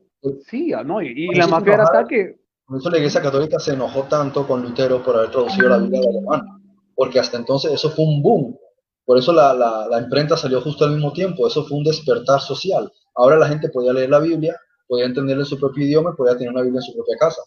sí, 0.46 0.72
¿no? 0.84 1.00
Y, 1.00 1.32
la 1.34 1.46
mafia 1.46 1.74
era 1.74 1.84
tal 1.84 2.06
que... 2.08 2.40
Por 2.66 2.78
eso 2.78 2.90
la 2.90 2.98
Iglesia 2.98 3.22
Católica 3.22 3.58
se 3.58 3.72
enojó 3.72 4.02
tanto 4.02 4.46
con 4.46 4.62
Lutero 4.62 5.02
por 5.02 5.16
haber 5.16 5.30
traducido 5.30 5.68
la 5.68 5.78
Biblia 5.78 6.00
al 6.00 6.08
alemán 6.08 6.58
porque 6.98 7.20
hasta 7.20 7.36
entonces 7.36 7.72
eso 7.72 7.90
fue 7.90 8.04
un 8.04 8.20
boom. 8.20 8.58
Por 9.08 9.16
eso 9.16 9.32
la, 9.32 9.54
la, 9.54 10.00
imprenta 10.02 10.36
salió 10.36 10.60
justo 10.60 10.84
al 10.84 10.92
mismo 10.92 11.14
tiempo, 11.14 11.46
eso 11.46 11.64
fue 11.64 11.78
un 11.78 11.84
despertar 11.84 12.42
social. 12.42 12.92
Ahora 13.14 13.38
la 13.38 13.48
gente 13.48 13.70
podía 13.70 13.94
leer 13.94 14.10
la 14.10 14.18
Biblia, 14.18 14.54
podía 14.86 15.06
entenderla 15.06 15.44
en 15.44 15.48
su 15.48 15.58
propio 15.58 15.86
idioma, 15.86 16.14
podía 16.14 16.36
tener 16.36 16.52
una 16.52 16.60
Biblia 16.60 16.80
en 16.80 16.82
su 16.82 16.92
propia 16.92 17.16
casa. 17.16 17.40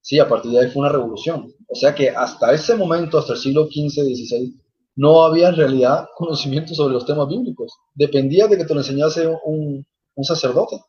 Sí, 0.00 0.18
a 0.18 0.28
partir 0.28 0.50
de 0.50 0.58
ahí 0.58 0.68
fue 0.68 0.80
una 0.80 0.90
revolución. 0.90 1.54
O 1.68 1.76
sea 1.76 1.94
que 1.94 2.10
hasta 2.10 2.52
ese 2.52 2.74
momento, 2.74 3.18
hasta 3.18 3.34
el 3.34 3.38
siglo 3.38 3.66
XV, 3.66 4.02
XVI, 4.02 4.52
no 4.96 5.22
había 5.22 5.50
en 5.50 5.54
realidad 5.54 6.08
conocimiento 6.16 6.74
sobre 6.74 6.94
los 6.94 7.06
temas 7.06 7.28
bíblicos. 7.28 7.72
Dependía 7.94 8.48
de 8.48 8.56
que 8.56 8.64
te 8.64 8.74
lo 8.74 8.80
enseñase 8.80 9.28
un, 9.44 9.86
un 10.12 10.24
sacerdote. 10.24 10.80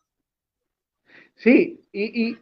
Sí, 1.35 1.85
y, 1.91 2.29
y, 2.29 2.37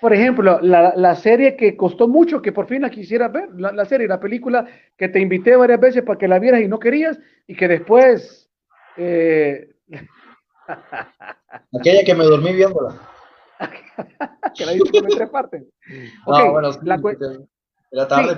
por 0.00 0.14
ejemplo, 0.14 0.60
la, 0.62 1.14
serie 1.14 1.56
que 1.56 1.76
costó 1.76 2.08
mucho, 2.08 2.40
que 2.40 2.52
por 2.52 2.66
fin 2.66 2.80
la 2.82 2.90
quisiera 2.90 3.28
ver, 3.28 3.50
la, 3.54 3.84
serie, 3.84 4.08
la 4.08 4.18
película 4.18 4.66
que 4.96 5.08
te 5.08 5.20
invité 5.20 5.56
varias 5.56 5.78
veces 5.78 6.02
para 6.02 6.18
que 6.18 6.28
la 6.28 6.38
vieras 6.38 6.62
y 6.62 6.68
no 6.68 6.78
querías, 6.78 7.18
y 7.46 7.54
que 7.54 7.68
después... 7.68 8.50
Eh, 8.96 9.68
Aquella 11.78 12.04
que 12.04 12.14
me 12.14 12.24
dormí 12.24 12.54
viéndola. 12.54 12.94
que 14.56 14.64
la 14.64 14.72
hice 14.72 14.98
en 14.98 15.06
tres 15.06 15.28
partes. 15.28 15.64
no, 16.26 16.52
bueno, 16.52 16.70
la, 16.82 18.08
tarde, 18.08 18.36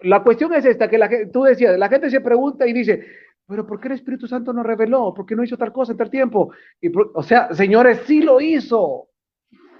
la, 0.00 0.22
cuestión 0.22 0.52
es 0.54 0.64
esta, 0.66 0.88
que 0.88 0.98
la, 0.98 1.08
tú 1.32 1.44
decías, 1.44 1.78
la 1.78 1.88
gente 1.88 2.10
se 2.10 2.20
pregunta 2.20 2.66
y 2.66 2.72
dice, 2.72 3.06
pero 3.46 3.66
¿por 3.66 3.80
qué 3.80 3.88
el 3.88 3.94
Espíritu 3.94 4.26
Santo 4.26 4.52
no 4.52 4.62
reveló? 4.62 5.14
¿Por 5.14 5.24
qué 5.24 5.34
no 5.34 5.44
hizo 5.44 5.56
tal 5.56 5.72
cosa 5.72 5.92
en 5.92 5.98
tal 5.98 6.10
tiempo? 6.10 6.52
Y, 6.80 6.90
o 7.14 7.22
sea, 7.22 7.54
señores, 7.54 8.02
sí 8.06 8.20
lo 8.20 8.40
hizo. 8.40 9.08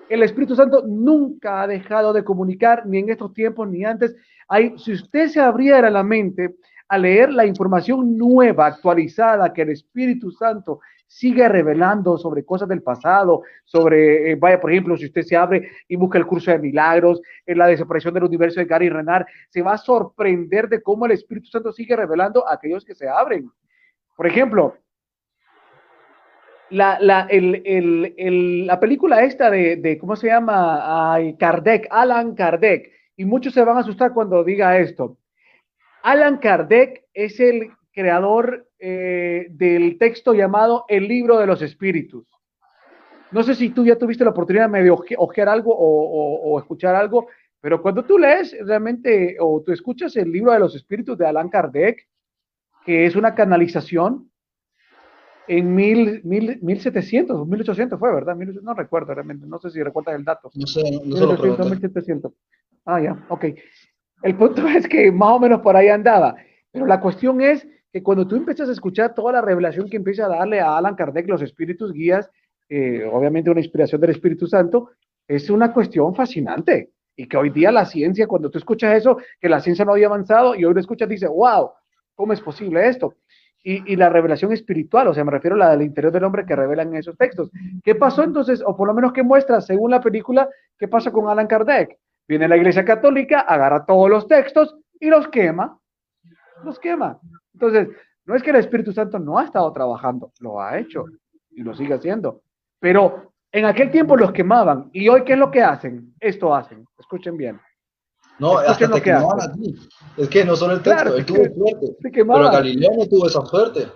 El 0.08 0.22
Espíritu 0.22 0.54
Santo 0.54 0.84
nunca 0.86 1.62
ha 1.62 1.66
dejado 1.66 2.12
de 2.12 2.24
comunicar, 2.24 2.86
ni 2.86 2.98
en 2.98 3.10
estos 3.10 3.32
tiempos, 3.32 3.68
ni 3.68 3.84
antes. 3.84 4.14
Hay, 4.48 4.76
si 4.78 4.92
usted 4.92 5.28
se 5.28 5.40
abriera 5.40 5.90
la 5.90 6.02
mente 6.02 6.56
a 6.88 6.98
leer 6.98 7.32
la 7.32 7.46
información 7.46 8.16
nueva, 8.16 8.66
actualizada, 8.66 9.52
que 9.52 9.62
el 9.62 9.70
Espíritu 9.70 10.30
Santo 10.30 10.80
sigue 11.06 11.48
revelando 11.48 12.18
sobre 12.18 12.44
cosas 12.44 12.68
del 12.68 12.82
pasado, 12.82 13.42
sobre, 13.64 14.32
eh, 14.32 14.34
vaya, 14.36 14.60
por 14.60 14.72
ejemplo, 14.72 14.96
si 14.96 15.06
usted 15.06 15.22
se 15.22 15.36
abre 15.36 15.68
y 15.88 15.96
busca 15.96 16.18
el 16.18 16.26
curso 16.26 16.50
de 16.50 16.58
milagros, 16.58 17.22
en 17.46 17.58
la 17.58 17.66
desaparición 17.66 18.14
del 18.14 18.24
universo 18.24 18.60
de 18.60 18.66
Gary 18.66 18.88
Renard, 18.88 19.26
se 19.48 19.62
va 19.62 19.74
a 19.74 19.78
sorprender 19.78 20.68
de 20.68 20.82
cómo 20.82 21.06
el 21.06 21.12
Espíritu 21.12 21.46
Santo 21.48 21.72
sigue 21.72 21.96
revelando 21.96 22.46
a 22.46 22.54
aquellos 22.54 22.84
que 22.84 22.94
se 22.94 23.08
abren. 23.08 23.50
Por 24.16 24.26
ejemplo, 24.26 24.76
la, 26.70 26.98
la, 27.00 27.26
el, 27.30 27.62
el, 28.16 28.66
la 28.66 28.80
película 28.80 29.22
esta 29.22 29.50
de, 29.50 29.76
de 29.76 29.98
¿cómo 29.98 30.16
se 30.16 30.28
llama? 30.28 31.18
Kardec, 31.38 31.86
Alan 31.90 32.34
Kardec. 32.34 32.90
Y 33.16 33.24
muchos 33.24 33.54
se 33.54 33.62
van 33.62 33.76
a 33.76 33.80
asustar 33.80 34.12
cuando 34.12 34.42
diga 34.42 34.78
esto. 34.78 35.18
Alan 36.02 36.38
Kardec 36.38 37.04
es 37.14 37.38
el 37.40 37.70
creador 37.92 38.68
eh, 38.78 39.46
del 39.50 39.96
texto 39.98 40.34
llamado 40.34 40.84
El 40.88 41.08
libro 41.08 41.38
de 41.38 41.46
los 41.46 41.62
espíritus. 41.62 42.26
No 43.30 43.42
sé 43.42 43.54
si 43.54 43.70
tú 43.70 43.84
ya 43.84 43.96
tuviste 43.96 44.24
la 44.24 44.30
oportunidad 44.30 44.68
de 44.68 44.90
ojear 44.90 45.48
algo 45.48 45.74
o, 45.74 46.52
o, 46.52 46.58
escuchar 46.58 46.94
algo, 46.94 47.28
pero 47.60 47.80
cuando 47.80 48.04
tú 48.04 48.18
lees 48.18 48.54
realmente 48.60 49.36
o 49.40 49.62
tú 49.64 49.72
escuchas 49.72 50.14
el 50.16 50.30
libro 50.30 50.52
de 50.52 50.58
los 50.58 50.76
espíritus 50.76 51.16
de 51.16 51.26
Alan 51.26 51.48
Kardec, 51.48 52.06
que 52.84 53.06
es 53.06 53.16
una 53.16 53.34
canalización, 53.34 54.30
en 55.48 55.74
mil, 55.74 56.22
mil, 56.24 56.58
1700 56.62 57.46
1800 57.46 57.98
fue, 57.98 58.14
¿verdad? 58.14 58.36
no 58.36 58.74
recuerdo 58.74 59.14
realmente, 59.14 59.46
no 59.46 59.58
sé 59.58 59.70
si 59.70 59.82
recuerdas 59.82 60.16
el 60.16 60.24
dato. 60.24 60.50
No 60.54 60.66
sé, 60.66 60.82
no 60.90 61.14
1800, 61.14 61.70
1700. 61.70 62.32
Ah, 62.86 63.00
ya, 63.00 63.26
ok. 63.28 63.44
El 64.22 64.36
punto 64.36 64.66
es 64.68 64.88
que 64.88 65.10
más 65.12 65.30
o 65.30 65.40
menos 65.40 65.60
por 65.60 65.76
ahí 65.76 65.88
andaba. 65.88 66.36
Pero 66.70 66.86
la 66.86 67.00
cuestión 67.00 67.40
es 67.40 67.66
que 67.92 68.02
cuando 68.02 68.26
tú 68.26 68.36
empiezas 68.36 68.68
a 68.68 68.72
escuchar 68.72 69.14
toda 69.14 69.32
la 69.32 69.40
revelación 69.40 69.88
que 69.88 69.96
empieza 69.96 70.26
a 70.26 70.28
darle 70.28 70.60
a 70.60 70.76
Alan 70.76 70.96
Kardec, 70.96 71.28
los 71.28 71.42
espíritus 71.42 71.92
guías, 71.92 72.28
eh, 72.68 73.04
obviamente 73.04 73.50
una 73.50 73.60
inspiración 73.60 74.00
del 74.00 74.10
Espíritu 74.10 74.46
Santo, 74.46 74.90
es 75.28 75.48
una 75.50 75.72
cuestión 75.72 76.14
fascinante. 76.14 76.90
Y 77.16 77.28
que 77.28 77.36
hoy 77.36 77.50
día 77.50 77.70
la 77.70 77.84
ciencia, 77.84 78.26
cuando 78.26 78.50
tú 78.50 78.58
escuchas 78.58 78.96
eso, 78.96 79.18
que 79.40 79.48
la 79.48 79.60
ciencia 79.60 79.84
no 79.84 79.92
había 79.92 80.08
avanzado 80.08 80.56
y 80.56 80.64
hoy 80.64 80.74
lo 80.74 80.80
escuchas, 80.80 81.08
dice, 81.08 81.28
wow, 81.28 81.70
¿cómo 82.16 82.32
es 82.32 82.40
posible 82.40 82.88
esto? 82.88 83.14
Y, 83.66 83.96
la 83.96 84.10
revelación 84.10 84.52
espiritual, 84.52 85.08
o 85.08 85.14
sea, 85.14 85.24
me 85.24 85.30
refiero 85.30 85.56
a 85.56 85.58
la 85.58 85.70
del 85.70 85.82
interior 85.82 86.12
del 86.12 86.24
hombre 86.24 86.44
que 86.44 86.54
revelan 86.54 86.94
esos 86.94 87.16
textos. 87.16 87.50
¿Qué 87.82 87.94
pasó 87.94 88.22
entonces, 88.22 88.62
o 88.64 88.76
por 88.76 88.86
lo 88.86 88.92
menos 88.92 89.14
qué 89.14 89.22
muestra, 89.22 89.62
según 89.62 89.90
la 89.90 90.02
película, 90.02 90.48
qué 90.78 90.86
pasa 90.86 91.10
con 91.10 91.30
Alan 91.30 91.46
Kardec? 91.46 91.98
Viene 92.28 92.46
la 92.46 92.58
Iglesia 92.58 92.84
Católica, 92.84 93.40
agarra 93.40 93.86
todos 93.86 94.10
los 94.10 94.28
textos 94.28 94.76
y 95.00 95.08
los 95.08 95.28
quema, 95.28 95.78
los 96.62 96.78
quema. 96.78 97.18
Entonces, 97.54 97.88
no 98.26 98.34
es 98.34 98.42
que 98.42 98.50
el 98.50 98.56
Espíritu 98.56 98.92
Santo 98.92 99.18
no 99.18 99.38
ha 99.38 99.44
estado 99.44 99.72
trabajando, 99.72 100.30
lo 100.40 100.60
ha 100.60 100.78
hecho 100.78 101.06
y 101.50 101.62
lo 101.62 101.74
sigue 101.74 101.94
haciendo, 101.94 102.42
pero 102.80 103.32
en 103.50 103.64
aquel 103.64 103.90
tiempo 103.90 104.14
los 104.14 104.32
quemaban 104.32 104.90
y 104.92 105.08
hoy, 105.08 105.24
¿qué 105.24 105.32
es 105.32 105.38
lo 105.38 105.50
que 105.50 105.62
hacen? 105.62 106.12
Esto 106.20 106.54
hacen, 106.54 106.84
escuchen 106.98 107.36
bien 107.38 107.58
no, 108.38 108.58
hasta 108.58 108.90
te 108.90 109.02
quemaban 109.02 109.40
a 109.40 109.52
ti. 109.52 109.74
Es 110.16 110.28
que 110.28 110.44
no 110.44 110.56
solo 110.56 110.74
el 110.74 110.82
texto, 110.82 111.16
él 111.16 111.24
tuvo 111.24 111.44
suerte. 111.44 111.96
Pero 112.12 112.50
Galileo 112.50 112.90
no 112.96 113.06
tuvo 113.06 113.26
esa 113.26 113.44
suerte. 113.44 113.86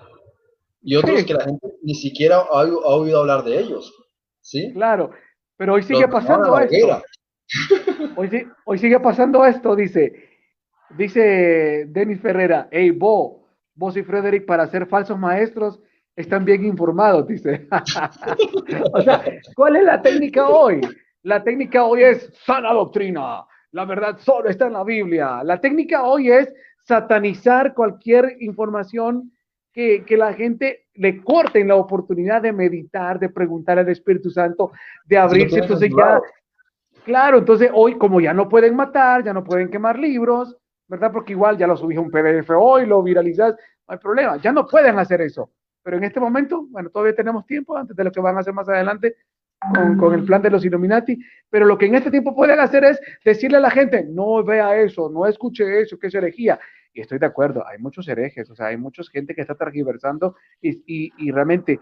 Y 0.83 0.97
otros 0.97 1.25
que 1.25 1.35
la 1.35 1.45
gente 1.45 1.67
ni 1.83 1.95
siquiera 1.95 2.39
ha, 2.39 2.63
oído 2.63 3.21
hablar 3.21 3.45
de 3.45 3.59
ellos. 3.59 3.93
¿Sí? 4.41 4.73
Claro. 4.73 5.11
Pero 5.57 5.75
hoy 5.75 5.83
sigue 5.83 6.07
pasando 6.09 6.59
esto. 6.59 7.03
Hoy, 8.17 8.47
hoy 8.67 8.79
sigue 8.79 9.01
pasando 9.01 9.43
esto, 9.47 9.75
dice, 9.75 10.13
dice 10.99 11.87
Denis 11.89 12.21
Ferrera, 12.21 12.69
hey, 12.71 12.91
vos, 12.91 13.39
vos 13.75 13.97
y 13.97 14.03
Frederick, 14.03 14.45
para 14.45 14.67
ser 14.67 14.87
falsos 14.87 15.19
maestros, 15.19 15.81
están 16.15 16.45
bien 16.45 16.67
informados, 16.67 17.27
dice. 17.27 17.67
o 18.93 19.01
sea, 19.01 19.25
¿cuál 19.57 19.77
es 19.77 19.85
la 19.85 20.03
técnica 20.03 20.47
hoy? 20.47 20.83
La 21.23 21.43
técnica 21.43 21.85
hoy 21.85 22.03
es 22.03 22.31
sana 22.45 22.73
doctrina. 22.75 23.47
La 23.73 23.85
verdad 23.85 24.19
solo 24.19 24.49
está 24.49 24.67
en 24.67 24.73
la 24.75 24.85
Biblia. 24.85 25.43
La 25.45 25.61
técnica 25.61 26.05
hoy 26.05 26.31
es 26.31 26.53
satanizar 26.81 27.75
cualquier 27.75 28.37
información 28.41 29.33
que, 29.73 30.05
que, 30.05 30.17
la 30.17 30.33
gente 30.33 30.87
le 30.95 31.23
corte 31.23 31.65
la 31.65 31.77
oportunidad 31.77 32.43
de 32.43 32.53
meditar, 32.53 33.19
de 33.19 33.29
preguntar 33.29 33.79
al 33.79 33.89
Espíritu 33.89 34.31
Santo, 34.31 34.73
de 35.05 35.19
abrirse. 35.19 35.59
Entonces 35.59 35.91
ya, 35.97 36.21
claro, 37.05 37.39
entonces 37.39 37.71
hoy 37.73 37.97
como 37.99 38.21
ya 38.21 38.33
no 38.33 38.49
pueden 38.49 38.75
matar, 38.75 39.23
ya 39.23 39.35
no 39.35 39.45
pueden 39.45 39.71
quemar 39.71 39.99
libros, 39.99 40.57
¿verdad? 40.89 41.13
Porque 41.13 41.33
igual 41.33 41.59
ya 41.59 41.67
lo 41.67 41.77
subís 41.77 41.99
a 41.99 42.01
un 42.01 42.11
PDF 42.11 42.51
hoy, 42.57 42.87
lo 42.87 43.03
viralizas, 43.03 43.53
no 43.53 43.93
hay 43.93 43.99
problema, 43.99 44.39
ya 44.39 44.53
no 44.53 44.67
pueden 44.67 44.99
hacer 44.99 45.21
eso. 45.21 45.51
Pero 45.83 45.99
en 45.99 46.05
este 46.05 46.21
momento, 46.21 46.67
bueno, 46.71 46.91
todavía 46.91 47.15
tenemos 47.15 47.47
tiempo 47.47 47.77
antes 47.77 47.95
de 47.95 48.05
lo 48.05 48.11
que 48.11 48.21
van 48.21 48.37
a 48.37 48.41
hacer 48.41 48.55
más 48.55 48.69
adelante 48.69 49.15
con, 49.99 50.15
el 50.15 50.25
plan 50.25 50.43
de 50.43 50.51
los 50.51 50.65
Illuminati, 50.65 51.19
pero 51.51 51.67
lo 51.67 51.77
que 51.77 51.87
en 51.87 51.97
este 51.97 52.11
tiempo 52.11 52.35
pueden 52.35 52.61
hacer 52.61 52.85
es 52.85 53.01
decirle 53.25 53.57
a 53.59 53.61
la 53.61 53.71
gente, 53.71 54.05
no 54.05 54.45
vea 54.45 54.77
eso, 54.81 55.11
no 55.11 55.27
escuche 55.27 55.81
eso, 55.81 55.99
que 55.99 56.07
es 56.09 56.15
herejía. 56.15 56.59
Y 56.93 57.01
estoy 57.01 57.19
de 57.19 57.27
acuerdo, 57.27 57.67
hay 57.67 57.79
muchos 57.79 58.09
herejes, 58.09 58.49
o 58.51 58.55
sea, 58.55 58.67
hay 58.67 58.77
mucha 58.77 59.03
gente 59.13 59.35
que 59.35 59.41
está 59.43 59.55
tergiversando 59.55 60.37
y, 60.61 60.83
y, 60.87 61.31
realmente 61.31 61.81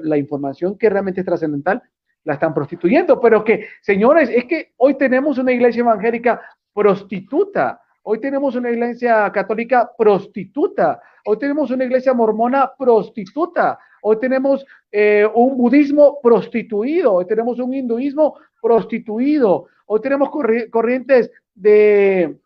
la 0.00 0.16
información 0.16 0.78
que 0.78 0.88
realmente 0.90 1.20
es 1.20 1.26
trascendental 1.26 1.82
la 2.24 2.34
están 2.34 2.54
prostituyendo, 2.54 3.20
pero 3.20 3.44
que, 3.44 3.66
señores, 3.80 4.30
es 4.30 4.44
que 4.44 4.72
hoy 4.76 4.96
tenemos 4.96 5.38
una 5.38 5.52
iglesia 5.52 5.80
evangélica 5.80 6.40
prostituta, 6.72 7.82
hoy 8.02 8.20
tenemos 8.20 8.54
una 8.54 8.70
iglesia 8.70 9.30
católica 9.32 9.90
prostituta, 9.98 11.00
hoy 11.24 11.38
tenemos 11.38 11.70
una 11.70 11.84
iglesia 11.84 12.14
mormona 12.14 12.70
prostituta, 12.78 13.78
hoy 14.02 14.18
tenemos 14.18 14.64
eh, 14.90 15.26
un 15.34 15.56
budismo 15.56 16.20
prostituido, 16.20 17.14
hoy 17.14 17.26
tenemos 17.26 17.58
un 17.58 17.72
hinduismo 17.72 18.38
prostituido, 18.60 19.66
hoy 19.86 20.00
tenemos 20.00 20.30
corrientes 20.70 21.30
de 21.54 22.38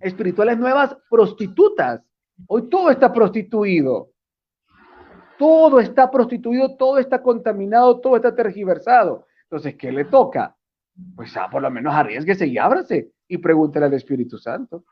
espirituales 0.00 0.58
nuevas 0.58 0.96
prostitutas, 1.08 2.02
hoy 2.46 2.68
todo 2.68 2.90
está 2.90 3.12
prostituido. 3.12 4.10
Todo 5.36 5.80
está 5.80 6.10
prostituido, 6.10 6.76
todo 6.76 6.98
está 6.98 7.20
contaminado, 7.20 8.00
todo 8.00 8.16
está 8.16 8.34
tergiversado. 8.34 9.26
Entonces, 9.42 9.74
¿qué 9.74 9.90
le 9.90 10.04
toca? 10.04 10.56
Pues 11.16 11.36
ah, 11.36 11.48
por 11.50 11.60
lo 11.60 11.70
menos 11.70 11.92
arriesguese 11.92 12.46
y 12.46 12.56
ábrase 12.56 13.10
y 13.26 13.38
pregúntele 13.38 13.86
al 13.86 13.94
Espíritu 13.94 14.38
Santo. 14.38 14.84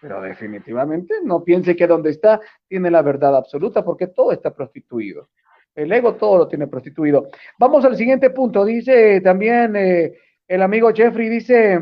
Pero 0.00 0.22
definitivamente 0.22 1.16
no 1.22 1.44
piense 1.44 1.76
que 1.76 1.86
donde 1.86 2.10
está 2.10 2.40
tiene 2.66 2.90
la 2.90 3.02
verdad 3.02 3.36
absoluta, 3.36 3.84
porque 3.84 4.06
todo 4.06 4.32
está 4.32 4.54
prostituido. 4.54 5.28
El 5.74 5.92
ego 5.92 6.14
todo 6.14 6.38
lo 6.38 6.48
tiene 6.48 6.66
prostituido. 6.66 7.28
Vamos 7.58 7.84
al 7.84 7.96
siguiente 7.96 8.30
punto. 8.30 8.64
Dice 8.64 9.20
también 9.20 9.74
eh, 9.76 10.12
el 10.46 10.62
amigo 10.62 10.92
Jeffrey, 10.94 11.28
dice, 11.28 11.80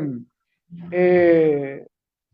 eh, 0.91 1.85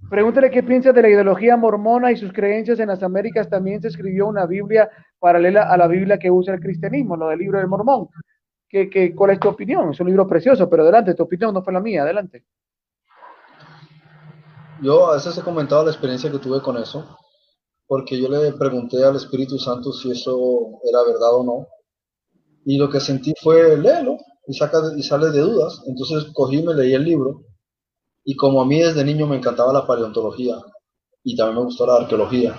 Pregúntele 0.08 0.50
qué 0.50 0.64
piensa 0.64 0.92
de 0.92 1.02
la 1.02 1.10
ideología 1.10 1.58
mormona 1.58 2.12
y 2.12 2.18
sus 2.18 2.32
creencias 2.32 2.80
en 2.80 2.88
las 2.88 3.04
Américas. 3.04 3.50
También 3.50 3.82
se 3.82 3.90
escribió 3.90 4.28
una 4.28 4.46
Biblia 4.46 4.90
paralela 5.20 5.64
a 5.64 5.78
la 5.78 5.88
Biblia 5.88 6.18
que 6.18 6.32
usa 6.32 6.54
el 6.54 6.62
cristianismo, 6.62 7.18
lo 7.18 7.28
del 7.28 7.40
libro 7.40 7.60
del 7.60 7.68
mormón. 7.68 8.08
¿Qué, 8.68 8.90
qué, 8.90 9.14
cuál 9.14 9.32
es 9.32 9.40
tu 9.40 9.50
opinión? 9.50 9.92
Es 9.92 10.00
un 10.00 10.08
libro 10.08 10.28
precioso, 10.28 10.70
pero 10.70 10.84
adelante, 10.84 11.16
tu 11.16 11.24
opinión 11.24 11.54
no 11.54 11.62
fue 11.62 11.74
la 11.74 11.82
mía, 11.82 12.04
adelante. 12.04 12.44
Yo 14.82 15.12
a 15.12 15.16
veces 15.16 15.38
he 15.38 15.42
comentado 15.42 15.84
la 15.84 15.92
experiencia 15.92 16.32
que 16.32 16.40
tuve 16.40 16.62
con 16.62 16.78
eso, 16.78 17.18
porque 17.90 18.22
yo 18.22 18.30
le 18.30 18.54
pregunté 18.54 19.04
al 19.04 19.16
Espíritu 19.16 19.58
Santo 19.58 19.92
si 19.92 20.12
eso 20.12 20.80
era 20.88 21.04
verdad 21.04 21.34
o 21.34 21.44
no, 21.44 21.68
y 22.64 22.78
lo 22.78 22.88
que 22.88 23.00
sentí 23.00 23.34
fue 23.42 23.76
léelo 23.78 24.16
y, 24.46 24.54
saca, 24.54 24.80
y 24.96 25.02
sale 25.02 25.32
de 25.32 25.40
dudas. 25.40 25.82
Entonces 25.88 26.26
cogí 26.36 26.60
y 26.60 26.64
me 26.64 26.76
leí 26.76 26.94
el 26.94 27.04
libro 27.04 27.46
y 28.24 28.36
como 28.36 28.62
a 28.62 28.66
mí 28.66 28.80
desde 28.80 29.04
niño 29.04 29.26
me 29.26 29.38
encantaba 29.38 29.74
la 29.74 29.88
paleontología 29.88 30.58
y 31.24 31.36
también 31.36 31.58
me 31.58 31.66
gustó 31.66 31.88
la 31.88 31.96
arqueología. 31.96 32.56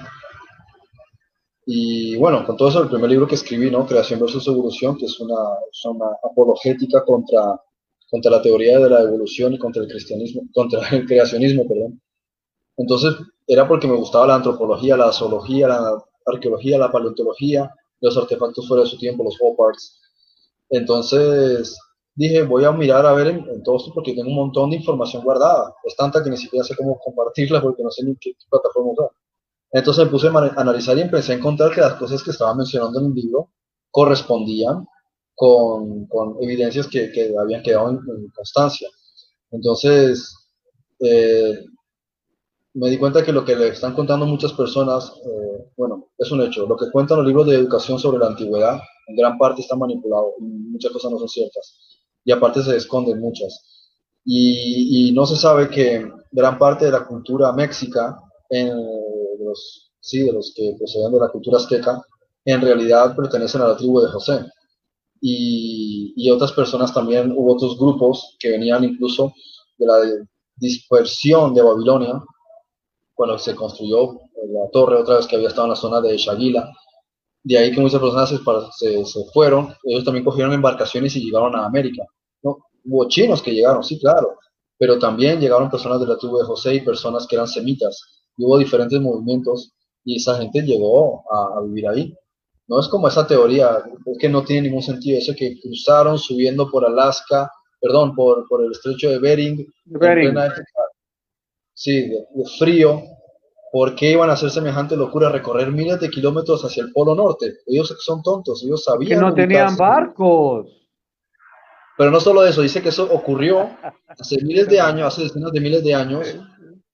Y 1.64 2.16
bueno, 2.16 2.44
con 2.44 2.56
todo 2.56 2.68
eso, 2.68 2.82
el 2.82 2.88
primer 2.88 3.08
libro 3.08 3.28
que 3.28 3.36
escribí, 3.36 3.70
¿no? 3.70 3.86
Creación 3.86 4.18
versus 4.18 4.48
evolución, 4.48 4.96
que 4.96 5.04
es 5.04 5.20
una, 5.20 5.38
una 5.84 6.06
apologética 6.24 7.04
contra, 7.04 7.56
contra 8.10 8.32
la 8.32 8.42
teoría 8.42 8.80
de 8.80 8.90
la 8.90 9.02
evolución 9.02 9.54
y 9.54 9.58
contra 9.60 9.84
el 9.84 9.88
cristianismo, 9.88 10.42
contra 10.52 10.88
el 10.88 11.06
creacionismo, 11.06 11.68
perdón. 11.68 12.02
Entonces, 12.76 13.14
era 13.50 13.66
porque 13.66 13.88
me 13.88 13.96
gustaba 13.96 14.28
la 14.28 14.36
antropología, 14.36 14.96
la 14.96 15.10
zoología, 15.10 15.66
la 15.66 16.04
arqueología, 16.24 16.78
la 16.78 16.92
paleontología, 16.92 17.68
los 18.00 18.16
artefactos 18.16 18.68
fuera 18.68 18.84
de 18.84 18.88
su 18.88 18.96
tiempo, 18.96 19.24
los 19.24 19.36
parts. 19.58 20.00
Entonces, 20.68 21.76
dije, 22.14 22.44
voy 22.44 22.64
a 22.64 22.70
mirar 22.70 23.04
a 23.04 23.12
ver 23.12 23.26
en, 23.26 23.62
todo 23.64 23.78
esto 23.78 23.90
porque 23.92 24.14
tengo 24.14 24.28
un 24.28 24.36
montón 24.36 24.70
de 24.70 24.76
información 24.76 25.24
guardada. 25.24 25.74
Es 25.82 25.96
tanta 25.96 26.22
que 26.22 26.30
ni 26.30 26.36
siquiera 26.36 26.64
sé 26.64 26.76
cómo 26.76 27.00
compartirla 27.00 27.60
porque 27.60 27.82
no 27.82 27.90
sé 27.90 28.04
ni 28.04 28.14
qué, 28.20 28.34
plataforma 28.48 28.92
usar. 28.92 29.10
Entonces 29.72 30.04
me 30.04 30.10
puse 30.12 30.28
a 30.28 30.60
analizar 30.60 30.96
y 30.96 31.00
empecé 31.00 31.32
a 31.32 31.36
encontrar 31.36 31.74
que 31.74 31.80
las 31.80 31.94
cosas 31.94 32.22
que 32.22 32.30
estaba 32.30 32.54
mencionando 32.54 33.00
en 33.00 33.06
el 33.06 33.14
libro 33.14 33.50
correspondían 33.90 34.86
con, 35.34 36.06
con 36.06 36.36
evidencias 36.40 36.86
que, 36.86 37.10
que, 37.10 37.34
habían 37.36 37.64
quedado 37.64 37.90
en, 37.90 38.28
constancia. 38.30 38.88
Entonces, 39.50 40.36
eh, 41.00 41.64
me 42.74 42.88
di 42.88 42.98
cuenta 42.98 43.24
que 43.24 43.32
lo 43.32 43.44
que 43.44 43.56
le 43.56 43.68
están 43.68 43.94
contando 43.94 44.26
muchas 44.26 44.52
personas, 44.52 45.12
eh, 45.24 45.70
bueno, 45.76 46.10
es 46.18 46.30
un 46.30 46.42
hecho. 46.42 46.66
Lo 46.66 46.76
que 46.76 46.90
cuentan 46.90 47.18
los 47.18 47.26
libros 47.26 47.46
de 47.46 47.56
educación 47.56 47.98
sobre 47.98 48.18
la 48.18 48.28
antigüedad, 48.28 48.80
en 49.08 49.16
gran 49.16 49.36
parte 49.38 49.62
está 49.62 49.76
manipulado 49.76 50.34
y 50.38 50.44
muchas 50.44 50.92
cosas 50.92 51.10
no 51.10 51.18
son 51.18 51.28
ciertas 51.28 51.90
y 52.24 52.32
aparte 52.32 52.62
se 52.62 52.76
esconden 52.76 53.20
muchas. 53.20 53.66
Y, 54.24 55.12
no 55.14 55.26
se 55.26 55.36
sabe 55.36 55.68
que 55.68 56.06
gran 56.30 56.58
parte 56.58 56.84
de 56.84 56.92
la 56.92 57.06
cultura 57.06 57.52
méxica, 57.52 58.20
en, 58.48 58.68
de, 58.68 59.44
los, 59.44 59.90
sí, 59.98 60.20
de 60.20 60.32
los 60.32 60.52
que 60.54 60.74
proceden 60.78 61.12
de 61.12 61.18
la 61.18 61.28
cultura 61.28 61.56
azteca, 61.56 62.02
en 62.44 62.60
realidad 62.60 63.16
pertenecen 63.16 63.62
a 63.62 63.68
la 63.68 63.76
tribu 63.76 64.00
de 64.00 64.08
José. 64.08 64.46
Y, 65.20 66.12
y, 66.16 66.30
otras 66.30 66.52
personas 66.52 66.94
también, 66.94 67.32
hubo 67.32 67.54
otros 67.54 67.78
grupos 67.78 68.36
que 68.38 68.50
venían 68.50 68.84
incluso 68.84 69.34
de 69.78 69.86
la 69.86 69.96
dispersión 70.56 71.54
de 71.54 71.62
Babilonia, 71.62 72.22
cuando 73.20 73.38
se 73.38 73.54
construyó 73.54 74.18
la 74.48 74.70
torre 74.72 74.96
otra 74.96 75.16
vez 75.16 75.26
que 75.26 75.36
había 75.36 75.48
estado 75.48 75.66
en 75.66 75.70
la 75.72 75.76
zona 75.76 76.00
de 76.00 76.16
Shagila, 76.16 76.72
de 77.44 77.58
ahí 77.58 77.70
que 77.70 77.78
muchas 77.78 78.00
personas 78.00 78.30
se, 78.78 79.04
se, 79.04 79.24
fueron, 79.34 79.74
ellos 79.84 80.04
también 80.04 80.24
cogieron 80.24 80.54
embarcaciones 80.54 81.14
y 81.16 81.26
llegaron 81.26 81.54
a 81.54 81.66
América. 81.66 82.02
¿no? 82.42 82.56
Hubo 82.82 83.06
chinos 83.08 83.42
que 83.42 83.52
llegaron, 83.52 83.84
sí, 83.84 84.00
claro, 84.00 84.38
pero 84.78 84.98
también 84.98 85.38
llegaron 85.38 85.70
personas 85.70 86.00
de 86.00 86.06
la 86.06 86.16
tribu 86.16 86.38
de 86.38 86.46
José 86.46 86.76
y 86.76 86.80
personas 86.80 87.26
que 87.26 87.36
eran 87.36 87.46
semitas. 87.46 88.22
Y 88.38 88.44
hubo 88.46 88.56
diferentes 88.56 88.98
movimientos 88.98 89.70
y 90.02 90.16
esa 90.16 90.38
gente 90.38 90.62
llegó 90.62 91.22
a, 91.30 91.60
vivir 91.60 91.88
ahí. 91.88 92.14
No 92.68 92.80
es 92.80 92.88
como 92.88 93.06
esa 93.06 93.26
teoría, 93.26 93.84
es 94.06 94.16
que 94.18 94.30
no 94.30 94.44
tiene 94.44 94.68
ningún 94.68 94.82
sentido. 94.82 95.18
Eso 95.18 95.34
que 95.36 95.60
cruzaron 95.60 96.18
subiendo 96.18 96.70
por 96.70 96.86
Alaska, 96.86 97.52
perdón, 97.82 98.14
por, 98.14 98.48
por 98.48 98.64
el 98.64 98.72
estrecho 98.72 99.10
de 99.10 99.18
Bering, 99.18 99.66
Bering. 99.84 100.34
Sí, 101.80 102.10
de 102.10 102.44
frío, 102.58 103.02
¿Por 103.72 103.94
qué 103.94 104.10
iban 104.10 104.28
a 104.30 104.32
hacer 104.32 104.50
semejante 104.50 104.96
locura 104.96 105.28
recorrer 105.28 105.70
miles 105.70 106.00
de 106.00 106.10
kilómetros 106.10 106.64
hacia 106.64 106.82
el 106.82 106.92
Polo 106.92 107.14
Norte? 107.14 107.58
Ellos 107.66 107.96
son 108.00 108.20
tontos, 108.20 108.64
ellos 108.64 108.82
sabían. 108.82 109.20
Que 109.20 109.24
no 109.24 109.32
tenían 109.32 109.76
barcos. 109.76 110.66
Pero 111.96 112.10
no 112.10 112.18
solo 112.18 112.44
eso, 112.44 112.62
dice 112.62 112.82
que 112.82 112.88
eso 112.88 113.08
ocurrió 113.12 113.70
hace 114.08 114.42
miles 114.42 114.66
de 114.68 114.80
años, 114.80 115.06
hace 115.06 115.22
decenas 115.22 115.52
de 115.52 115.60
miles 115.60 115.84
de 115.84 115.94
años, 115.94 116.26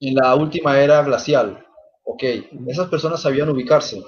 en 0.00 0.14
la 0.14 0.34
última 0.34 0.78
era 0.78 1.02
glacial. 1.02 1.64
Ok, 2.04 2.22
esas 2.66 2.88
personas 2.88 3.22
sabían 3.22 3.48
ubicarse, 3.48 4.02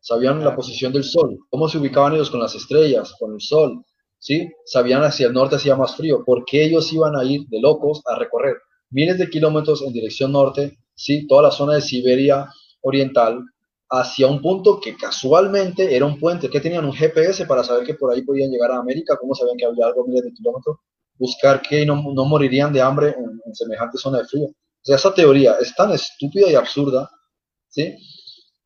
sabían 0.00 0.42
la 0.42 0.56
posición 0.56 0.92
del 0.92 1.04
sol, 1.04 1.38
cómo 1.50 1.68
se 1.68 1.78
ubicaban 1.78 2.14
ellos 2.14 2.30
con 2.30 2.40
las 2.40 2.54
estrellas, 2.54 3.14
con 3.18 3.34
el 3.34 3.40
sol, 3.40 3.84
¿sí? 4.18 4.50
Sabían 4.64 5.02
hacia 5.02 5.26
el 5.26 5.34
norte 5.34 5.56
hacía 5.56 5.76
más 5.76 5.94
frío. 5.94 6.24
¿Por 6.24 6.44
qué 6.46 6.64
ellos 6.64 6.90
iban 6.92 7.16
a 7.16 7.24
ir 7.24 7.42
de 7.48 7.60
locos 7.60 8.00
a 8.06 8.18
recorrer 8.18 8.56
miles 8.94 9.18
de 9.18 9.28
kilómetros 9.28 9.82
en 9.82 9.92
dirección 9.92 10.32
norte 10.32 10.78
¿sí? 10.94 11.26
toda 11.26 11.42
la 11.42 11.50
zona 11.50 11.74
de 11.74 11.82
Siberia 11.82 12.48
Oriental 12.80 13.44
hacia 13.90 14.26
un 14.26 14.40
punto 14.40 14.80
que 14.80 14.96
casualmente 14.96 15.94
era 15.94 16.06
un 16.06 16.18
puente, 16.18 16.48
que 16.48 16.60
tenían 16.60 16.84
un 16.84 16.92
GPS 16.92 17.44
para 17.46 17.62
saber 17.62 17.84
que 17.84 17.94
por 17.94 18.12
ahí 18.12 18.22
podían 18.22 18.50
llegar 18.50 18.70
a 18.70 18.78
América, 18.78 19.16
cómo 19.20 19.34
sabían 19.34 19.56
que 19.56 19.66
había 19.66 19.86
algo 19.86 20.06
miles 20.06 20.24
de 20.24 20.32
kilómetros, 20.32 20.78
buscar 21.18 21.60
que 21.60 21.84
no, 21.84 22.02
no 22.12 22.24
morirían 22.24 22.72
de 22.72 22.80
hambre 22.80 23.14
en, 23.16 23.54
semejante 23.54 23.98
zona 23.98 24.18
de 24.18 24.24
frío. 24.24 24.46
O 24.46 24.82
sea, 24.82 24.96
esa 24.96 25.14
teoría 25.14 25.56
es 25.60 25.74
tan 25.74 25.92
estúpida 25.92 26.50
y 26.50 26.54
absurda, 26.54 27.08
¿sí? 27.68 27.96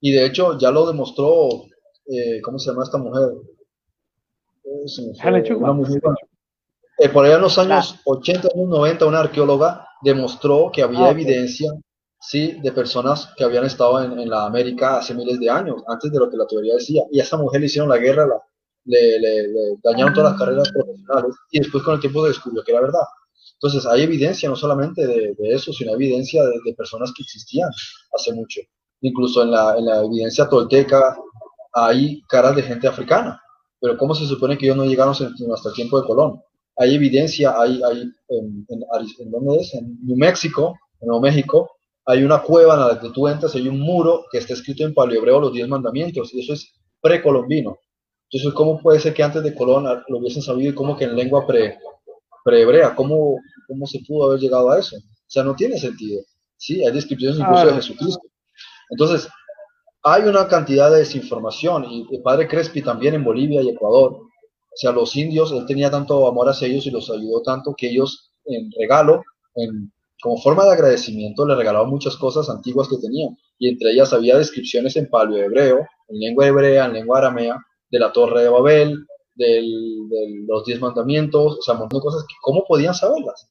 Y 0.01 0.13
de 0.13 0.25
hecho 0.25 0.57
ya 0.59 0.71
lo 0.71 0.87
demostró, 0.87 1.49
eh, 2.07 2.41
¿cómo 2.43 2.59
se 2.59 2.71
llama 2.71 2.85
esta 2.85 2.99
mujer? 2.99 3.31
eh, 6.99 7.09
por 7.09 7.25
allá 7.25 7.37
en 7.37 7.43
los 7.43 7.59
años 7.59 7.97
80 8.05 8.49
y 8.55 8.65
90, 8.65 9.07
una 9.07 9.21
arqueóloga 9.21 9.88
demostró 10.03 10.71
que 10.73 10.83
había 10.83 11.07
ah, 11.07 11.11
evidencia 11.11 11.71
sí, 12.21 12.59
de 12.63 12.73
personas 12.73 13.33
que 13.37 13.45
habían 13.45 13.65
estado 13.65 14.03
en, 14.03 14.29
la 14.29 14.47
América 14.47 14.99
hace 14.99 15.15
miles 15.15 15.39
de 15.39 15.51
años, 15.51 15.83
antes 15.89 16.11
de 16.13 16.19
lo 16.19 16.29
que 16.29 16.37
la 16.37 16.47
teoría 16.47 16.75
decía. 16.75 17.03
Y 17.11 17.21
a 17.21 17.23
esa 17.23 17.37
mujer 17.37 17.61
le 17.61 17.67
hicieron 17.67 17.89
la 17.89 17.99
guerra, 17.99 18.27
le, 18.85 19.79
dañaron 19.83 20.15
todas 20.15 20.33
las 20.33 20.39
carreras 20.41 20.71
profesionales 20.73 21.35
y 21.51 21.61
después 21.61 21.85
con 21.85 21.95
el 21.95 22.01
tiempo 22.01 22.23
se 22.23 22.29
descubrió 22.29 22.63
que 22.65 22.73
era 22.73 22.81
verdad. 22.81 23.07
Entonces 23.55 23.87
hay 23.87 24.03
evidencia 24.03 24.49
no 24.49 24.57
solamente 24.57 25.07
de, 25.07 25.35
eso, 25.41 25.73
sino 25.73 25.93
evidencia 25.93 26.43
de, 26.45 26.75
personas 26.75 27.13
que 27.17 27.23
existían 27.23 27.71
hace 28.15 28.33
mucho. 28.33 28.61
Incluso 29.01 29.43
en 29.43 29.51
la, 29.51 29.77
en 29.77 29.87
la 29.87 30.05
evidencia 30.05 30.49
tolteca 30.49 31.17
hay 31.73 32.23
caras 32.29 32.57
de 32.57 32.63
gente 32.63 32.89
africana. 32.89 33.41
Pero 33.81 33.97
¿cómo 33.97 34.15
se 34.15 34.27
supone 34.27 34.59
que 34.59 34.67
ellos 34.67 34.77
no 34.77 34.85
llegaron 34.85 35.13
hasta 35.13 35.69
el 35.69 35.75
tiempo 35.75 36.01
de 36.01 36.07
Colón? 36.07 36.43
Hay 36.79 36.95
evidencia, 36.95 37.55
hay, 37.61 37.81
hay 37.83 38.03
en, 38.29 38.67
en, 38.69 38.85
en 39.19 39.99
New 40.07 40.17
México, 40.17 40.79
en 41.01 41.09
Nuevo 41.09 41.21
México, 41.21 41.71
hay 42.07 42.23
una 42.23 42.41
cueva 42.41 42.75
en 42.75 42.81
la 42.81 43.01
que 43.01 43.11
tú 43.11 43.29
entras, 43.29 43.55
hay 43.55 43.69
un 43.69 43.81
muro 43.81 44.25
que 44.31 44.39
está 44.39 44.55
escrito 44.55 44.85
en 44.85 44.95
paleohebreo 44.95 45.41
los 45.41 45.53
diez 45.53 45.69
mandamientos, 45.69 46.33
y 46.33 46.41
eso 46.41 46.55
es 46.55 46.73
precolombino. 47.03 47.77
Entonces, 48.31 48.55
¿cómo 48.55 48.81
puede 48.81 49.01
ser 49.01 49.13
que 49.13 49.23
antes 49.23 49.43
de 49.43 49.55
Colón 49.55 49.85
lo 50.09 50.19
hubiesen 50.19 50.43
sabido 50.43 50.71
y 50.71 50.75
cómo 50.75 50.97
que 50.97 51.05
en 51.05 51.17
lengua 51.17 51.47
pre, 51.47 51.79
prehebrea? 52.45 52.95
¿Cómo, 52.95 53.37
¿Cómo 53.67 53.87
se 53.87 54.01
pudo 54.07 54.27
haber 54.27 54.41
llegado 54.41 54.71
a 54.71 54.79
eso? 54.79 54.97
O 54.97 55.31
sea, 55.31 55.43
no 55.43 55.55
tiene 55.55 55.79
sentido. 55.79 56.23
Sí, 56.57 56.85
hay 56.85 56.93
descripciones 56.93 57.39
incluso 57.39 57.67
de 57.67 57.75
Jesucristo. 57.75 58.23
Entonces, 58.91 59.29
hay 60.03 60.23
una 60.23 60.49
cantidad 60.49 60.91
de 60.91 60.99
desinformación, 61.01 61.85
y 61.85 62.07
el 62.11 62.23
padre 62.23 62.49
Crespi 62.49 62.83
también 62.83 63.15
en 63.15 63.25
Bolivia 63.25 63.61
y 63.63 63.69
Ecuador. 63.69 64.28
O 64.79 64.81
sea, 64.81 64.93
los 64.93 65.17
indios, 65.17 65.51
él 65.51 65.67
tenía 65.67 65.91
tanto 65.91 66.29
amor 66.29 66.49
hacia 66.49 66.69
ellos 66.69 66.87
y 66.87 66.93
los 66.93 67.11
ayudó 67.11 67.43
tanto 67.43 67.75
que 67.77 67.91
ellos, 67.91 68.31
en 68.45 68.71
regalo, 68.79 69.25
en 69.57 69.93
como 70.23 70.41
forma 70.41 70.65
de 70.65 70.71
agradecimiento 70.71 71.45
le 71.45 71.57
regalaban 71.57 71.91
muchas 71.91 72.17
cosas 72.17 72.49
antiguas 72.49 72.89
que 72.89 72.97
tenían, 72.99 73.37
y 73.59 73.71
entre 73.71 73.91
ellas 73.91 74.13
había 74.13 74.39
descripciones 74.39 74.95
en 74.95 75.09
hebreo, 75.13 75.79
en 76.09 76.21
lengua 76.21 76.47
hebrea, 76.47 76.87
en 76.87 76.93
lengua 76.93 77.19
aramea, 77.19 77.57
de 77.91 77.99
la 77.99 78.13
Torre 78.13 78.45
de 78.45 78.49
Babel, 78.49 79.05
de 79.35 79.63
los 80.47 80.65
diez 80.65 80.81
mandamientos, 80.81 81.59
o 81.59 81.63
sea, 81.63 81.75
montón 81.75 81.99
de 81.99 82.05
cosas 82.05 82.23
que 82.23 82.35
cómo 82.41 82.65
podían 82.65 82.95
saberlas, 82.95 83.51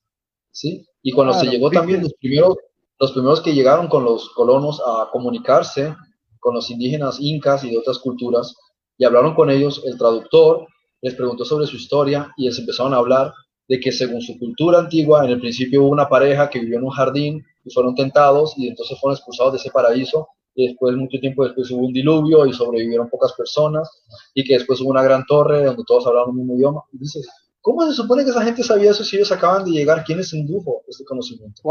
¿sí? 0.52 0.86
Y 1.02 1.12
cuando 1.12 1.34
se 1.34 1.48
llegó 1.48 1.70
también 1.70 2.04
los 2.04 2.14
primeros, 2.14 2.56
los 3.00 3.12
primeros 3.12 3.42
que 3.42 3.54
llegaron 3.54 3.90
con 3.90 4.06
los 4.06 4.30
colonos 4.30 4.82
a 4.86 5.10
comunicarse 5.12 5.94
con 6.40 6.54
los 6.56 6.70
indígenas 6.70 7.18
incas 7.20 7.66
y 7.66 7.72
de 7.72 7.80
otras 7.80 8.00
culturas, 8.00 8.56
y 8.98 9.04
hablaron 9.04 9.36
con 9.36 9.50
ellos, 9.50 9.84
el 9.86 9.98
traductor 9.98 10.66
les 11.02 11.16
preguntó 11.16 11.46
sobre 11.46 11.68
su 11.68 11.76
historia 11.76 12.32
y 12.38 12.46
les 12.46 12.58
empezaron 12.60 12.94
a 12.94 12.98
hablar 12.98 13.34
de 13.68 13.80
que 13.80 13.92
según 13.92 14.22
su 14.22 14.38
cultura 14.40 14.80
antigua, 14.80 15.26
en 15.26 15.32
el 15.32 15.40
principio 15.40 15.84
hubo 15.84 15.90
una 15.90 16.08
pareja 16.08 16.50
que 16.50 16.60
vivió 16.60 16.78
en 16.78 16.86
un 16.86 16.92
jardín 16.92 17.44
y 17.66 17.72
fueron 17.72 17.96
tentados 17.96 18.54
y 18.58 18.68
entonces 18.68 18.98
fueron 19.00 19.16
expulsados 19.16 19.54
de 19.54 19.60
ese 19.60 19.72
paraíso 19.72 20.28
y 20.58 20.70
después, 20.70 20.96
mucho 20.96 21.20
tiempo 21.20 21.44
después, 21.44 21.70
hubo 21.70 21.86
un 21.86 21.94
diluvio 21.94 22.44
y 22.48 22.52
sobrevivieron 22.52 23.08
pocas 23.10 23.32
personas 23.34 23.88
y 24.34 24.44
que 24.44 24.56
después 24.56 24.82
hubo 24.82 24.90
una 24.90 25.04
gran 25.04 25.24
torre 25.28 25.64
donde 25.64 25.84
todos 25.86 26.08
hablaban 26.08 26.32
el 26.32 26.38
mismo 26.38 26.56
idioma. 26.56 26.82
Y 26.92 26.98
dices, 26.98 27.30
¿cómo 27.62 27.86
se 27.86 27.94
supone 27.94 28.24
que 28.24 28.32
esa 28.32 28.42
gente 28.42 28.64
sabía 28.64 28.90
eso 28.90 29.04
si 29.04 29.18
ellos 29.18 29.32
acaban 29.32 29.66
de 29.66 29.70
llegar? 29.70 30.04
¿Quién 30.04 30.18
les 30.18 30.34
indujo 30.34 30.82
este 30.88 31.06
conocimiento? 31.06 31.62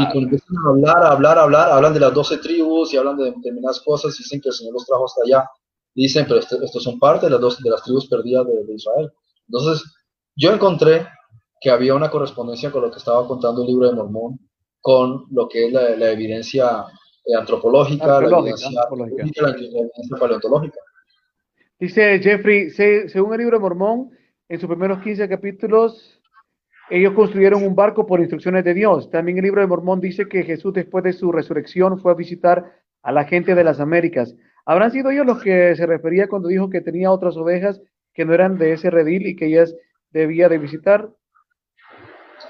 Y 0.00 0.04
cuando 0.04 0.20
empiezan 0.20 0.56
a 0.56 0.70
hablar, 0.70 1.02
a 1.02 1.12
hablar, 1.12 1.38
a 1.38 1.42
hablar, 1.42 1.70
hablan 1.70 1.92
de 1.92 2.00
las 2.00 2.14
doce 2.14 2.38
tribus 2.38 2.94
y 2.94 2.96
hablan 2.96 3.18
de 3.18 3.24
determinadas 3.24 3.78
cosas 3.80 4.18
y 4.18 4.22
dicen 4.22 4.40
que 4.40 4.48
el 4.48 4.54
Señor 4.54 4.72
los 4.72 4.86
trajo 4.86 5.04
hasta 5.04 5.20
allá. 5.26 5.46
Dicen, 5.94 6.24
pero 6.26 6.40
este, 6.40 6.56
estos 6.62 6.82
son 6.82 6.98
parte 6.98 7.26
de 7.26 7.32
las, 7.32 7.40
dos, 7.40 7.58
de 7.58 7.70
las 7.70 7.82
tribus 7.82 8.08
perdidas 8.08 8.46
de, 8.46 8.64
de 8.64 8.74
Israel. 8.74 9.10
Entonces, 9.48 9.82
yo 10.36 10.52
encontré 10.52 11.06
que 11.60 11.70
había 11.70 11.94
una 11.94 12.10
correspondencia 12.10 12.70
con 12.70 12.82
lo 12.82 12.90
que 12.90 12.98
estaba 12.98 13.26
contando 13.26 13.62
el 13.62 13.68
libro 13.68 13.88
de 13.88 13.94
Mormón, 13.94 14.38
con 14.80 15.26
lo 15.30 15.48
que 15.48 15.66
es 15.66 15.72
la, 15.72 16.10
evidencia 16.10 16.84
eh, 17.26 17.34
antropológica, 17.38 18.20
la, 18.20 18.38
evidencia, 18.38 18.80
paleontológica. 20.18 20.78
Dice 21.78 22.18
Jeffrey, 22.20 22.70
según 22.70 23.34
el 23.34 23.40
libro 23.40 23.58
de 23.58 23.62
Mormón, 23.62 24.10
en 24.48 24.58
sus 24.58 24.68
primeros 24.68 25.02
15 25.02 25.28
capítulos, 25.28 26.20
ellos 26.88 27.12
construyeron 27.14 27.62
un 27.62 27.74
barco 27.74 28.06
por 28.06 28.20
instrucciones 28.20 28.64
de 28.64 28.74
Dios. 28.74 29.10
También 29.10 29.38
el 29.38 29.44
libro 29.44 29.60
de 29.60 29.66
Mormón 29.66 30.00
dice 30.00 30.28
que 30.28 30.42
Jesús 30.42 30.72
después 30.72 31.04
de 31.04 31.12
su 31.12 31.30
resurrección 31.30 32.00
fue 32.00 32.12
a 32.12 32.16
visitar 32.16 32.72
a 33.02 33.12
la 33.12 33.24
gente 33.24 33.54
de 33.54 33.64
las 33.64 33.80
Américas. 33.80 34.34
¿Habrán 34.70 34.92
sido 34.92 35.10
ellos 35.10 35.26
los 35.26 35.42
que 35.42 35.74
se 35.74 35.84
refería 35.84 36.28
cuando 36.28 36.46
dijo 36.46 36.70
que 36.70 36.80
tenía 36.80 37.10
otras 37.10 37.36
ovejas 37.36 37.80
que 38.14 38.24
no 38.24 38.34
eran 38.34 38.56
de 38.56 38.74
ese 38.74 38.88
redil 38.88 39.26
y 39.26 39.34
que 39.34 39.46
ellas 39.46 39.74
debía 40.12 40.48
de 40.48 40.58
visitar? 40.58 41.10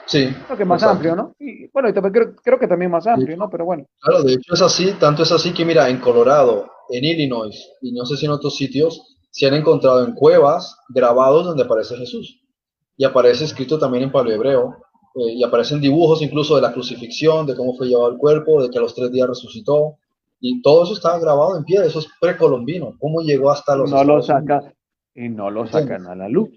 Sí. 0.04 0.28
Creo 0.44 0.58
que 0.58 0.66
más 0.66 0.82
amplio, 0.82 1.16
¿no? 1.16 1.34
Y 1.38 1.68
bueno, 1.68 1.88
y 1.88 1.94
también 1.94 2.36
creo, 2.44 2.58
que 2.58 2.68
también 2.68 2.90
más 2.90 3.06
amplio, 3.06 3.38
¿no? 3.38 3.48
Pero 3.48 3.64
bueno. 3.64 3.86
Claro, 4.02 4.22
de 4.22 4.34
hecho 4.34 4.52
es 4.52 4.60
así, 4.60 4.92
tanto 5.00 5.22
es 5.22 5.32
así 5.32 5.54
que 5.54 5.64
mira, 5.64 5.88
en 5.88 5.96
Colorado, 5.98 6.70
en 6.90 7.06
Illinois 7.06 7.56
y 7.80 7.92
no 7.92 8.04
sé 8.04 8.18
si 8.18 8.26
en 8.26 8.32
otros 8.32 8.54
sitios, 8.54 9.16
se 9.30 9.46
han 9.46 9.54
encontrado 9.54 10.04
en 10.04 10.12
cuevas 10.12 10.76
grabados 10.90 11.46
donde 11.46 11.62
aparece 11.62 11.96
Jesús. 11.96 12.38
Y 12.98 13.04
aparece 13.06 13.44
escrito 13.44 13.78
también 13.78 14.04
en 14.04 14.12
paleohebreo. 14.12 14.76
Eh, 15.14 15.36
y 15.36 15.42
aparecen 15.42 15.80
dibujos 15.80 16.20
incluso 16.20 16.54
de 16.54 16.60
la 16.60 16.74
crucifixión, 16.74 17.46
de 17.46 17.56
cómo 17.56 17.74
fue 17.78 17.88
llevado 17.88 18.10
el 18.10 18.18
cuerpo, 18.18 18.62
de 18.62 18.68
que 18.68 18.76
a 18.76 18.82
los 18.82 18.94
tres 18.94 19.10
días 19.10 19.26
resucitó. 19.26 19.96
Y 20.40 20.62
todo 20.62 20.84
eso 20.84 20.94
estaba 20.94 21.18
grabado 21.18 21.56
en 21.56 21.64
pie, 21.64 21.84
eso 21.84 21.98
es 21.98 22.08
precolombino. 22.20 22.94
¿Cómo 22.98 23.20
llegó 23.20 23.50
hasta 23.50 23.76
los... 23.76 23.90
No 23.90 24.02
lo 24.02 24.22
saca, 24.22 24.72
y 25.14 25.28
no 25.28 25.50
lo 25.50 25.66
sacan 25.66 26.06
a 26.06 26.14
la 26.14 26.28
luz 26.28 26.50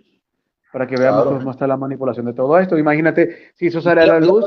para 0.73 0.87
que 0.87 0.97
veamos 0.97 1.25
cómo 1.25 1.51
está 1.51 1.67
la 1.67 1.77
manipulación 1.77 2.25
de 2.25 2.33
todo 2.33 2.57
esto. 2.57 2.77
Imagínate 2.77 3.51
si 3.53 3.67
eso 3.67 3.79
sale 3.79 4.01
a 4.01 4.07
la 4.07 4.19
luz. 4.19 4.43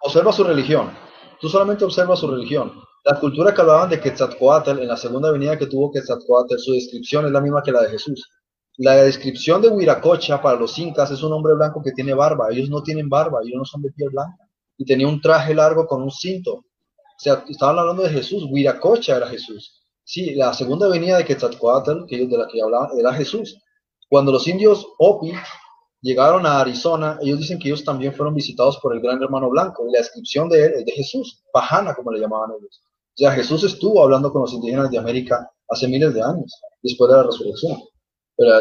Observa 0.00 0.32
su 0.32 0.42
religión. 0.42 0.90
Tú 1.38 1.50
solamente 1.50 1.84
observa 1.84 2.16
su 2.16 2.30
religión. 2.30 2.72
La 3.04 3.20
cultura 3.20 3.52
que 3.52 3.60
hablaban 3.60 3.90
de 3.90 4.00
Quetzalcoatl, 4.00 4.80
en 4.80 4.88
la 4.88 4.96
segunda 4.96 5.28
avenida 5.28 5.58
que 5.58 5.66
tuvo 5.66 5.92
Quetzalcoatl, 5.92 6.56
su 6.56 6.72
descripción 6.72 7.26
es 7.26 7.32
la 7.32 7.42
misma 7.42 7.62
que 7.62 7.72
la 7.72 7.82
de 7.82 7.90
Jesús. 7.90 8.26
La 8.78 8.94
descripción 8.96 9.60
de 9.60 9.68
Huiracocha 9.68 10.40
para 10.40 10.58
los 10.58 10.78
incas 10.78 11.10
es 11.10 11.22
un 11.22 11.32
hombre 11.34 11.54
blanco 11.54 11.82
que 11.82 11.92
tiene 11.92 12.14
barba. 12.14 12.48
Ellos 12.50 12.70
no 12.70 12.82
tienen 12.82 13.10
barba, 13.10 13.40
ellos 13.42 13.58
no 13.58 13.64
son 13.66 13.82
de 13.82 13.92
piel 13.92 14.08
blanca. 14.10 14.48
Y 14.78 14.86
tenía 14.86 15.06
un 15.06 15.20
traje 15.20 15.54
largo 15.54 15.86
con 15.86 16.02
un 16.02 16.10
cinto. 16.10 16.64
O 17.16 17.20
sea, 17.20 17.44
estaban 17.48 17.78
hablando 17.78 18.02
de 18.02 18.10
Jesús. 18.10 18.44
Huiracocha 18.50 19.16
era 19.16 19.26
Jesús. 19.26 19.82
Sí, 20.04 20.34
la 20.34 20.52
segunda 20.52 20.86
avenida 20.86 21.18
de 21.18 21.24
Quetzalcoatl, 21.24 22.06
que 22.06 22.16
ellos 22.16 22.30
de 22.30 22.38
la 22.38 22.46
que 22.46 22.62
hablaban, 22.62 22.90
era 22.98 23.12
Jesús. 23.14 23.58
Cuando 24.08 24.30
los 24.30 24.46
indios 24.46 24.86
Opi 24.98 25.32
llegaron 26.00 26.46
a 26.46 26.60
Arizona, 26.60 27.18
ellos 27.22 27.40
dicen 27.40 27.58
que 27.58 27.68
ellos 27.68 27.84
también 27.84 28.14
fueron 28.14 28.34
visitados 28.34 28.78
por 28.78 28.94
el 28.94 29.00
gran 29.00 29.20
hermano 29.20 29.50
blanco, 29.50 29.84
y 29.88 29.92
la 29.92 29.98
descripción 29.98 30.48
de 30.48 30.66
él 30.66 30.72
es 30.76 30.84
de 30.84 30.92
Jesús, 30.92 31.42
Pajana, 31.52 31.94
como 31.94 32.12
le 32.12 32.20
llamaban 32.20 32.50
ellos. 32.56 32.80
O 32.84 33.16
sea, 33.16 33.32
Jesús 33.32 33.64
estuvo 33.64 34.02
hablando 34.02 34.30
con 34.30 34.42
los 34.42 34.52
indígenas 34.52 34.90
de 34.90 34.98
América 34.98 35.50
hace 35.68 35.88
miles 35.88 36.14
de 36.14 36.22
años, 36.22 36.54
después 36.82 37.10
de 37.10 37.16
la 37.16 37.22
resurrección. 37.24 37.82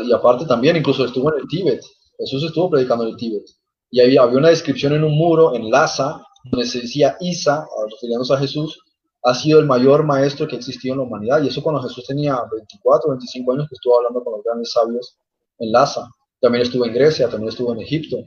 Y 0.05 0.13
aparte 0.13 0.45
también, 0.45 0.77
incluso 0.77 1.05
estuvo 1.05 1.31
en 1.33 1.41
el 1.41 1.47
Tíbet. 1.47 1.83
Jesús 2.17 2.43
estuvo 2.45 2.69
predicando 2.69 3.03
en 3.03 3.11
el 3.11 3.17
Tíbet. 3.17 3.43
Y 3.91 3.99
había, 3.99 4.23
había 4.23 4.39
una 4.39 4.49
descripción 4.49 4.93
en 4.93 5.03
un 5.03 5.15
muro 5.15 5.53
en 5.53 5.69
Lhasa, 5.69 6.24
donde 6.51 6.65
se 6.65 6.81
decía 6.81 7.17
Isa, 7.19 7.65
refiriéndose 7.91 8.33
a 8.33 8.37
Jesús, 8.37 8.79
ha 9.23 9.33
sido 9.33 9.59
el 9.59 9.65
mayor 9.65 10.03
maestro 10.03 10.47
que 10.47 10.55
ha 10.55 10.59
existido 10.59 10.93
en 10.93 10.99
la 10.99 11.05
humanidad. 11.05 11.41
Y 11.41 11.47
eso 11.47 11.63
cuando 11.63 11.81
Jesús 11.81 12.05
tenía 12.05 12.35
24, 12.51 13.09
25 13.09 13.53
años, 13.53 13.67
que 13.67 13.75
estuvo 13.75 13.97
hablando 13.97 14.23
con 14.23 14.33
los 14.33 14.43
grandes 14.43 14.71
sabios 14.71 15.17
en 15.57 15.71
Lhasa. 15.71 16.07
También 16.39 16.61
estuvo 16.61 16.85
en 16.85 16.93
Grecia, 16.93 17.27
también 17.27 17.49
estuvo 17.49 17.73
en 17.73 17.81
Egipto, 17.81 18.17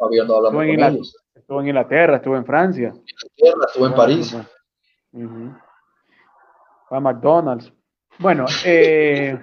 habiendo 0.00 0.36
hablando 0.36 0.62
estuvo 0.62 0.76
con 0.76 0.94
ellos. 0.94 1.16
Estuvo 1.34 1.60
en 1.60 1.66
Inglaterra, 1.68 2.16
estuvo 2.16 2.36
en 2.36 2.46
Francia. 2.46 2.88
En 2.88 2.94
Inglaterra, 2.96 3.66
estuvo 3.66 3.86
en 3.86 3.94
París. 3.94 4.36
Fue 6.88 6.96
a 6.96 7.00
McDonald's. 7.00 7.72
Bueno, 8.18 8.46
eh... 8.64 9.38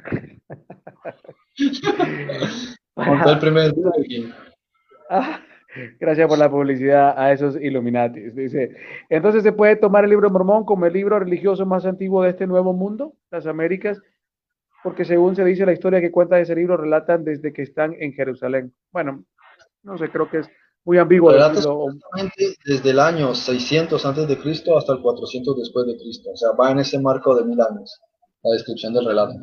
el 2.96 3.40
primer 3.40 3.74
ah, 5.10 5.40
Gracias 6.00 6.28
por 6.28 6.38
la 6.38 6.50
publicidad 6.50 7.14
a 7.18 7.32
esos 7.32 7.56
Illuminati. 7.56 8.22
Dice, 8.32 8.76
entonces 9.10 9.44
se 9.44 9.52
puede 9.52 9.76
tomar 9.76 10.04
el 10.04 10.10
libro 10.10 10.28
de 10.28 10.34
Mormón 10.34 10.66
como 10.66 10.86
el 10.86 10.94
libro 10.94 11.20
religioso 11.20 11.66
más 11.66 11.86
antiguo 11.86 12.24
de 12.24 12.32
este 12.32 12.48
nuevo 12.48 12.74
mundo, 12.74 13.14
las 13.30 13.46
Américas, 13.46 14.02
porque 14.84 15.06
según 15.06 15.36
se 15.36 15.46
dice 15.46 15.66
la 15.66 15.74
historia 15.74 16.02
que 16.02 16.12
cuenta 16.12 16.40
ese 16.40 16.56
libro, 16.56 16.78
relatan 16.78 17.24
desde 17.24 17.54
que 17.54 17.62
están 17.62 17.94
en 18.00 18.14
Jerusalén. 18.14 18.74
Bueno, 18.92 19.24
no 19.84 19.98
sé, 19.98 20.10
creo 20.10 20.30
que 20.30 20.40
es 20.40 20.50
muy 20.86 20.98
ambiguo. 20.98 21.32
desde 22.66 22.90
el 22.90 23.00
año 23.00 23.36
600 23.36 24.04
antes 24.06 24.28
de 24.28 24.38
Cristo 24.40 24.78
hasta 24.78 24.94
el 24.94 25.02
400 25.02 25.58
después 25.58 25.86
de 25.86 25.98
Cristo. 25.98 26.32
O 26.32 26.38
sea, 26.38 26.52
va 26.52 26.72
en 26.72 26.80
ese 26.80 27.00
marco 27.00 27.36
de 27.36 27.46
mil 27.46 27.60
años, 27.62 28.02
la 28.42 28.54
descripción 28.54 28.94
del 28.94 29.06
relato. 29.06 29.36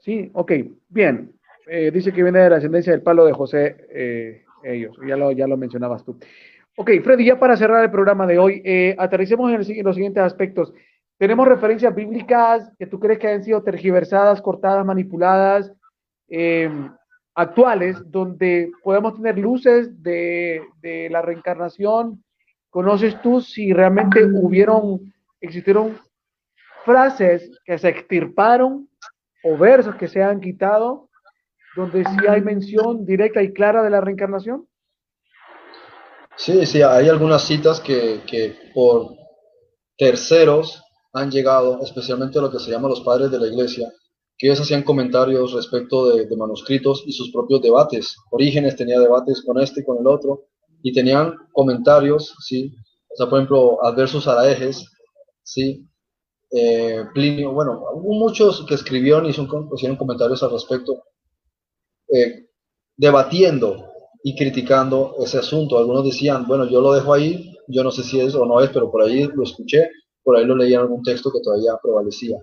Sí, 0.00 0.30
ok, 0.32 0.52
bien. 0.88 1.37
Eh, 1.68 1.90
dice 1.90 2.12
que 2.12 2.22
viene 2.22 2.40
de 2.40 2.50
la 2.50 2.56
ascendencia 2.56 2.92
del 2.92 3.02
palo 3.02 3.26
de 3.26 3.32
José, 3.32 3.76
eh, 3.90 4.44
ellos, 4.62 4.96
ya 5.06 5.16
lo, 5.16 5.32
ya 5.32 5.46
lo 5.46 5.56
mencionabas 5.56 6.04
tú. 6.04 6.18
Ok, 6.76 6.90
Freddy, 7.02 7.26
ya 7.26 7.38
para 7.38 7.56
cerrar 7.56 7.84
el 7.84 7.90
programa 7.90 8.26
de 8.26 8.38
hoy, 8.38 8.62
eh, 8.64 8.94
aterricemos 8.98 9.50
en, 9.52 9.76
en 9.76 9.84
los 9.84 9.96
siguientes 9.96 10.22
aspectos. 10.22 10.72
tenemos 11.18 11.48
referencias 11.48 11.94
bíblicas 11.94 12.72
que 12.78 12.86
tú 12.86 13.00
crees 13.00 13.18
que 13.18 13.28
han 13.28 13.42
sido 13.42 13.62
tergiversadas, 13.62 14.40
cortadas, 14.40 14.86
manipuladas, 14.86 15.72
em, 16.28 16.90
actuales, 17.34 17.96
donde 18.10 18.70
podemos 18.82 19.16
tener 19.16 19.36
luces 19.36 20.02
de, 20.02 20.62
de, 20.80 21.10
la 21.10 21.20
reencarnación. 21.20 22.22
¿Conoces 22.70 23.20
tú 23.20 23.40
si 23.40 23.72
realmente 23.72 24.24
hubieron, 24.24 25.12
existieron 25.40 25.98
frases 26.84 27.50
que 27.64 27.76
se 27.78 27.88
extirparon 27.88 28.88
o 29.42 29.56
versos 29.56 29.96
que 29.96 30.08
se 30.08 30.22
han 30.22 30.40
quitado, 30.40 31.07
donde 31.78 32.04
sí 32.04 32.26
hay 32.28 32.42
mención 32.42 33.06
directa 33.06 33.40
y 33.40 33.52
clara 33.52 33.82
de 33.82 33.90
la 33.90 34.00
reencarnación? 34.00 34.66
Sí, 36.36 36.66
sí, 36.66 36.82
hay 36.82 37.08
algunas 37.08 37.42
citas 37.42 37.80
que, 37.80 38.20
que 38.26 38.56
por 38.74 39.14
terceros 39.96 40.82
han 41.12 41.30
llegado, 41.30 41.80
especialmente 41.82 42.40
lo 42.40 42.50
que 42.50 42.58
se 42.58 42.70
llama 42.70 42.88
los 42.88 43.00
padres 43.00 43.30
de 43.30 43.38
la 43.38 43.46
iglesia, 43.46 43.92
que 44.36 44.48
ellos 44.48 44.60
hacían 44.60 44.82
comentarios 44.82 45.52
respecto 45.52 46.14
de, 46.14 46.36
manuscritos 46.36 47.02
y 47.06 47.12
sus 47.12 47.30
propios 47.32 47.62
debates. 47.62 48.16
Orígenes 48.30 48.76
tenía 48.76 48.98
debates 48.98 49.42
con 49.44 49.60
este 49.60 49.80
y 49.80 49.84
con 49.84 49.98
el 49.98 50.06
otro, 50.06 50.46
y 50.82 50.92
tenían 50.92 51.34
comentarios, 51.52 52.34
¿sí? 52.40 52.72
O 53.08 53.16
sea, 53.16 53.26
por 53.28 53.38
ejemplo, 53.38 53.84
Adversus 53.84 54.28
Araejes, 54.28 54.84
¿sí? 55.42 55.88
Eh, 56.50 57.04
Plinio, 57.14 57.52
bueno, 57.52 57.82
muchos 58.02 58.64
que 58.66 58.74
escribieron 58.74 59.26
y 59.26 59.30
hicieron 59.30 59.96
comentarios 59.96 60.42
al 60.42 60.52
respecto, 60.52 61.02
eh, 62.12 62.48
debatiendo 62.96 63.86
y 64.22 64.36
criticando 64.36 65.16
ese 65.20 65.38
asunto. 65.38 65.78
Algunos 65.78 66.04
decían, 66.04 66.46
bueno, 66.46 66.68
yo 66.68 66.80
lo 66.80 66.92
dejo 66.92 67.14
ahí, 67.14 67.56
yo 67.68 67.84
no 67.84 67.90
sé 67.90 68.02
si 68.02 68.20
es 68.20 68.34
o 68.34 68.44
no 68.44 68.60
es, 68.60 68.70
pero 68.70 68.90
por 68.90 69.02
ahí 69.02 69.24
lo 69.24 69.42
escuché, 69.42 69.90
por 70.22 70.36
ahí 70.36 70.44
lo 70.44 70.56
leí 70.56 70.74
en 70.74 70.80
algún 70.80 71.02
texto 71.02 71.30
que 71.30 71.40
todavía 71.40 71.78
prevalecía. 71.82 72.38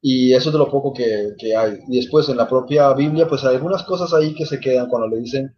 Y 0.00 0.34
eso 0.34 0.50
es 0.50 0.52
de 0.52 0.58
lo 0.58 0.70
poco 0.70 0.92
que, 0.92 1.56
hay. 1.56 1.78
Y 1.88 1.96
después 1.96 2.28
en 2.28 2.36
la 2.36 2.48
propia 2.48 2.92
Biblia, 2.94 3.28
pues 3.28 3.44
hay 3.44 3.56
algunas 3.56 3.82
cosas 3.82 4.12
ahí 4.14 4.34
que 4.34 4.46
se 4.46 4.60
quedan 4.60 4.88
cuando 4.88 5.08
le 5.08 5.20
dicen 5.20 5.54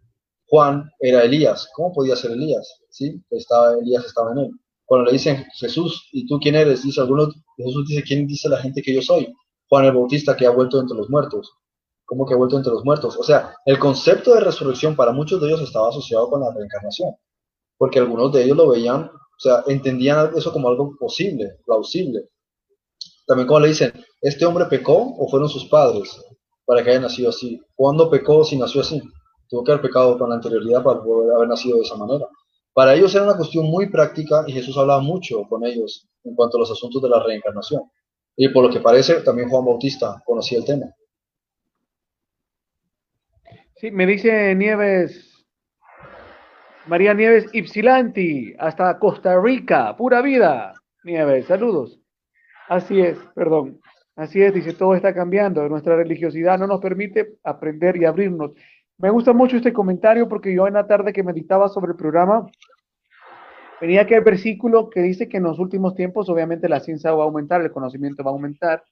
Juan 0.47 0.89
era 0.99 1.23
Elías. 1.23 1.69
¿Cómo 1.75 1.93
podía 1.93 2.15
ser 2.15 2.31
Elías? 2.31 2.81
¿Sí? 2.89 3.21
Estaba, 3.29 3.73
Elías 3.79 4.05
estaba 4.05 4.31
en 4.31 4.39
él. 4.39 4.51
Cuando 4.85 5.05
le 5.05 5.11
dicen 5.11 5.45
Jesús, 5.59 6.09
¿y 6.11 6.25
tú 6.25 6.39
quién 6.39 6.55
eres? 6.55 6.81
Dice 6.81 7.01
algunos, 7.01 7.35
Jesús 7.57 7.87
dice, 7.87 8.01
¿quién 8.01 8.25
dice 8.25 8.49
la 8.49 8.57
gente 8.57 8.81
que 8.81 8.93
yo 8.93 9.03
soy? 9.03 9.31
Juan 9.69 9.85
el 9.85 9.91
Bautista 9.91 10.35
que 10.35 10.47
ha 10.47 10.49
vuelto 10.49 10.79
entre 10.79 10.97
los 10.97 11.09
muertos. 11.11 11.51
¿Cómo 12.09 12.25
que 12.25 12.33
ha 12.33 12.37
vuelto 12.37 12.57
entre 12.57 12.73
los 12.73 12.83
muertos? 12.83 13.15
O 13.17 13.23
sea, 13.23 13.53
el 13.65 13.77
concepto 13.77 14.33
de 14.33 14.39
resurrección 14.39 14.95
para 14.95 15.11
muchos 15.11 15.39
de 15.39 15.47
ellos 15.47 15.61
estaba 15.61 15.89
asociado 15.89 16.27
con 16.27 16.41
la 16.41 16.51
reencarnación. 16.51 17.15
Porque 17.77 17.99
algunos 17.99 18.33
de 18.33 18.45
ellos 18.45 18.57
lo 18.57 18.67
veían, 18.67 19.03
o 19.03 19.39
sea, 19.39 19.63
entendían 19.67 20.31
eso 20.35 20.51
como 20.51 20.69
algo 20.69 20.95
posible, 20.99 21.59
plausible. 21.67 22.29
También 23.27 23.47
como 23.47 23.59
le 23.59 23.67
dicen, 23.67 23.93
¿este 24.21 24.43
hombre 24.43 24.65
pecó 24.65 24.97
o 25.19 25.29
fueron 25.29 25.47
sus 25.49 25.65
padres 25.65 26.19
para 26.65 26.83
que 26.83 26.89
haya 26.89 26.99
nacido 26.99 27.29
así? 27.29 27.61
¿Cuándo 27.75 28.09
pecó 28.09 28.43
si 28.43 28.57
nació 28.57 28.81
así? 28.81 28.99
Tuvo 29.47 29.63
que 29.63 29.71
haber 29.73 29.83
pecado 29.83 30.17
con 30.17 30.29
la 30.29 30.35
anterioridad 30.37 30.81
para 30.81 31.03
poder 31.03 31.35
haber 31.35 31.47
nacido 31.47 31.77
de 31.77 31.83
esa 31.83 31.95
manera. 31.95 32.25
Para 32.73 32.95
ellos 32.95 33.13
era 33.13 33.25
una 33.25 33.37
cuestión 33.37 33.65
muy 33.65 33.91
práctica 33.91 34.45
y 34.47 34.51
Jesús 34.51 34.75
hablaba 34.79 35.01
mucho 35.01 35.43
con 35.47 35.63
ellos 35.63 36.07
en 36.23 36.33
cuanto 36.33 36.57
a 36.57 36.61
los 36.61 36.71
asuntos 36.71 37.03
de 37.03 37.09
la 37.09 37.21
reencarnación. 37.21 37.83
Y 38.35 38.49
por 38.49 38.65
lo 38.65 38.71
que 38.71 38.79
parece, 38.79 39.21
también 39.21 39.47
Juan 39.47 39.63
Bautista 39.63 40.23
conocía 40.25 40.57
el 40.57 40.65
tema. 40.65 40.87
Sí, 43.79 43.91
me 43.91 44.05
dice 44.05 44.53
Nieves, 44.55 45.47
María 46.85 47.13
Nieves 47.13 47.45
Ipsilanti, 47.53 48.53
hasta 48.59 48.99
Costa 48.99 49.39
Rica, 49.39 49.95
pura 49.95 50.21
vida. 50.21 50.73
Nieves, 51.05 51.45
saludos. 51.45 51.97
Así 52.67 52.99
es, 52.99 53.17
perdón. 53.35 53.79
Así 54.17 54.41
es, 54.41 54.53
dice, 54.53 54.73
todo 54.73 54.95
está 54.95 55.13
cambiando. 55.13 55.69
Nuestra 55.69 55.95
religiosidad 55.95 56.59
no 56.59 56.67
nos 56.67 56.81
permite 56.81 57.37
aprender 57.45 57.95
y 57.95 58.03
abrirnos. 58.03 58.51
Me 58.97 59.09
gusta 59.11 59.31
mucho 59.31 59.55
este 59.55 59.71
comentario 59.71 60.27
porque 60.27 60.53
yo 60.53 60.67
en 60.67 60.73
la 60.73 60.85
tarde 60.85 61.13
que 61.13 61.23
meditaba 61.23 61.69
sobre 61.69 61.91
el 61.91 61.97
programa, 61.97 62.47
venía 63.79 64.05
que 64.05 64.15
el 64.15 64.25
versículo 64.25 64.89
que 64.89 65.01
dice 65.01 65.29
que 65.29 65.37
en 65.37 65.43
los 65.43 65.57
últimos 65.57 65.95
tiempos 65.95 66.27
obviamente 66.27 66.67
la 66.67 66.81
ciencia 66.81 67.13
va 67.13 67.23
a 67.23 67.27
aumentar, 67.27 67.61
el 67.61 67.71
conocimiento 67.71 68.25
va 68.25 68.31
a 68.31 68.33
aumentar 68.33 68.83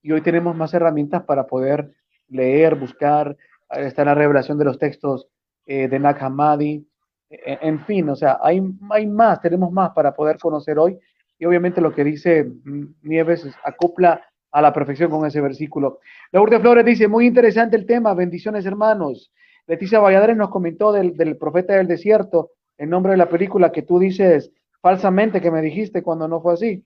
y 0.00 0.12
hoy 0.12 0.20
tenemos 0.20 0.54
más 0.54 0.72
herramientas 0.74 1.24
para 1.24 1.44
poder 1.48 1.90
leer, 2.28 2.76
buscar, 2.76 3.36
está 3.70 4.04
la 4.04 4.14
revelación 4.14 4.58
de 4.58 4.64
los 4.64 4.78
textos 4.78 5.28
eh, 5.66 5.88
de 5.88 5.98
Nag 5.98 6.22
Hammadi, 6.22 6.86
en, 7.30 7.84
fin, 7.84 8.08
o 8.08 8.16
sea, 8.16 8.38
hay, 8.42 8.62
hay 8.90 9.06
más, 9.06 9.40
tenemos 9.42 9.70
más 9.70 9.90
para 9.90 10.14
poder 10.14 10.38
conocer 10.38 10.78
hoy 10.78 10.98
y 11.38 11.44
obviamente 11.44 11.80
lo 11.80 11.94
que 11.94 12.02
dice 12.02 12.44
mm, 12.44 12.84
Nieves 13.02 13.46
acopla 13.64 14.22
a 14.50 14.62
la 14.62 14.72
perfección 14.72 15.10
con 15.10 15.26
ese 15.26 15.40
versículo. 15.40 16.00
Lourdes 16.32 16.60
Flores 16.60 16.84
dice, 16.84 17.06
muy 17.06 17.26
interesante 17.26 17.76
el 17.76 17.84
tema, 17.84 18.14
bendiciones 18.14 18.64
hermanos. 18.64 19.30
Leticia 19.66 20.00
Valladares 20.00 20.36
nos 20.36 20.48
comentó 20.48 20.92
del, 20.92 21.36
profeta 21.36 21.74
del 21.74 21.86
desierto, 21.86 22.52
en 22.78 22.88
nombre 22.88 23.12
de 23.12 23.18
la 23.18 23.28
película 23.28 23.70
que 23.70 23.82
tú 23.82 23.98
dices 23.98 24.50
falsamente 24.80 25.40
que 25.40 25.50
me 25.50 25.60
dijiste 25.60 26.02
cuando 26.02 26.26
no 26.26 26.40
fue 26.40 26.54
así. 26.54 26.84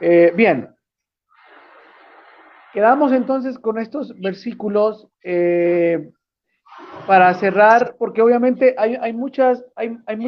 Eh, 0.00 0.32
bien, 0.36 0.68
quedamos 2.78 3.10
entonces 3.10 3.58
con 3.58 3.76
estos 3.76 4.16
versículos 4.20 5.08
eh, 5.24 6.10
para 7.08 7.34
cerrar, 7.34 7.96
porque 7.98 8.22
obviamente 8.22 8.76
hay, 8.78 9.12
muchas 9.12 9.64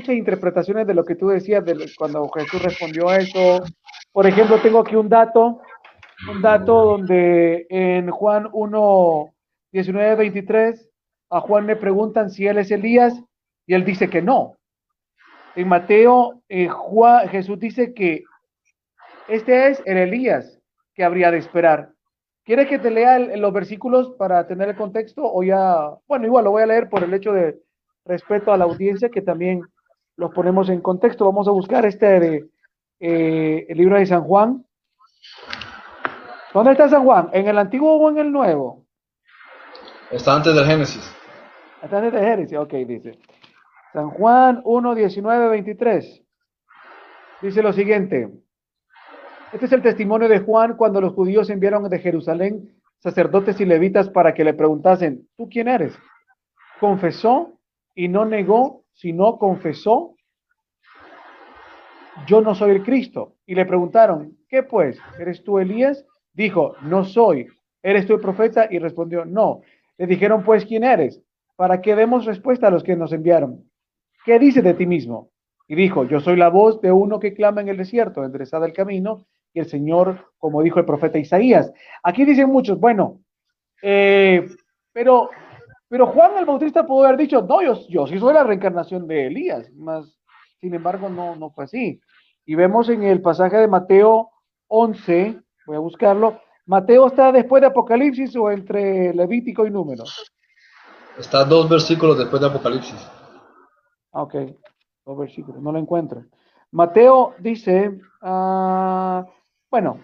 interpretaciones 0.08 0.84
de 0.84 0.94
lo 0.94 1.04
que 1.04 1.14
tú 1.14 1.28
decías 1.28 1.64
de 1.64 1.88
cuando 1.96 2.28
Jesús 2.30 2.60
respondió 2.60 3.08
a 3.08 3.18
eso. 3.18 3.62
Por 4.10 4.26
ejemplo, 4.26 4.60
tengo 4.60 4.80
aquí 4.80 4.96
un 4.96 5.08
dato, 5.08 5.60
un 6.28 6.42
dato 6.42 6.86
donde 6.86 7.68
en 7.70 8.10
Juan 8.10 8.48
1, 8.52 9.32
19, 9.70 10.16
23, 10.16 10.90
a 11.30 11.40
Juan 11.42 11.68
le 11.68 11.76
preguntan 11.76 12.30
si 12.30 12.48
él 12.48 12.58
es 12.58 12.72
Elías 12.72 13.14
y 13.64 13.74
él 13.74 13.84
dice 13.84 14.10
que 14.10 14.22
no. 14.22 14.56
En 15.54 15.68
Mateo, 15.68 16.42
eh, 16.48 16.66
Juan, 16.66 17.28
Jesús 17.28 17.60
dice 17.60 17.94
que 17.94 18.24
este 19.28 19.68
es 19.68 19.80
el 19.86 19.98
Elías 19.98 20.58
que 20.96 21.04
habría 21.04 21.30
de 21.30 21.38
esperar. 21.38 21.92
¿Quieres 22.44 22.68
que 22.68 22.78
te 22.78 22.90
lea 22.90 23.18
los 23.18 23.52
versículos 23.52 24.14
para 24.18 24.46
tener 24.46 24.70
el 24.70 24.76
contexto 24.76 25.22
o 25.24 25.42
ya? 25.42 25.90
Bueno, 26.08 26.26
igual 26.26 26.44
lo 26.44 26.52
voy 26.52 26.62
a 26.62 26.66
leer 26.66 26.88
por 26.88 27.04
el 27.04 27.12
hecho 27.12 27.32
de 27.32 27.60
respeto 28.04 28.52
a 28.52 28.56
la 28.56 28.64
audiencia 28.64 29.10
que 29.10 29.20
también 29.20 29.62
los 30.16 30.32
ponemos 30.32 30.68
en 30.68 30.80
contexto. 30.80 31.26
Vamos 31.26 31.48
a 31.48 31.52
buscar 31.52 31.84
este 31.86 32.20
de 32.20 32.48
eh, 32.98 33.66
el 33.68 33.78
libro 33.78 33.98
de 33.98 34.06
San 34.06 34.22
Juan. 34.24 34.64
¿Dónde 36.52 36.72
está 36.72 36.88
San 36.88 37.04
Juan? 37.04 37.28
¿En 37.32 37.46
el 37.46 37.58
antiguo 37.58 37.96
o 37.96 38.10
en 38.10 38.18
el 38.18 38.32
nuevo? 38.32 38.84
Está 40.10 40.34
antes 40.34 40.54
del 40.54 40.66
Génesis. 40.66 41.16
Está 41.82 41.98
antes 41.98 42.12
del 42.12 42.24
Génesis, 42.24 42.58
ok, 42.58 42.72
dice. 42.86 43.18
San 43.92 44.10
Juan 44.10 44.60
1, 44.64 44.94
19, 44.94 45.48
23. 45.48 46.22
Dice 47.42 47.62
lo 47.62 47.72
siguiente. 47.72 48.28
Este 49.52 49.66
es 49.66 49.72
el 49.72 49.82
testimonio 49.82 50.28
de 50.28 50.38
Juan 50.38 50.76
cuando 50.76 51.00
los 51.00 51.12
judíos 51.12 51.50
enviaron 51.50 51.88
de 51.88 51.98
Jerusalén 51.98 52.70
sacerdotes 53.00 53.60
y 53.60 53.64
levitas 53.64 54.08
para 54.08 54.32
que 54.32 54.44
le 54.44 54.54
preguntasen, 54.54 55.26
¿tú 55.36 55.48
quién 55.48 55.66
eres? 55.66 55.98
Confesó 56.78 57.58
y 57.94 58.08
no 58.08 58.24
negó, 58.24 58.84
sino 58.92 59.38
confesó, 59.38 60.14
yo 62.26 62.42
no 62.42 62.54
soy 62.54 62.72
el 62.72 62.84
Cristo. 62.84 63.34
Y 63.44 63.54
le 63.54 63.64
preguntaron, 63.64 64.36
¿qué 64.48 64.62
pues? 64.62 64.98
¿Eres 65.18 65.42
tú 65.42 65.58
Elías? 65.58 66.04
Dijo, 66.32 66.76
no 66.82 67.04
soy. 67.04 67.48
¿Eres 67.82 68.06
tú 68.06 68.14
el 68.14 68.20
profeta? 68.20 68.68
Y 68.70 68.78
respondió, 68.78 69.24
no. 69.24 69.62
Le 69.98 70.06
dijeron, 70.06 70.44
pues, 70.44 70.64
¿quién 70.64 70.84
eres? 70.84 71.20
Para 71.56 71.80
que 71.80 71.96
demos 71.96 72.24
respuesta 72.24 72.68
a 72.68 72.70
los 72.70 72.84
que 72.84 72.94
nos 72.94 73.12
enviaron. 73.12 73.64
¿Qué 74.24 74.38
dices 74.38 74.62
de 74.62 74.74
ti 74.74 74.86
mismo? 74.86 75.30
Y 75.66 75.74
dijo, 75.74 76.04
yo 76.04 76.20
soy 76.20 76.36
la 76.36 76.48
voz 76.48 76.80
de 76.80 76.92
uno 76.92 77.18
que 77.18 77.32
clama 77.32 77.62
en 77.62 77.68
el 77.68 77.76
desierto, 77.76 78.24
enderezada 78.24 78.66
el 78.66 78.72
camino, 78.72 79.26
y 79.52 79.60
el 79.60 79.66
Señor, 79.66 80.32
como 80.38 80.62
dijo 80.62 80.78
el 80.78 80.86
profeta 80.86 81.18
Isaías. 81.18 81.72
Aquí 82.02 82.24
dicen 82.24 82.48
muchos, 82.48 82.78
bueno, 82.78 83.20
eh, 83.82 84.48
pero, 84.92 85.30
pero 85.88 86.06
Juan 86.08 86.38
el 86.38 86.44
Bautista 86.44 86.86
pudo 86.86 87.04
haber 87.04 87.18
dicho, 87.18 87.42
no, 87.42 87.62
yo, 87.62 87.74
yo 87.88 88.06
sí 88.06 88.18
soy 88.18 88.34
la 88.34 88.44
reencarnación 88.44 89.06
de 89.06 89.26
Elías, 89.26 89.70
más, 89.72 90.18
sin 90.60 90.74
embargo, 90.74 91.08
no, 91.08 91.36
no 91.36 91.50
fue 91.50 91.64
así. 91.64 92.00
Y 92.44 92.54
vemos 92.54 92.88
en 92.88 93.02
el 93.02 93.20
pasaje 93.20 93.56
de 93.56 93.68
Mateo 93.68 94.30
11, 94.68 95.40
voy 95.66 95.76
a 95.76 95.80
buscarlo, 95.80 96.40
Mateo 96.66 97.08
está 97.08 97.32
después 97.32 97.60
de 97.60 97.66
Apocalipsis 97.66 98.36
o 98.36 98.50
entre 98.50 99.12
Levítico 99.14 99.66
y 99.66 99.70
Números. 99.70 100.32
Está 101.18 101.44
dos 101.44 101.68
versículos 101.68 102.16
después 102.16 102.40
de 102.40 102.48
Apocalipsis. 102.48 103.10
Ok, 104.12 104.34
dos 105.04 105.18
versículos, 105.18 105.60
no 105.60 105.72
lo 105.72 105.78
encuentro. 105.78 106.24
Mateo 106.70 107.34
dice, 107.40 108.00
uh, 108.22 109.24
bueno, 109.70 110.00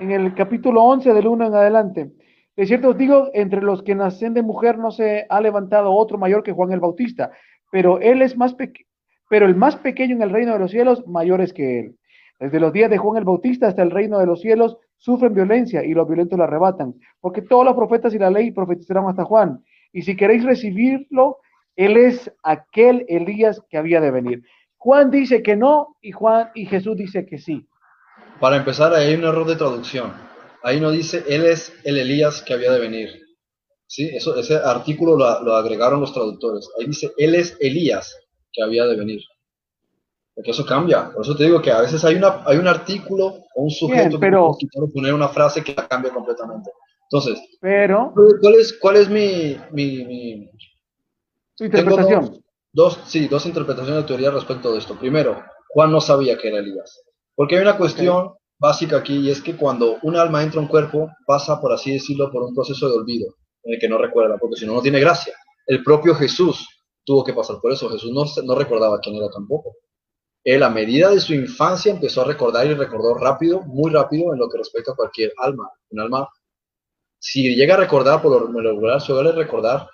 en 0.00 0.12
el 0.12 0.34
capítulo 0.34 0.82
11 0.82 1.12
del 1.12 1.26
1 1.26 1.46
en 1.46 1.54
adelante. 1.54 2.10
De 2.56 2.66
cierto 2.66 2.90
os 2.90 2.98
digo, 2.98 3.28
entre 3.34 3.60
los 3.60 3.82
que 3.82 3.94
nacen 3.94 4.32
de 4.32 4.42
mujer 4.42 4.78
no 4.78 4.90
se 4.90 5.26
ha 5.28 5.40
levantado 5.40 5.92
otro 5.92 6.16
mayor 6.16 6.42
que 6.42 6.52
Juan 6.52 6.72
el 6.72 6.80
Bautista, 6.80 7.30
pero 7.70 8.00
él 8.00 8.22
es 8.22 8.36
más 8.36 8.56
pero 9.28 9.44
el 9.44 9.54
más 9.54 9.76
pequeño 9.76 10.16
en 10.16 10.22
el 10.22 10.30
reino 10.30 10.54
de 10.54 10.58
los 10.58 10.70
cielos 10.70 11.06
mayor 11.06 11.42
es 11.42 11.52
que 11.52 11.80
él. 11.80 11.96
Desde 12.40 12.60
los 12.60 12.72
días 12.72 12.90
de 12.90 12.96
Juan 12.96 13.18
el 13.18 13.24
Bautista 13.24 13.68
hasta 13.68 13.82
el 13.82 13.90
reino 13.90 14.18
de 14.18 14.26
los 14.26 14.40
cielos 14.40 14.78
sufren 14.96 15.34
violencia 15.34 15.84
y 15.84 15.92
los 15.92 16.08
violentos 16.08 16.38
la 16.38 16.44
arrebatan, 16.44 16.94
porque 17.20 17.42
todos 17.42 17.66
los 17.66 17.74
profetas 17.74 18.14
y 18.14 18.18
la 18.18 18.30
ley 18.30 18.52
profetizaron 18.52 19.08
hasta 19.08 19.24
Juan. 19.24 19.62
Y 19.92 20.02
si 20.02 20.16
queréis 20.16 20.44
recibirlo, 20.44 21.38
él 21.76 21.96
es 21.96 22.32
aquel 22.42 23.04
Elías 23.08 23.62
que 23.68 23.76
había 23.76 24.00
de 24.00 24.10
venir. 24.10 24.42
Juan 24.78 25.10
dice 25.10 25.42
que 25.42 25.56
no 25.56 25.96
y 26.00 26.12
Juan 26.12 26.48
y 26.54 26.64
Jesús 26.66 26.96
dice 26.96 27.26
que 27.26 27.38
sí. 27.38 27.68
Para 28.40 28.56
empezar, 28.56 28.94
hay 28.94 29.14
un 29.14 29.24
error 29.24 29.46
de 29.46 29.56
traducción. 29.56 30.12
Ahí 30.62 30.80
no 30.80 30.90
dice 30.90 31.24
él 31.28 31.44
es 31.44 31.72
el 31.84 31.98
Elías 31.98 32.42
que 32.42 32.54
había 32.54 32.72
de 32.72 32.80
venir. 32.80 33.08
Sí, 33.86 34.10
eso, 34.12 34.36
ese 34.36 34.56
artículo 34.56 35.16
lo, 35.16 35.54
agregaron 35.54 36.00
los 36.00 36.12
traductores. 36.12 36.68
Ahí 36.78 36.86
dice 36.86 37.12
él 37.16 37.34
es 37.34 37.56
Elías 37.60 38.16
que 38.52 38.62
había 38.62 38.84
de 38.86 38.96
venir. 38.96 39.22
Porque 40.34 40.50
eso 40.50 40.64
cambia. 40.66 41.10
Por 41.10 41.24
eso 41.24 41.36
te 41.36 41.44
digo 41.44 41.60
que 41.60 41.72
a 41.72 41.80
veces 41.80 42.04
hay, 42.04 42.16
una, 42.16 42.42
hay 42.44 42.58
un 42.58 42.68
artículo 42.68 43.44
o 43.54 43.62
un 43.62 43.70
sujeto 43.70 44.20
pero, 44.20 44.56
que 44.58 44.66
poner 44.92 45.14
una 45.14 45.28
frase 45.28 45.64
que 45.64 45.74
la 45.74 45.88
cambia 45.88 46.12
completamente. 46.12 46.70
Entonces, 47.10 47.40
pero, 47.60 48.12
¿cuál 48.40 48.54
es, 48.54 48.78
cuál 48.78 48.96
es 48.96 49.08
mi, 49.08 49.56
mi, 49.72 50.50
interpretación? 51.58 52.44
Dos, 52.70 53.00
sí, 53.06 53.26
dos 53.26 53.46
interpretaciones 53.46 54.02
de 54.02 54.06
teoría 54.06 54.30
respecto 54.30 54.70
de 54.72 54.78
esto. 54.78 54.94
Primero, 54.98 55.42
Juan 55.70 55.90
no 55.90 56.02
sabía 56.02 56.36
que 56.36 56.48
era 56.48 56.58
Elías. 56.58 57.02
Porque 57.38 57.54
hay 57.54 57.62
una 57.62 57.78
cuestión 57.78 58.32
básica 58.58 58.96
aquí 58.96 59.16
y 59.16 59.30
es 59.30 59.40
que 59.40 59.54
cuando 59.54 59.98
un 60.02 60.16
alma 60.16 60.42
entra 60.42 60.58
a 60.58 60.62
un 60.64 60.68
cuerpo, 60.68 61.08
pasa, 61.24 61.60
por 61.60 61.72
así 61.72 61.92
decirlo, 61.92 62.32
por 62.32 62.42
un 62.42 62.52
proceso 62.52 62.88
de 62.88 62.96
olvido, 62.96 63.32
en 63.62 63.74
el 63.74 63.80
que 63.80 63.88
no 63.88 63.96
recuerda, 63.96 64.36
porque 64.38 64.56
si 64.56 64.66
no, 64.66 64.72
no 64.72 64.82
tiene 64.82 64.98
gracia. 64.98 65.34
El 65.64 65.84
propio 65.84 66.16
Jesús 66.16 66.66
tuvo 67.04 67.22
que 67.22 67.32
pasar 67.32 67.60
por 67.62 67.70
eso. 67.70 67.88
Jesús 67.90 68.10
no, 68.10 68.24
no 68.42 68.54
recordaba 68.56 68.98
quién 68.98 69.14
era 69.14 69.30
tampoco. 69.30 69.76
Él 70.42 70.64
a 70.64 70.68
medida 70.68 71.10
de 71.10 71.20
su 71.20 71.32
infancia 71.32 71.92
empezó 71.92 72.22
a 72.22 72.24
recordar 72.24 72.66
y 72.66 72.74
recordó 72.74 73.14
rápido, 73.14 73.62
muy 73.62 73.92
rápido 73.92 74.32
en 74.32 74.40
lo 74.40 74.48
que 74.48 74.58
respecta 74.58 74.90
a 74.90 74.96
cualquier 74.96 75.32
alma. 75.36 75.70
Un 75.90 76.00
alma, 76.00 76.28
si 77.20 77.54
llega 77.54 77.74
a 77.74 77.78
recordar, 77.78 78.20
por 78.20 78.50
lo 78.50 78.60
regular 78.60 79.00
suele 79.00 79.30
recordar 79.30 79.88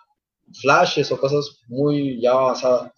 flashes 0.63 1.13
o 1.13 1.21
cosas 1.21 1.61
muy 1.69 2.23
ya 2.23 2.31
avanzadas, 2.33 2.91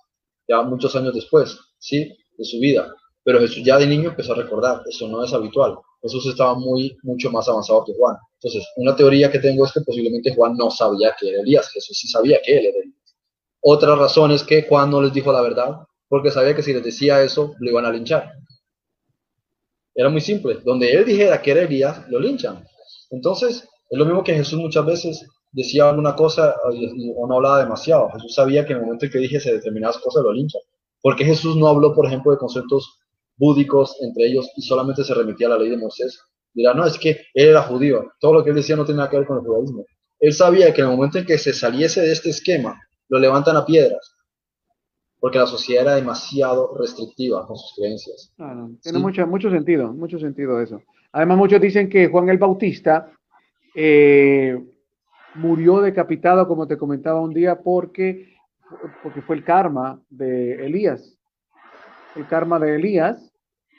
ya 0.47 0.63
muchos 0.63 0.95
años 0.95 1.15
después, 1.15 1.59
¿sí? 1.81 2.17
De 2.39 2.45
su 2.45 2.61
vida. 2.61 2.95
Pero 3.27 3.41
Jesús 3.41 3.65
ya 3.65 3.77
de 3.77 3.89
niño 3.89 4.11
empezó 4.11 4.35
a 4.35 4.37
recordar, 4.37 4.83
eso 4.89 5.09
no 5.09 5.25
es 5.25 5.33
habitual. 5.33 5.77
Jesús 6.01 6.27
estaba 6.27 6.55
muy, 6.55 6.97
mucho 7.03 7.29
más 7.29 7.49
avanzado 7.49 7.85
que 7.85 7.93
Juan. 7.93 8.15
Entonces, 8.35 8.65
una 8.77 8.95
teoría 8.95 9.33
que 9.33 9.41
tengo 9.41 9.65
es 9.65 9.73
que 9.73 9.81
posiblemente 9.81 10.33
Juan 10.33 10.57
no 10.57 10.71
sabía 10.71 11.13
que 11.19 11.31
era 11.31 11.41
Elías, 11.41 11.69
Jesús 11.71 11.99
sí 11.99 12.07
sabía 12.07 12.39
que 12.45 12.57
él 12.57 12.67
era 12.67 12.79
Elías. 12.79 13.17
Otra 13.63 13.97
razón 13.97 14.31
es 14.31 14.45
que 14.45 14.63
Juan 14.63 14.91
no 14.93 15.03
les 15.03 15.13
dijo 15.13 15.33
la 15.33 15.41
verdad, 15.41 15.79
porque 16.07 16.31
sabía 16.31 16.55
que 16.55 16.63
si 16.63 16.73
les 16.73 16.85
decía 16.85 17.21
eso, 17.21 17.57
lo 17.59 17.69
iban 17.69 17.85
a 17.85 17.91
linchar. 17.91 18.33
Era 19.93 20.09
muy 20.09 20.21
simple. 20.21 20.61
Donde 20.65 20.93
él 20.93 21.05
dijera 21.05 21.43
que 21.43 21.51
era 21.51 21.63
Elías, 21.63 22.09
lo 22.09 22.21
linchan. 22.21 22.65
Entonces, 23.11 23.69
es 23.91 23.99
lo 23.99 24.05
mismo 24.05 24.23
que 24.23 24.35
Jesús 24.35 24.61
muchas 24.61 24.87
veces 24.87 25.27
decía 25.51 25.89
alguna 25.89 26.15
cosa 26.15 26.55
o 27.17 27.27
no 27.27 27.35
hablaba 27.35 27.59
demasiado. 27.59 28.09
Jesús 28.13 28.35
sabía 28.37 28.65
que 28.65 28.73
en 28.73 28.79
el 28.79 28.85
momento 28.85 29.07
en 29.07 29.11
que 29.11 29.19
dijese 29.19 29.53
determinadas 29.53 29.99
cosas, 29.99 30.23
lo 30.23 30.33
linchan. 30.33 30.63
Porque 31.03 31.25
Jesús 31.25 31.57
no 31.57 31.67
habló, 31.67 31.93
por 31.93 32.07
ejemplo, 32.07 32.31
de 32.31 32.39
conceptos 32.39 33.01
búdicos 33.37 33.97
entre 34.01 34.27
ellos 34.27 34.51
y 34.57 34.63
solamente 34.63 35.05
se 35.05 35.15
remitía 35.15 35.47
a 35.47 35.51
la 35.51 35.59
ley 35.59 35.71
de 35.71 35.77
Moisés? 35.77 36.21
Dirá, 36.55 36.75
no, 36.75 36.87
es 36.87 36.99
que 36.99 37.11
él 37.35 37.49
era 37.49 37.63
judío. 37.63 38.13
Todo 38.21 38.35
lo 38.35 38.45
que 38.45 38.51
él 38.51 38.57
decía 38.57 38.77
no 38.77 38.85
nada 38.85 39.11
que 39.11 39.19
ver 39.19 39.27
con 39.27 39.39
el 39.39 39.45
judaísmo. 39.45 39.85
Él 40.19 40.33
sabía 40.33 40.73
que 40.73 40.81
en 40.81 40.89
el 40.89 40.97
momento 40.97 41.19
en 41.19 41.27
que 41.27 41.37
se 41.37 41.53
saliese 41.53 42.01
de 42.01 42.13
este 42.13 42.31
esquema, 42.31 42.81
lo 43.09 43.19
levantan 43.19 43.57
a 43.57 43.67
piedras 43.67 44.17
porque 45.21 45.39
la 45.39 45.47
sociedad 45.47 45.85
era 45.85 45.95
demasiado 45.97 46.77
restrictiva 46.79 47.47
con 47.47 47.57
sus 47.57 47.75
creencias. 47.77 48.33
tiene 48.83 48.99
mucho, 48.99 49.27
mucho 49.27 49.51
sentido, 49.51 49.93
mucho 49.93 50.19
sentido 50.19 50.61
eso. 50.61 50.83
Además, 51.13 51.39
muchos 51.39 51.61
dicen 51.61 51.89
que 51.89 52.09
Juan 52.09 52.29
el 52.29 52.39
Bautista 52.39 53.11
eh, 53.75 54.57
murió 55.35 55.81
decapitado, 55.81 56.47
como 56.47 56.67
te 56.67 56.77
comentaba 56.77 57.21
un 57.21 57.33
día, 57.33 57.61
porque, 57.61 58.35
porque 59.03 59.23
fue 59.23 59.37
el 59.37 59.45
karma 59.45 60.01
de 60.11 60.67
Elías. 60.67 61.17
El 62.17 62.27
karma 62.27 62.59
de 62.59 62.77
Elías 62.77 63.33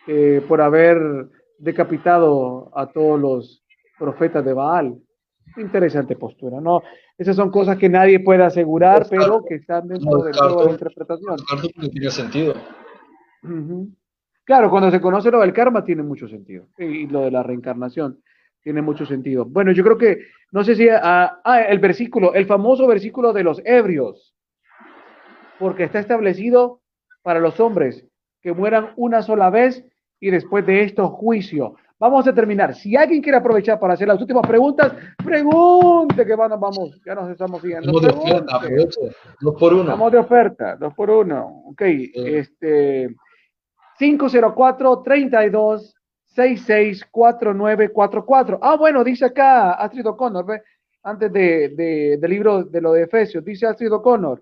eh, 0.08 0.42
por 0.48 0.62
haber 0.62 0.98
decapitado 1.58 2.72
a 2.74 2.88
todos 2.88 3.20
los 3.20 3.64
profetas 4.00 4.46
de 4.46 4.54
Baal. 4.54 4.96
Interesante 5.58 6.16
postura, 6.16 6.62
¿no? 6.62 6.82
Esas 7.18 7.36
son 7.36 7.50
cosas 7.50 7.78
que 7.78 7.90
nadie 7.90 8.20
puede 8.20 8.44
asegurar, 8.44 9.08
pero 9.10 9.44
que 9.44 9.56
están 9.56 9.88
dentro 9.88 10.24
de 10.24 10.32
toda 10.32 10.66
la 10.66 10.72
interpretación. 10.72 11.36
tiene 11.92 12.12
sentido. 12.12 12.54
Claro, 14.46 14.70
cuando 14.70 14.92
se 14.92 15.02
conoce 15.02 15.30
lo 15.30 15.42
del 15.42 15.52
karma 15.52 15.84
tiene 15.84 16.04
mucho 16.04 16.28
sentido. 16.28 16.68
Y 16.78 17.08
lo 17.08 17.22
de 17.22 17.32
la 17.32 17.44
reencarnación 17.44 18.22
tiene 18.62 18.82
mucho 18.82 19.06
sentido. 19.06 19.46
Bueno, 19.46 19.72
yo 19.72 19.84
creo 19.84 19.98
que, 19.98 20.20
no 20.52 20.64
sé 20.64 20.76
si, 20.76 20.88
ah, 20.90 21.42
ah, 21.44 21.62
el 21.64 21.80
versículo, 21.80 22.34
el 22.34 22.46
famoso 22.46 22.88
versículo 22.88 23.34
de 23.34 23.44
los 23.44 23.62
ebrios, 23.66 24.36
porque 25.60 25.84
está 25.84 26.00
establecido 26.00 26.82
para 27.24 27.40
los 27.42 27.60
hombres 27.60 28.07
que 28.48 28.54
mueran 28.54 28.94
una 28.96 29.22
sola 29.22 29.50
vez 29.50 29.84
y 30.22 30.32
después 30.32 30.66
de 30.66 30.84
esto 30.84 31.10
juicio. 31.10 31.76
Vamos 32.00 32.26
a 32.30 32.34
terminar. 32.34 32.74
Si 32.76 32.96
alguien 32.96 33.22
quiere 33.22 33.40
aprovechar 33.40 33.78
para 33.78 33.96
hacer 33.96 34.08
las 34.08 34.22
últimas 34.22 34.48
preguntas, 34.48 34.94
pregunte 35.22 36.26
que 36.26 36.34
van, 36.34 36.52
vamos, 36.52 36.98
ya 37.06 37.14
nos 37.14 37.30
estamos 37.30 37.62
siguiendo. 37.62 37.92
Dos 37.92 38.06
por 39.60 39.74
uno. 39.74 39.92
Vamos 39.92 40.14
de 40.14 40.18
oferta, 40.18 40.78
dos 40.78 40.94
por 40.94 41.10
uno. 41.10 41.64
Ok, 41.66 41.82
este 41.82 43.14
504 44.00 45.02
32 45.02 45.94
664944. 46.28 48.60
Ah, 48.62 48.78
bueno, 48.78 49.04
dice 49.04 49.26
acá 49.26 49.74
Astrid 49.74 50.08
O'Connor, 50.08 50.46
¿ve? 50.46 50.62
antes 51.04 51.34
de, 51.34 52.18
del 52.18 52.32
libro 52.32 52.64
de 52.64 52.80
lo 52.80 52.94
de 52.94 53.04
Efesios, 53.04 53.44
dice 53.44 53.68
Astrid 53.68 53.92
O'Connor. 53.92 54.42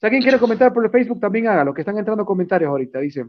Si 0.00 0.06
alguien 0.06 0.22
quiere 0.22 0.38
comentar 0.38 0.72
por 0.72 0.84
el 0.84 0.90
Facebook, 0.90 1.20
también 1.20 1.46
hágalo, 1.46 1.72
que 1.72 1.82
están 1.82 1.96
entrando 1.96 2.24
comentarios 2.24 2.68
ahorita, 2.68 2.98
dice. 2.98 3.26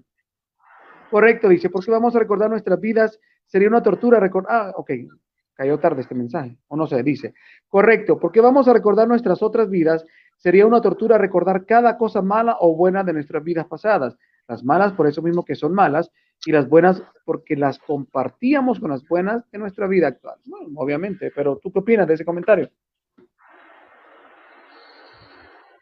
Correcto, 1.10 1.50
dice, 1.50 1.70
porque 1.70 1.92
vamos 1.92 2.16
a 2.16 2.20
recordar 2.20 2.50
nuestras 2.50 2.80
vidas 2.80 3.20
sería 3.46 3.68
una 3.68 3.84
tortura 3.84 4.20
recordar. 4.20 4.52
Ah, 4.52 4.74
ok, 4.76 4.92
cayó 5.54 5.80
tarde 5.80 6.02
este 6.02 6.16
mensaje, 6.16 6.58
o 6.68 6.76
no 6.76 6.88
sé, 6.88 7.02
dice. 7.04 7.34
Correcto, 7.68 8.20
porque 8.20 8.42
vamos 8.42 8.68
a 8.68 8.74
recordar 8.74 9.08
nuestras 9.08 9.42
otras 9.42 9.70
vidas, 9.70 10.06
sería 10.38 10.66
una 10.66 10.82
tortura 10.82 11.18
recordar 11.18 11.66
cada 11.66 11.98
cosa 11.98 12.22
mala 12.22 12.58
o 12.60 12.76
buena 12.76 13.04
de 13.04 13.14
nuestras 13.14 13.44
vidas 13.44 13.66
pasadas. 13.68 14.18
Las 14.48 14.64
malas 14.64 14.94
por 14.94 15.08
eso 15.08 15.22
mismo 15.22 15.44
que 15.44 15.56
son 15.56 15.74
malas 15.74 16.12
y 16.46 16.52
las 16.52 16.68
buenas 16.70 17.02
porque 17.24 17.56
las 17.56 17.80
compartíamos 17.80 18.80
con 18.80 18.92
las 18.92 19.08
buenas 19.08 19.50
de 19.52 19.58
nuestra 19.58 19.88
vida 19.88 20.08
actual. 20.08 20.38
obviamente, 20.76 21.32
pero 21.34 21.58
¿tú 21.58 21.72
qué 21.72 21.80
opinas 21.80 22.08
de 22.08 22.14
ese 22.14 22.26
comentario? 22.26 22.70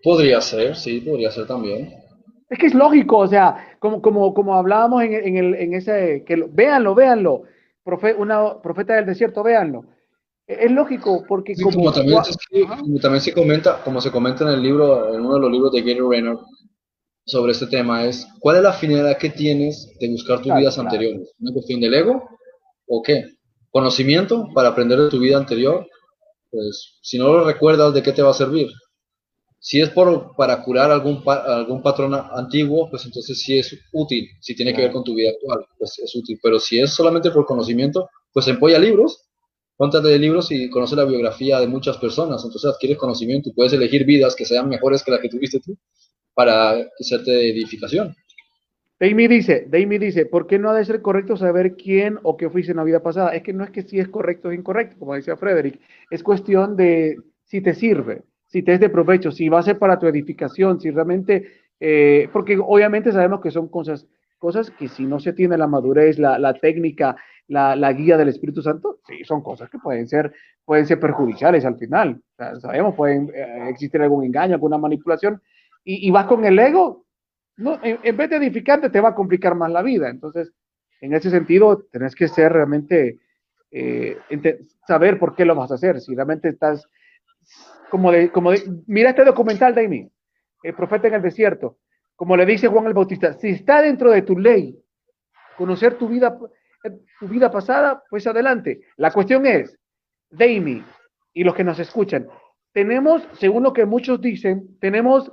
Podría 0.01 0.41
ser, 0.41 0.75
sí, 0.75 1.01
podría 1.01 1.31
ser 1.31 1.47
también. 1.47 2.02
Es 2.53 2.59
que 2.59 2.67
es 2.67 2.75
lógico, 2.75 3.17
o 3.17 3.27
sea, 3.27 3.75
como, 3.79 3.99
como, 3.99 4.31
como 4.31 4.53
hablábamos 4.53 5.01
en, 5.01 5.37
el, 5.37 5.55
en 5.55 5.73
ese, 5.73 6.23
que 6.23 6.35
véanlo, 6.51 6.93
véanlo, 6.93 7.41
una 8.19 8.61
profeta 8.61 8.93
del 8.93 9.07
desierto, 9.07 9.41
véanlo. 9.41 9.85
E, 10.45 10.65
es 10.65 10.71
lógico 10.71 11.25
porque 11.27 11.55
como, 11.55 11.91
también, 11.91 13.21
se 13.21 13.33
comenta, 13.33 13.81
como 13.83 13.99
se 13.99 14.11
comenta 14.11 14.43
en 14.43 14.51
el 14.51 14.61
libro, 14.61 15.15
en 15.15 15.21
uno 15.21 15.33
de 15.33 15.39
los 15.39 15.51
libros 15.51 15.71
de 15.71 15.81
Gary 15.81 15.99
Renner 15.99 16.37
sobre 17.25 17.53
este 17.53 17.65
tema, 17.65 18.05
es 18.05 18.27
¿cuál 18.39 18.57
es 18.57 18.61
la 18.61 18.73
finalidad 18.73 19.17
que 19.17 19.31
tienes 19.31 19.91
de 19.99 20.11
buscar 20.11 20.39
tus 20.43 20.53
vidas 20.53 20.77
anteriores? 20.77 21.33
¿Una 21.39 21.53
cuestión 21.53 21.81
del 21.81 21.95
ego 21.95 22.29
o 22.85 23.01
qué? 23.01 23.23
¿Conocimiento 23.71 24.47
para 24.53 24.69
aprender 24.69 24.99
de 24.99 25.09
tu 25.09 25.17
vida 25.17 25.37
anterior? 25.37 25.87
Pues 26.51 26.99
si 27.01 27.17
no 27.17 27.33
lo 27.33 27.45
recuerdas, 27.45 27.95
¿de 27.95 28.03
qué 28.03 28.11
te 28.11 28.21
va 28.21 28.29
a 28.29 28.35
servir? 28.35 28.67
Si 29.65 29.79
es 29.79 29.91
por, 29.91 30.35
para 30.35 30.61
curar 30.61 30.91
algún, 30.91 31.23
algún 31.25 31.81
patrón 31.81 32.13
antiguo, 32.13 32.89
pues 32.89 33.05
entonces 33.05 33.39
sí 33.39 33.59
es 33.59 33.73
útil. 33.93 34.27
Si 34.41 34.53
tiene 34.53 34.73
que 34.73 34.81
ver 34.81 34.91
con 34.91 35.05
tu 35.05 35.15
vida 35.15 35.29
actual, 35.29 35.65
pues 35.79 35.97
es 35.99 36.13
útil. 36.17 36.37
Pero 36.43 36.59
si 36.59 36.81
es 36.81 36.91
solamente 36.91 37.31
por 37.31 37.45
conocimiento, 37.45 38.09
pues 38.33 38.45
empolla 38.49 38.77
libros, 38.77 39.23
cuéntate 39.77 40.09
de 40.09 40.19
libros 40.19 40.51
y 40.51 40.69
conoce 40.69 40.97
la 40.97 41.05
biografía 41.05 41.61
de 41.61 41.67
muchas 41.67 41.97
personas. 41.97 42.43
Entonces 42.43 42.69
adquieres 42.69 42.97
conocimiento 42.97 43.47
y 43.47 43.53
puedes 43.53 43.71
elegir 43.71 44.03
vidas 44.03 44.35
que 44.35 44.43
sean 44.43 44.67
mejores 44.67 45.01
que 45.01 45.11
las 45.11 45.21
que 45.21 45.29
tuviste 45.29 45.61
tú 45.61 45.77
para 46.33 46.85
hacerte 46.99 47.31
de 47.31 47.51
edificación. 47.51 48.13
Damie 48.99 49.29
dice, 49.29 49.65
Damie 49.69 49.97
dice, 49.97 50.25
¿por 50.25 50.45
qué 50.45 50.59
no 50.59 50.71
ha 50.71 50.75
de 50.75 50.83
ser 50.83 51.01
correcto 51.01 51.37
saber 51.37 51.77
quién 51.77 52.19
o 52.23 52.35
qué 52.35 52.49
fuiste 52.49 52.71
en 52.71 52.77
la 52.79 52.83
vida 52.83 53.01
pasada? 53.01 53.33
Es 53.33 53.43
que 53.43 53.53
no 53.53 53.63
es 53.63 53.69
que 53.69 53.83
si 53.83 53.97
es 53.97 54.09
correcto 54.09 54.49
o 54.49 54.51
incorrecto, 54.51 54.99
como 54.99 55.15
decía 55.15 55.37
Frederick, 55.37 55.79
es 56.11 56.21
cuestión 56.21 56.75
de 56.75 57.15
si 57.45 57.61
te 57.61 57.75
sirve 57.75 58.23
si 58.53 58.61
te 58.61 58.75
es 58.75 58.79
de 58.79 58.89
provecho, 58.89 59.31
si 59.31 59.49
va 59.49 59.59
a 59.59 59.63
ser 59.63 59.79
para 59.79 59.97
tu 59.97 60.05
edificación, 60.05 60.79
si 60.79 60.91
realmente, 60.91 61.53
eh, 61.79 62.29
porque 62.31 62.55
obviamente 62.59 63.11
sabemos 63.11 63.41
que 63.41 63.49
son 63.49 63.67
cosas, 63.67 64.05
cosas 64.37 64.69
que 64.69 64.87
si 64.89 65.07
no 65.07 65.19
se 65.19 65.33
tiene 65.33 65.57
la 65.57 65.65
madurez, 65.65 66.19
la, 66.19 66.53
técnica, 66.61 67.15
la, 67.47 67.93
guía 67.93 68.15
del 68.15 68.29
Espíritu 68.29 68.61
Santo, 68.61 68.99
sí, 69.07 69.23
son 69.23 69.41
cosas 69.41 69.71
que 69.71 69.79
pueden 69.79 70.07
ser, 70.07 70.31
pueden 70.65 70.85
ser 70.85 70.99
perjudiciales 70.99 71.65
al 71.65 71.79
final. 71.79 72.21
sabemos, 72.61 72.93
pueden 72.93 73.31
eh, 73.33 73.69
existir 73.69 73.99
algún 74.03 74.23
engaño, 74.23 74.53
alguna 74.53 74.77
manipulación, 74.77 75.41
y, 75.83 76.11
vas 76.11 76.27
con 76.27 76.45
el 76.45 76.59
ego, 76.59 77.05
no, 77.57 77.79
en, 77.81 78.15
vez 78.15 78.29
de 78.29 78.35
edificarte 78.35 78.91
te 78.91 79.01
va 79.01 79.09
a 79.09 79.15
complicar 79.15 79.55
más 79.55 79.71
la 79.71 79.81
vida. 79.81 80.09
Entonces, 80.09 80.53
en 81.01 81.13
ese 81.13 81.31
sentido, 81.31 81.87
tenés 81.91 82.13
que 82.13 82.27
ser 82.27 82.53
realmente, 82.53 83.17
eh, 83.71 84.15
saber 84.87 85.17
por 85.17 85.35
qué 85.35 85.43
lo 85.43 85.55
vas 85.55 85.71
a 85.71 85.75
hacer. 85.75 85.99
Si 85.99 86.13
realmente 86.13 86.49
estás, 86.49 86.87
como 87.93 88.11
de, 88.11 88.31
como 88.31 88.49
mira 88.87 89.11
este 89.11 89.23
documental, 89.23 89.75
David, 89.75 90.07
el 90.63 90.73
profeta 90.73 91.09
en 91.09 91.13
el 91.13 91.21
desierto, 91.21 91.77
como 92.15 92.35
le 92.35 92.43
dice 92.43 92.67
Juan 92.67 92.87
el 92.87 92.95
Bautista, 92.95 93.33
si 93.33 93.49
está 93.49 93.83
dentro 93.83 94.09
de 94.09 94.23
tu 94.23 94.35
ley, 94.35 94.83
conocer 95.59 95.99
tu 95.99 96.07
vida, 96.07 96.35
tu 97.19 97.27
vida 97.27 97.51
pasada, 97.51 98.01
pues 98.09 98.25
adelante. 98.25 98.81
La 98.97 99.11
cuestión 99.11 99.45
es, 99.45 99.77
Damie 100.31 100.83
y 101.35 101.43
los 101.43 101.53
que 101.53 101.63
nos 101.63 101.77
escuchan, 101.77 102.27
tenemos, 102.71 103.27
según 103.33 103.61
lo 103.61 103.73
que 103.73 103.85
muchos 103.85 104.19
dicen, 104.19 104.75
tenemos, 104.79 105.31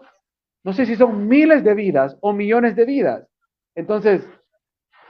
no 0.62 0.74
sé 0.74 0.84
si 0.84 0.96
son 0.96 1.28
miles 1.28 1.64
de 1.64 1.72
vidas 1.72 2.18
o 2.20 2.34
millones 2.34 2.76
de 2.76 2.84
vidas. 2.84 3.26
Entonces, 3.74 4.28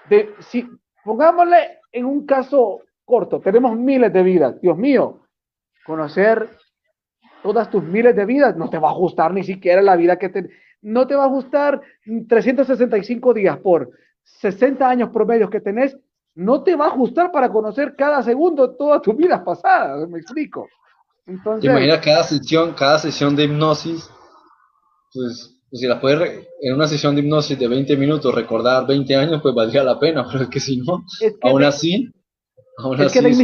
de, 0.08 0.32
si 0.38 0.68
pongámosle 1.04 1.80
en 1.90 2.04
un 2.04 2.26
caso 2.26 2.82
corto, 3.04 3.40
tenemos 3.40 3.76
miles 3.76 4.12
de 4.12 4.22
vidas. 4.22 4.60
Dios 4.60 4.78
mío, 4.78 5.22
conocer 5.84 6.48
todas 7.42 7.70
tus 7.70 7.82
miles 7.82 8.14
de 8.14 8.24
vidas 8.24 8.56
no 8.56 8.68
te 8.68 8.78
va 8.78 8.88
a 8.88 8.92
ajustar 8.92 9.32
ni 9.32 9.44
siquiera 9.44 9.82
la 9.82 9.96
vida 9.96 10.18
que 10.18 10.28
te, 10.28 10.50
no 10.82 11.06
te 11.06 11.14
va 11.14 11.24
a 11.24 11.26
ajustar 11.26 11.80
365 12.28 13.34
días 13.34 13.58
por 13.58 13.90
60 14.22 14.88
años 14.88 15.10
promedios 15.10 15.50
que 15.50 15.60
tenés, 15.60 15.96
no 16.34 16.62
te 16.62 16.76
va 16.76 16.86
a 16.86 16.88
ajustar 16.88 17.32
para 17.32 17.50
conocer 17.50 17.94
cada 17.96 18.22
segundo 18.22 18.76
toda 18.76 19.00
tu 19.00 19.12
vida 19.14 19.44
pasada, 19.44 20.06
me 20.06 20.18
explico. 20.18 20.68
Entonces, 21.26 21.70
Imagina 21.70 22.00
cada 22.00 22.24
sesión, 22.24 22.72
cada 22.74 22.98
sesión 22.98 23.36
de 23.36 23.44
hipnosis, 23.44 24.10
pues, 25.12 25.60
pues 25.68 25.80
si 25.80 25.86
la 25.86 26.00
puedes 26.00 26.46
en 26.60 26.74
una 26.74 26.86
sesión 26.86 27.14
de 27.14 27.22
hipnosis 27.22 27.58
de 27.58 27.68
20 27.68 27.96
minutos 27.96 28.34
recordar 28.34 28.86
20 28.86 29.16
años, 29.16 29.42
pues 29.42 29.54
valdría 29.54 29.82
la 29.82 29.98
pena, 29.98 30.24
pero 30.30 30.44
es 30.44 30.50
que 30.50 30.60
si 30.60 30.78
no, 30.78 31.04
aún 31.42 31.64
así, 31.64 32.10
aún 32.78 33.00
así 33.00 33.18
es 33.18 33.40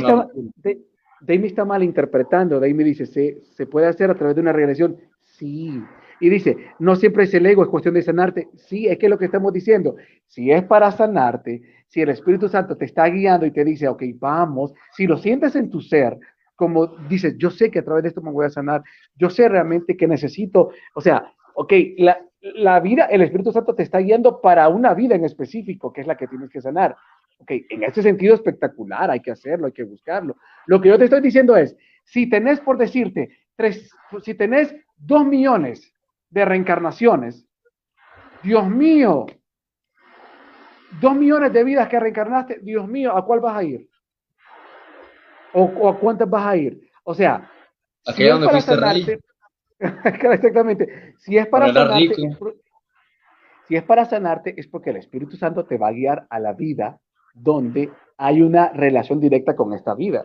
está, 1.20 1.32
está 1.34 1.64
mal 1.64 1.82
interpretando, 1.82 2.60
Dame 2.60 2.84
dice, 2.84 3.06
se, 3.06 3.42
se 3.50 3.66
puede 3.66 3.86
hacer 3.86 4.10
a 4.10 4.14
través 4.14 4.36
de 4.36 4.42
una 4.42 4.52
regresión, 4.52 4.96
sí, 5.22 5.82
y 6.20 6.30
dice, 6.30 6.56
no 6.78 6.96
siempre 6.96 7.24
es 7.24 7.34
el 7.34 7.46
ego, 7.46 7.62
es 7.62 7.68
cuestión 7.68 7.94
de 7.94 8.02
sanarte. 8.02 8.48
Sí, 8.54 8.86
es 8.86 8.98
que 8.98 9.08
lo 9.08 9.18
que 9.18 9.26
estamos 9.26 9.52
diciendo, 9.52 9.96
si 10.26 10.50
es 10.50 10.62
para 10.64 10.90
sanarte, 10.90 11.62
si 11.88 12.00
el 12.00 12.08
Espíritu 12.08 12.48
Santo 12.48 12.76
te 12.76 12.86
está 12.86 13.06
guiando 13.06 13.46
y 13.46 13.50
te 13.50 13.64
dice, 13.64 13.88
ok, 13.88 14.02
vamos, 14.18 14.72
si 14.92 15.06
lo 15.06 15.18
sientes 15.18 15.54
en 15.56 15.70
tu 15.70 15.80
ser, 15.80 16.18
como 16.54 16.86
dices, 17.08 17.36
yo 17.36 17.50
sé 17.50 17.70
que 17.70 17.80
a 17.80 17.84
través 17.84 18.02
de 18.02 18.08
esto 18.08 18.22
me 18.22 18.32
voy 18.32 18.46
a 18.46 18.50
sanar, 18.50 18.82
yo 19.14 19.28
sé 19.28 19.48
realmente 19.48 19.96
que 19.96 20.08
necesito, 20.08 20.70
o 20.94 21.00
sea, 21.02 21.32
ok, 21.54 21.72
la, 21.98 22.18
la 22.40 22.80
vida, 22.80 23.04
el 23.06 23.20
Espíritu 23.20 23.52
Santo 23.52 23.74
te 23.74 23.82
está 23.82 23.98
guiando 23.98 24.40
para 24.40 24.68
una 24.68 24.94
vida 24.94 25.14
en 25.14 25.24
específico, 25.24 25.92
que 25.92 26.00
es 26.00 26.06
la 26.06 26.16
que 26.16 26.26
tienes 26.26 26.50
que 26.50 26.62
sanar. 26.62 26.96
Ok, 27.38 27.50
en 27.68 27.82
ese 27.82 28.02
sentido 28.02 28.34
espectacular, 28.34 29.10
hay 29.10 29.20
que 29.20 29.30
hacerlo, 29.30 29.66
hay 29.66 29.72
que 29.72 29.84
buscarlo. 29.84 30.36
Lo 30.66 30.80
que 30.80 30.88
yo 30.88 30.98
te 30.98 31.04
estoy 31.04 31.20
diciendo 31.20 31.56
es, 31.56 31.76
si 32.04 32.28
tenés 32.28 32.60
por 32.60 32.78
decirte, 32.78 33.28
tres, 33.56 33.90
si 34.22 34.34
tenés 34.34 34.74
dos 34.96 35.24
millones 35.24 35.92
de 36.30 36.44
reencarnaciones. 36.44 37.46
Dios 38.42 38.68
mío, 38.68 39.26
dos 41.00 41.14
millones 41.14 41.52
de 41.52 41.64
vidas 41.64 41.88
que 41.88 41.98
reencarnaste, 41.98 42.60
Dios 42.62 42.86
mío, 42.86 43.16
¿a 43.16 43.24
cuál 43.24 43.40
vas 43.40 43.56
a 43.56 43.62
ir? 43.64 43.88
¿O, 45.52 45.88
a 45.88 45.98
cuántas 45.98 46.28
vas 46.28 46.46
a 46.46 46.56
ir? 46.56 46.90
O 47.04 47.14
sea, 47.14 47.50
si 48.14 48.26
es 48.26 48.38
para 48.38 48.60
sanarte, 48.60 49.20
exactamente, 50.04 51.14
si 51.18 51.36
es 51.36 51.46
para 51.46 51.72
sanarte, 51.72 52.14
si 53.66 53.76
es 53.76 53.82
para 53.82 54.04
sanarte, 54.04 54.54
es 54.60 54.66
porque 54.68 54.90
el 54.90 54.96
Espíritu 54.96 55.36
Santo 55.36 55.64
te 55.64 55.78
va 55.78 55.88
a 55.88 55.92
guiar 55.92 56.26
a 56.30 56.38
la 56.38 56.52
vida 56.52 57.00
donde 57.36 57.90
hay 58.18 58.42
una 58.42 58.70
relación 58.70 59.20
directa 59.20 59.54
con 59.54 59.72
esta 59.72 59.94
vida 59.94 60.24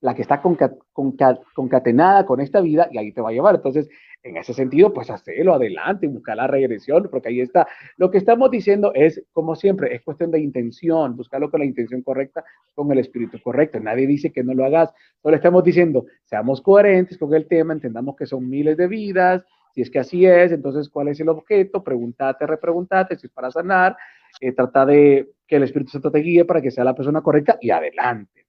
la 0.00 0.14
que 0.14 0.22
está 0.22 0.40
concatenada 0.42 2.24
con 2.24 2.40
esta 2.40 2.60
vida 2.60 2.88
y 2.90 2.98
ahí 2.98 3.12
te 3.12 3.20
va 3.20 3.28
a 3.28 3.32
llevar. 3.32 3.56
Entonces, 3.56 3.88
en 4.22 4.36
ese 4.36 4.52
sentido, 4.52 4.92
pues 4.92 5.10
hacelo 5.10 5.54
adelante, 5.54 6.06
buscar 6.06 6.36
la 6.36 6.46
regresión, 6.46 7.08
porque 7.10 7.28
ahí 7.28 7.40
está. 7.40 7.66
Lo 7.96 8.10
que 8.10 8.18
estamos 8.18 8.50
diciendo 8.50 8.92
es, 8.94 9.22
como 9.32 9.54
siempre, 9.54 9.94
es 9.94 10.02
cuestión 10.02 10.30
de 10.30 10.40
intención, 10.40 11.16
buscarlo 11.16 11.50
con 11.50 11.60
la 11.60 11.66
intención 11.66 12.02
correcta, 12.02 12.44
con 12.74 12.90
el 12.92 12.98
espíritu 12.98 13.38
correcto. 13.42 13.78
Nadie 13.80 14.06
dice 14.06 14.32
que 14.32 14.42
no 14.42 14.54
lo 14.54 14.64
hagas, 14.64 14.90
solo 15.22 15.36
estamos 15.36 15.64
diciendo, 15.64 16.06
seamos 16.24 16.60
coherentes 16.60 17.18
con 17.18 17.32
el 17.34 17.46
tema, 17.46 17.72
entendamos 17.72 18.16
que 18.16 18.26
son 18.26 18.48
miles 18.48 18.76
de 18.76 18.88
vidas, 18.88 19.44
si 19.74 19.82
es 19.82 19.90
que 19.90 20.00
así 20.00 20.26
es, 20.26 20.50
entonces, 20.52 20.88
¿cuál 20.88 21.08
es 21.08 21.20
el 21.20 21.28
objeto? 21.28 21.84
Pregúntate, 21.84 22.46
repreguntate, 22.46 23.16
si 23.16 23.26
es 23.26 23.32
para 23.32 23.50
sanar, 23.50 23.96
eh, 24.40 24.52
trata 24.52 24.84
de 24.84 25.30
que 25.50 25.56
el 25.56 25.64
Espíritu 25.64 25.90
Santo 25.90 26.12
te 26.12 26.20
guíe 26.20 26.44
para 26.44 26.62
que 26.62 26.70
sea 26.70 26.84
la 26.84 26.94
persona 26.94 27.22
correcta 27.22 27.58
y 27.60 27.70
adelante. 27.70 28.46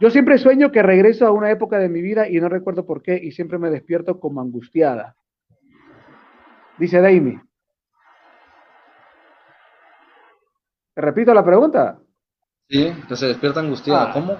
Yo 0.00 0.08
siempre 0.08 0.38
sueño 0.38 0.72
que 0.72 0.82
regreso 0.82 1.26
a 1.26 1.32
una 1.32 1.50
época 1.50 1.78
de 1.78 1.90
mi 1.90 2.00
vida 2.00 2.26
y 2.26 2.40
no 2.40 2.48
recuerdo 2.48 2.86
por 2.86 3.02
qué 3.02 3.20
y 3.22 3.30
siempre 3.32 3.58
me 3.58 3.68
despierto 3.68 4.18
como 4.18 4.40
angustiada. 4.40 5.16
Dice 6.78 7.02
Daimi. 7.02 7.38
¿Te 10.94 11.02
repito 11.02 11.34
la 11.34 11.44
pregunta? 11.44 12.00
Sí, 12.70 12.90
que 13.06 13.14
se 13.14 13.26
despierta 13.26 13.60
angustiada. 13.60 14.08
Ah. 14.08 14.12
¿Cómo, 14.14 14.36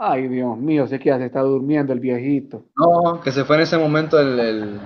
Ay, 0.00 0.28
Dios 0.28 0.56
mío, 0.58 0.86
sé 0.86 0.98
que 0.98 1.06
ya 1.06 1.18
se 1.18 1.26
está 1.26 1.40
durmiendo 1.40 1.94
el 1.94 2.00
viejito. 2.00 2.66
No, 2.76 3.22
que 3.22 3.32
se 3.32 3.44
fue 3.44 3.56
en 3.56 3.62
ese 3.62 3.78
momento 3.78 4.20
el... 4.20 4.38
el... 4.38 4.80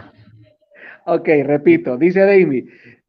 Ok, 1.07 1.29
repito, 1.45 1.99
dice 1.99 2.21
Daimi. 2.21 2.65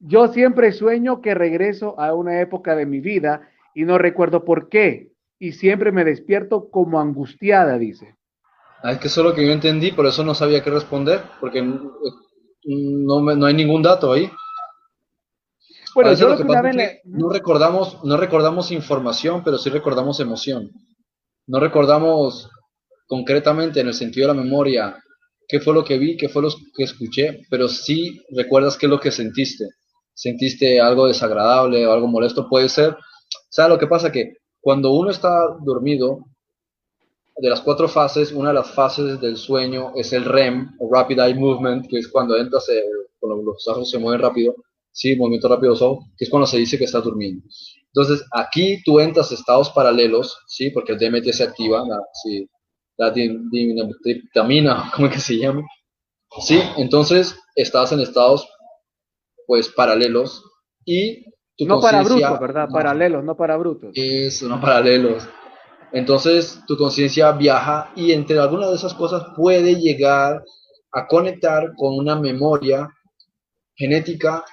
Yo 0.05 0.27
siempre 0.27 0.73
sueño 0.73 1.21
que 1.21 1.33
regreso 1.33 1.97
a 1.97 2.13
una 2.13 2.41
época 2.41 2.75
de 2.75 2.85
mi 2.85 2.99
vida 2.99 3.49
y 3.73 3.85
no 3.85 3.97
recuerdo 3.97 4.43
por 4.43 4.67
qué 4.67 5.11
y 5.39 5.53
siempre 5.53 5.93
me 5.93 6.03
despierto 6.03 6.69
como 6.69 6.99
angustiada, 6.99 7.77
dice. 7.77 8.17
Ah, 8.81 8.91
es 8.91 8.99
que 8.99 9.07
eso 9.07 9.21
es 9.21 9.27
lo 9.27 9.33
que 9.33 9.45
yo 9.45 9.53
entendí, 9.53 9.93
por 9.93 10.05
eso 10.05 10.25
no 10.25 10.35
sabía 10.35 10.61
qué 10.61 10.69
responder, 10.69 11.21
porque 11.39 11.61
no, 11.61 13.21
no 13.21 13.45
hay 13.45 13.53
ningún 13.53 13.81
dato 13.81 14.11
ahí. 14.11 14.29
Bueno, 15.95 16.13
yo 16.13 16.29
lo 16.29 16.37
que, 16.37 16.43
vez 16.43 17.01
no 17.05 17.29
recordamos, 17.29 18.03
no 18.03 18.17
recordamos 18.17 18.71
información, 18.71 19.41
pero 19.41 19.57
sí 19.57 19.69
recordamos 19.69 20.19
emoción. 20.19 20.69
No 21.47 21.61
recordamos 21.61 22.49
concretamente 23.07 23.79
en 23.79 23.87
el 23.87 23.93
sentido 23.93 24.27
de 24.27 24.35
la 24.35 24.41
memoria 24.41 25.01
qué 25.47 25.61
fue 25.61 25.73
lo 25.73 25.85
que 25.85 25.97
vi, 25.97 26.17
qué 26.17 26.27
fue 26.27 26.41
lo 26.41 26.49
que 26.75 26.83
escuché, 26.83 27.45
pero 27.49 27.69
sí 27.69 28.21
recuerdas 28.35 28.77
qué 28.77 28.87
es 28.87 28.89
lo 28.89 28.99
que 28.99 29.11
sentiste. 29.11 29.65
Sentiste 30.13 30.79
algo 30.79 31.07
desagradable 31.07 31.85
o 31.85 31.91
algo 31.91 32.07
molesto, 32.07 32.47
puede 32.47 32.69
ser. 32.69 32.95
Sea, 33.49 33.67
lo 33.67 33.77
que 33.77 33.87
pasa 33.87 34.11
que 34.11 34.37
cuando 34.61 34.91
uno 34.91 35.11
está 35.11 35.57
dormido, 35.61 36.25
de 37.37 37.49
las 37.49 37.61
cuatro 37.61 37.87
fases, 37.87 38.31
una 38.31 38.49
de 38.49 38.55
las 38.55 38.71
fases 38.71 39.19
del 39.19 39.37
sueño 39.37 39.91
es 39.95 40.13
el 40.13 40.25
REM, 40.25 40.75
o 40.79 40.93
Rapid 40.93 41.19
Eye 41.19 41.35
Movement, 41.35 41.87
que 41.87 41.97
es 41.97 42.07
cuando 42.07 42.37
entras, 42.37 42.69
eh, 42.69 42.83
cuando 43.19 43.41
los 43.43 43.67
ojos 43.67 43.89
se 43.89 43.97
mueven 43.97 44.21
rápido, 44.21 44.55
sí, 44.91 45.15
movimiento 45.15 45.49
rápido 45.49 45.73
de 45.73 45.99
que 46.17 46.25
es 46.25 46.29
cuando 46.29 46.45
se 46.45 46.57
dice 46.57 46.77
que 46.77 46.85
estás 46.85 47.03
durmiendo. 47.03 47.43
Entonces, 47.87 48.25
aquí 48.31 48.81
tú 48.83 48.99
entras 48.99 49.31
estados 49.31 49.69
paralelos, 49.71 50.37
sí, 50.47 50.69
porque 50.69 50.93
el 50.93 50.99
DMT 50.99 51.31
se 51.31 51.43
activa, 51.43 51.83
la, 51.87 51.99
sí, 52.23 52.47
la 52.97 53.11
vitamina, 53.11 54.91
¿cómo 54.95 55.07
es 55.07 55.13
que 55.13 55.19
se 55.19 55.37
llama? 55.37 55.63
Sí, 56.41 56.59
entonces 56.77 57.35
estás 57.55 57.91
en 57.91 57.99
estados, 57.99 58.47
pues, 59.47 59.69
paralelos 59.69 60.43
y 60.85 61.25
no 61.59 61.79
para 61.79 62.03
brutos, 62.03 62.39
¿verdad? 62.39 62.67
paralelos, 62.69 63.23
no 63.23 63.37
para 63.37 63.57
brutos. 63.57 63.91
Eso, 63.93 64.47
no 64.47 64.59
paralelos. 64.59 65.27
Entonces 65.91 66.59
tu 66.67 66.75
conciencia 66.75 67.31
viaja 67.33 67.91
y 67.95 68.11
entre 68.11 68.39
algunas 68.39 68.69
de 68.69 68.75
esas 68.75 68.95
cosas 68.95 69.27
puede 69.35 69.75
llegar 69.75 70.43
a 70.91 71.07
conectar 71.07 71.73
con 71.75 71.93
una 71.95 72.19
memoria 72.19 72.89
genética, 73.75 74.43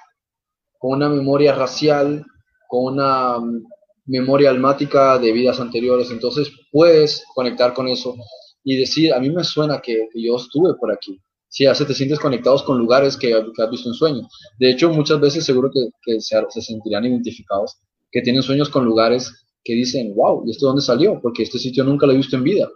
con 0.77 0.97
una 0.97 1.09
memoria 1.09 1.55
racial, 1.55 2.23
con 2.67 2.93
una 2.93 3.39
mm, 3.39 3.65
memoria 4.05 4.51
almática 4.51 5.17
de 5.17 5.31
vidas 5.31 5.59
anteriores. 5.59 6.11
Entonces 6.11 6.51
puedes 6.71 7.23
conectar 7.33 7.73
con 7.73 7.87
eso 7.87 8.15
y 8.63 8.77
decir, 8.77 9.13
a 9.13 9.19
mí 9.19 9.31
me 9.31 9.43
suena 9.43 9.81
que 9.81 10.09
yo 10.13 10.35
estuve 10.35 10.75
por 10.79 10.91
aquí 10.91 11.19
si 11.51 11.65
hace 11.65 11.83
te 11.83 11.93
sientes 11.93 12.17
conectados 12.17 12.63
con 12.63 12.77
lugares 12.77 13.17
que, 13.17 13.33
has 13.33 13.69
visto 13.69 13.89
en 13.89 13.93
sueños. 13.93 14.27
De 14.57 14.71
hecho, 14.71 14.89
muchas 14.89 15.19
veces 15.19 15.43
seguro 15.43 15.69
que, 15.69 16.21
se, 16.21 16.37
se, 16.47 16.61
sentirán 16.61 17.03
identificados, 17.03 17.77
que 18.09 18.21
tienen 18.21 18.41
sueños 18.41 18.69
con 18.69 18.85
lugares 18.85 19.45
que 19.61 19.73
dicen, 19.73 20.15
wow, 20.15 20.43
¿y 20.47 20.51
esto 20.51 20.67
dónde 20.67 20.81
salió? 20.81 21.19
Porque 21.21 21.43
este 21.43 21.59
sitio 21.59 21.83
nunca 21.83 22.05
lo 22.05 22.13
he 22.13 22.17
visto 22.17 22.37
en 22.37 22.43
vida. 22.43 22.69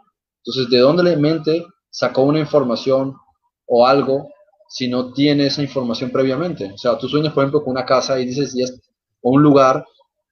Entonces, 0.43 0.69
¿de 0.69 0.79
dónde 0.79 1.03
la 1.03 1.15
mente 1.15 1.65
sacó 1.89 2.23
una 2.23 2.39
información 2.39 3.15
o 3.65 3.87
algo 3.87 4.27
si 4.67 4.89
no 4.89 5.13
tiene 5.13 5.47
esa 5.47 5.63
información 5.63 6.11
previamente? 6.11 6.73
O 6.73 6.77
sea, 6.77 6.97
tú 6.97 7.07
sueñas, 7.07 7.31
por 7.31 7.43
ejemplo, 7.43 7.63
con 7.63 7.71
una 7.71 7.85
casa 7.85 8.19
y 8.19 8.25
dices, 8.25 8.81
o 9.21 9.31
un 9.31 9.41
lugar 9.41 9.85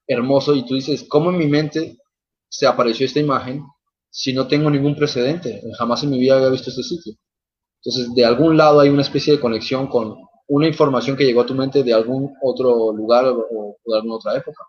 hermoso 0.05 0.53
y 0.53 0.65
tú 0.65 0.75
dices, 0.75 1.05
¿cómo 1.07 1.29
en 1.29 1.37
mi 1.37 1.47
mente 1.47 1.97
se 2.49 2.67
apareció 2.67 3.05
esta 3.05 3.21
imagen 3.21 3.63
si 4.09 4.33
no 4.33 4.47
tengo 4.47 4.69
ningún 4.69 4.97
precedente? 4.97 5.61
Jamás 5.77 6.03
en 6.03 6.09
mi 6.09 6.19
vida 6.19 6.35
había 6.35 6.49
visto 6.49 6.71
este 6.71 6.83
sitio. 6.83 7.13
Entonces, 7.85 8.13
de 8.15 8.25
algún 8.25 8.55
lado 8.55 8.79
hay 8.79 8.89
una 8.89 9.01
especie 9.01 9.33
de 9.33 9.39
conexión 9.41 9.87
con 9.87 10.15
una 10.47 10.67
información 10.67 11.17
que 11.17 11.25
llegó 11.25 11.41
a 11.41 11.45
tu 11.45 11.53
mente 11.53 11.83
de 11.83 11.93
algún 11.93 12.33
otro 12.41 12.93
lugar 12.93 13.25
o, 13.25 13.77
de 13.85 13.95
alguna 13.95 14.15
otra 14.15 14.37
época. 14.37 14.63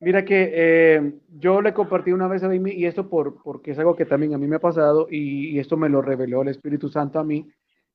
Mira 0.00 0.24
que 0.24 0.52
eh, 0.54 1.14
yo 1.28 1.60
le 1.60 1.74
compartí 1.74 2.12
una 2.12 2.28
vez 2.28 2.42
a 2.42 2.48
mí, 2.48 2.72
y 2.72 2.86
esto 2.86 3.08
por, 3.08 3.42
porque 3.42 3.72
es 3.72 3.78
algo 3.78 3.96
que 3.96 4.06
también 4.06 4.34
a 4.34 4.38
mí 4.38 4.46
me 4.46 4.56
ha 4.56 4.60
pasado, 4.60 5.06
y, 5.10 5.58
esto 5.58 5.76
me 5.76 5.88
lo 5.88 6.02
reveló 6.02 6.42
el 6.42 6.48
Espíritu 6.48 6.88
Santo 6.88 7.18
a 7.18 7.24
mí 7.24 7.46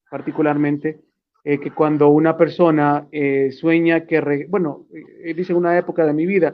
particularmente, 0.10 1.02
eh, 1.44 1.60
que 1.60 1.72
cuando 1.72 2.10
una 2.10 2.36
persona 2.36 3.08
eh, 3.12 3.52
sueña 3.52 4.06
que, 4.06 4.48
bueno, 4.50 4.88
dice 5.36 5.54
una 5.54 5.78
época 5.78 6.06
de 6.06 6.14
mi 6.14 6.26
vida, 6.26 6.54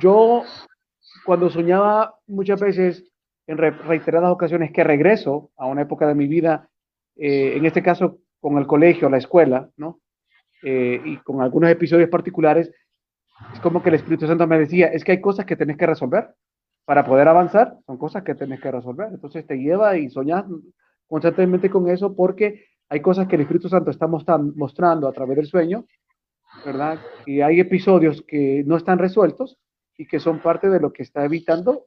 yo 0.00 0.42
cuando 1.24 1.50
soñaba 1.50 2.18
muchas 2.26 2.60
veces, 2.60 3.04
en 3.46 3.58
reiteradas 3.58 4.30
ocasiones, 4.30 4.72
que 4.72 4.84
regreso 4.84 5.50
a 5.56 5.66
una 5.66 5.82
época 5.82 6.06
de 6.06 6.14
mi 6.14 6.26
vida, 6.26 6.68
en 7.16 7.64
este 7.66 7.82
caso 7.82 8.18
con 8.40 8.58
el 8.58 8.66
colegio, 8.66 9.08
la 9.08 9.18
escuela, 9.18 9.70
¿no? 9.76 10.00
y 10.62 11.18
con 11.18 11.42
algunos 11.42 11.70
episodios 11.70 12.08
particulares, 12.08 12.70
es 13.52 13.60
como 13.60 13.82
que 13.82 13.90
el 13.90 13.96
Espíritu 13.96 14.26
Santo 14.26 14.46
me 14.46 14.58
decía, 14.58 14.86
es 14.86 15.04
que 15.04 15.12
hay 15.12 15.20
cosas 15.20 15.44
que 15.44 15.56
tenés 15.56 15.76
que 15.76 15.86
resolver 15.86 16.34
para 16.84 17.04
poder 17.04 17.28
avanzar, 17.28 17.76
son 17.86 17.98
cosas 17.98 18.22
que 18.22 18.34
tenés 18.34 18.60
que 18.60 18.70
resolver. 18.70 19.08
Entonces 19.10 19.46
te 19.46 19.56
lleva 19.56 19.96
y 19.96 20.08
soñas 20.08 20.44
constantemente 21.06 21.70
con 21.70 21.88
eso 21.88 22.14
porque 22.14 22.64
hay 22.88 23.00
cosas 23.00 23.26
que 23.26 23.36
el 23.36 23.42
Espíritu 23.42 23.68
Santo 23.68 23.90
está 23.90 24.06
mostrando 24.06 25.08
a 25.08 25.12
través 25.12 25.36
del 25.36 25.46
sueño, 25.46 25.86
¿verdad? 26.64 26.98
Y 27.26 27.40
hay 27.40 27.60
episodios 27.60 28.22
que 28.26 28.62
no 28.66 28.76
están 28.76 28.98
resueltos 28.98 29.58
y 29.96 30.06
que 30.06 30.20
son 30.20 30.40
parte 30.40 30.68
de 30.68 30.80
lo 30.80 30.92
que 30.92 31.02
está 31.02 31.24
evitando, 31.24 31.86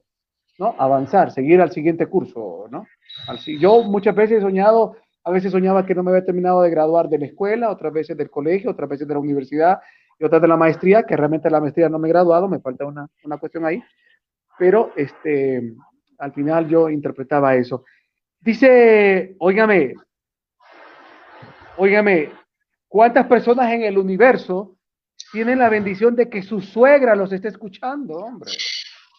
Avanzar, 0.78 1.30
seguir 1.30 1.60
al 1.60 1.70
siguiente 1.70 2.06
curso, 2.06 2.66
¿no? 2.70 2.86
Yo 3.60 3.82
muchas 3.84 4.14
veces 4.14 4.38
he 4.38 4.40
soñado, 4.40 4.96
a 5.24 5.30
veces 5.30 5.52
soñaba 5.52 5.86
que 5.86 5.94
no 5.94 6.02
me 6.02 6.10
había 6.10 6.24
terminado 6.24 6.62
de 6.62 6.70
graduar 6.70 7.08
de 7.08 7.18
la 7.18 7.26
escuela, 7.26 7.70
otras 7.70 7.92
veces 7.92 8.16
del 8.16 8.30
colegio, 8.30 8.70
otras 8.70 8.88
veces 8.88 9.06
de 9.06 9.14
la 9.14 9.20
universidad, 9.20 9.78
y 10.18 10.24
otra 10.24 10.40
de 10.40 10.48
la 10.48 10.56
maestría, 10.56 11.04
que 11.04 11.16
realmente 11.16 11.48
la 11.48 11.60
maestría 11.60 11.88
no 11.88 11.98
me 11.98 12.08
he 12.08 12.12
graduado, 12.12 12.48
me 12.48 12.58
falta 12.58 12.84
una, 12.84 13.06
una 13.22 13.38
cuestión 13.38 13.64
ahí, 13.64 13.82
pero 14.58 14.92
este, 14.96 15.74
al 16.18 16.32
final 16.32 16.68
yo 16.68 16.90
interpretaba 16.90 17.54
eso. 17.54 17.84
Dice, 18.40 19.36
óigame, 19.38 19.94
óigame, 21.76 22.32
¿cuántas 22.88 23.26
personas 23.26 23.72
en 23.72 23.82
el 23.82 23.96
universo 23.96 24.76
tienen 25.30 25.58
la 25.58 25.68
bendición 25.68 26.16
de 26.16 26.28
que 26.28 26.42
su 26.42 26.60
suegra 26.60 27.14
los 27.14 27.32
esté 27.32 27.48
escuchando, 27.48 28.14
hombre? 28.14 28.50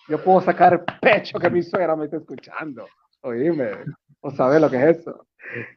Yo 0.09 0.21
puedo 0.23 0.41
sacar 0.41 0.83
pecho 0.99 1.39
que 1.39 1.49
mi 1.49 1.61
suegra 1.61 1.95
me 1.95 2.05
esté 2.05 2.17
escuchando. 2.17 2.87
Oíme, 3.21 3.71
o 4.21 4.31
sabe 4.31 4.59
lo 4.59 4.69
que 4.69 4.77
es 4.77 4.97
eso. 4.97 5.27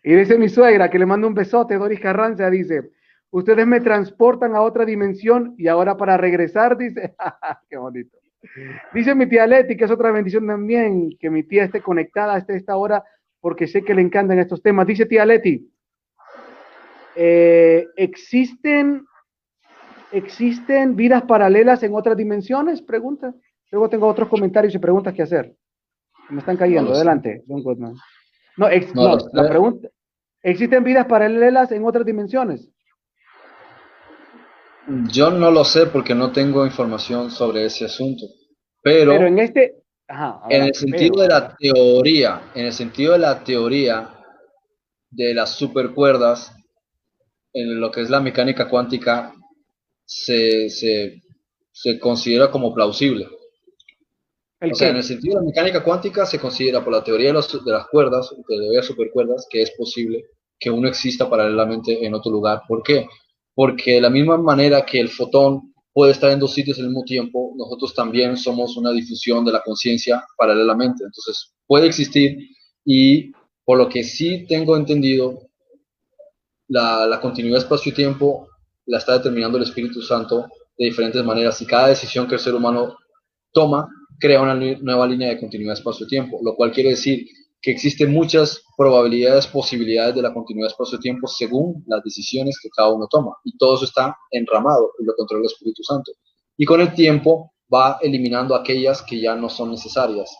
Y 0.02 0.14
dice 0.14 0.38
mi 0.38 0.48
suegra, 0.48 0.90
que 0.90 0.98
le 0.98 1.06
mando 1.06 1.28
un 1.28 1.34
besote, 1.34 1.76
Doris 1.76 2.00
Carranza, 2.00 2.50
dice, 2.50 2.90
Ustedes 3.32 3.66
me 3.66 3.80
transportan 3.80 4.54
a 4.54 4.60
otra 4.60 4.84
dimensión 4.84 5.54
y 5.56 5.66
ahora 5.66 5.96
para 5.96 6.18
regresar, 6.18 6.76
dice, 6.76 7.14
qué 7.70 7.78
bonito. 7.78 8.18
Dice 8.92 9.14
mi 9.14 9.26
tía 9.26 9.46
Leti, 9.46 9.74
que 9.74 9.84
es 9.84 9.90
otra 9.90 10.10
bendición 10.10 10.46
también, 10.46 11.16
que 11.18 11.30
mi 11.30 11.42
tía 11.42 11.64
esté 11.64 11.80
conectada 11.80 12.34
hasta 12.34 12.52
esta 12.52 12.76
hora, 12.76 13.02
porque 13.40 13.66
sé 13.66 13.82
que 13.84 13.94
le 13.94 14.02
encantan 14.02 14.38
estos 14.38 14.60
temas. 14.62 14.86
Dice 14.86 15.06
tía 15.06 15.24
Leti, 15.24 15.66
eh, 17.16 17.88
¿existen, 17.96 19.06
¿existen 20.10 20.94
vidas 20.94 21.22
paralelas 21.22 21.82
en 21.84 21.94
otras 21.94 22.18
dimensiones? 22.18 22.82
Pregunta. 22.82 23.32
Luego 23.72 23.88
tengo 23.88 24.06
otros 24.06 24.28
comentarios 24.28 24.74
y 24.74 24.78
preguntas 24.78 25.12
que 25.14 25.22
hacer. 25.22 25.56
Me 26.30 26.38
están 26.38 26.56
cayendo. 26.56 26.92
Adelante, 26.92 27.42
No, 28.56 28.68
no, 28.94 29.18
la 29.32 29.48
pregunta. 29.48 29.88
¿Existen 30.42 30.84
vidas 30.84 31.06
paralelas 31.06 31.72
en 31.72 31.84
otras 31.84 32.06
dimensiones? 32.06 32.68
Yo 35.10 35.30
no 35.30 35.50
lo 35.50 35.64
sé 35.64 35.86
porque 35.86 36.14
no 36.14 36.32
tengo 36.32 36.66
información 36.66 37.30
sobre 37.30 37.64
ese 37.64 37.84
asunto, 37.84 38.26
pero, 38.82 39.12
en 39.12 39.38
este, 39.38 39.82
en 40.50 40.62
el 40.64 40.74
sentido 40.74 41.22
de 41.22 41.28
la 41.28 41.56
teoría, 41.56 42.50
en 42.54 42.66
el 42.66 42.72
sentido 42.72 43.12
de 43.12 43.20
la 43.20 43.44
teoría 43.44 44.10
de 45.08 45.34
las 45.34 45.50
supercuerdas, 45.50 46.52
en 47.52 47.80
lo 47.80 47.92
que 47.92 48.00
es 48.00 48.10
la 48.10 48.20
mecánica 48.20 48.68
cuántica, 48.68 49.32
se, 50.04 51.20
considera 52.00 52.50
como 52.50 52.74
plausible. 52.74 53.28
O 54.70 54.74
sea, 54.74 54.90
en 54.90 54.96
el 54.96 55.02
sentido 55.02 55.34
de 55.34 55.40
la 55.40 55.46
mecánica 55.46 55.82
cuántica 55.82 56.24
se 56.24 56.38
considera 56.38 56.84
por 56.84 56.92
la 56.92 57.02
teoría 57.02 57.32
de, 57.32 57.40
de 57.40 57.72
las 57.72 57.86
cuerdas, 57.88 58.30
de 58.48 58.76
las 58.76 58.86
supercuerdas, 58.86 59.46
que 59.50 59.62
es 59.62 59.72
posible 59.72 60.24
que 60.58 60.70
uno 60.70 60.88
exista 60.88 61.28
paralelamente 61.28 62.04
en 62.06 62.14
otro 62.14 62.30
lugar. 62.30 62.62
¿Por 62.68 62.82
qué? 62.82 63.06
porque 63.54 63.94
de 63.94 64.00
la 64.00 64.10
misma 64.10 64.36
manera 64.38 64.84
que 64.84 65.00
el 65.00 65.08
fotón 65.08 65.74
puede 65.92 66.12
estar 66.12 66.30
en 66.30 66.38
dos 66.38 66.54
sitios 66.54 66.78
al 66.78 66.86
mismo 66.86 67.04
tiempo, 67.04 67.52
nosotros 67.56 67.94
también 67.94 68.36
somos 68.36 68.76
una 68.76 68.92
difusión 68.92 69.44
de 69.44 69.52
la 69.52 69.62
conciencia 69.62 70.24
paralelamente. 70.36 71.04
Entonces, 71.04 71.52
puede 71.66 71.86
existir 71.86 72.38
y 72.84 73.30
por 73.64 73.78
lo 73.78 73.88
que 73.88 74.02
sí 74.02 74.46
tengo 74.48 74.76
entendido, 74.76 75.48
la, 76.68 77.06
la 77.06 77.20
continuidad 77.20 77.58
espacio-tiempo 77.58 78.48
la 78.86 78.98
está 78.98 79.18
determinando 79.18 79.58
el 79.58 79.64
Espíritu 79.64 80.00
Santo 80.00 80.48
de 80.78 80.86
diferentes 80.86 81.22
maneras 81.22 81.60
y 81.60 81.66
cada 81.66 81.88
decisión 81.88 82.26
que 82.26 82.36
el 82.36 82.40
ser 82.40 82.54
humano 82.54 82.96
toma 83.52 83.86
crea 84.18 84.40
una 84.40 84.54
nueva 84.54 85.06
línea 85.06 85.28
de 85.28 85.40
continuidad 85.40 85.74
espacio-tiempo, 85.74 86.40
lo 86.42 86.54
cual 86.54 86.72
quiere 86.72 86.90
decir 86.90 87.26
que 87.60 87.70
existen 87.70 88.12
muchas 88.12 88.64
probabilidades, 88.76 89.46
posibilidades 89.46 90.16
de 90.16 90.22
la 90.22 90.34
continuidad 90.34 90.70
espacio-tiempo 90.70 91.28
según 91.28 91.84
las 91.86 92.02
decisiones 92.02 92.58
que 92.60 92.68
cada 92.70 92.92
uno 92.92 93.06
toma. 93.08 93.36
Y 93.44 93.56
todo 93.56 93.76
eso 93.76 93.84
está 93.84 94.16
enramado 94.32 94.92
y 94.98 95.04
lo 95.04 95.14
controla 95.14 95.42
el 95.42 95.46
Espíritu 95.46 95.82
Santo. 95.84 96.12
Y 96.56 96.64
con 96.64 96.80
el 96.80 96.92
tiempo 96.92 97.52
va 97.72 97.98
eliminando 98.02 98.54
aquellas 98.56 99.02
que 99.02 99.20
ya 99.20 99.36
no 99.36 99.48
son 99.48 99.70
necesarias. 99.70 100.36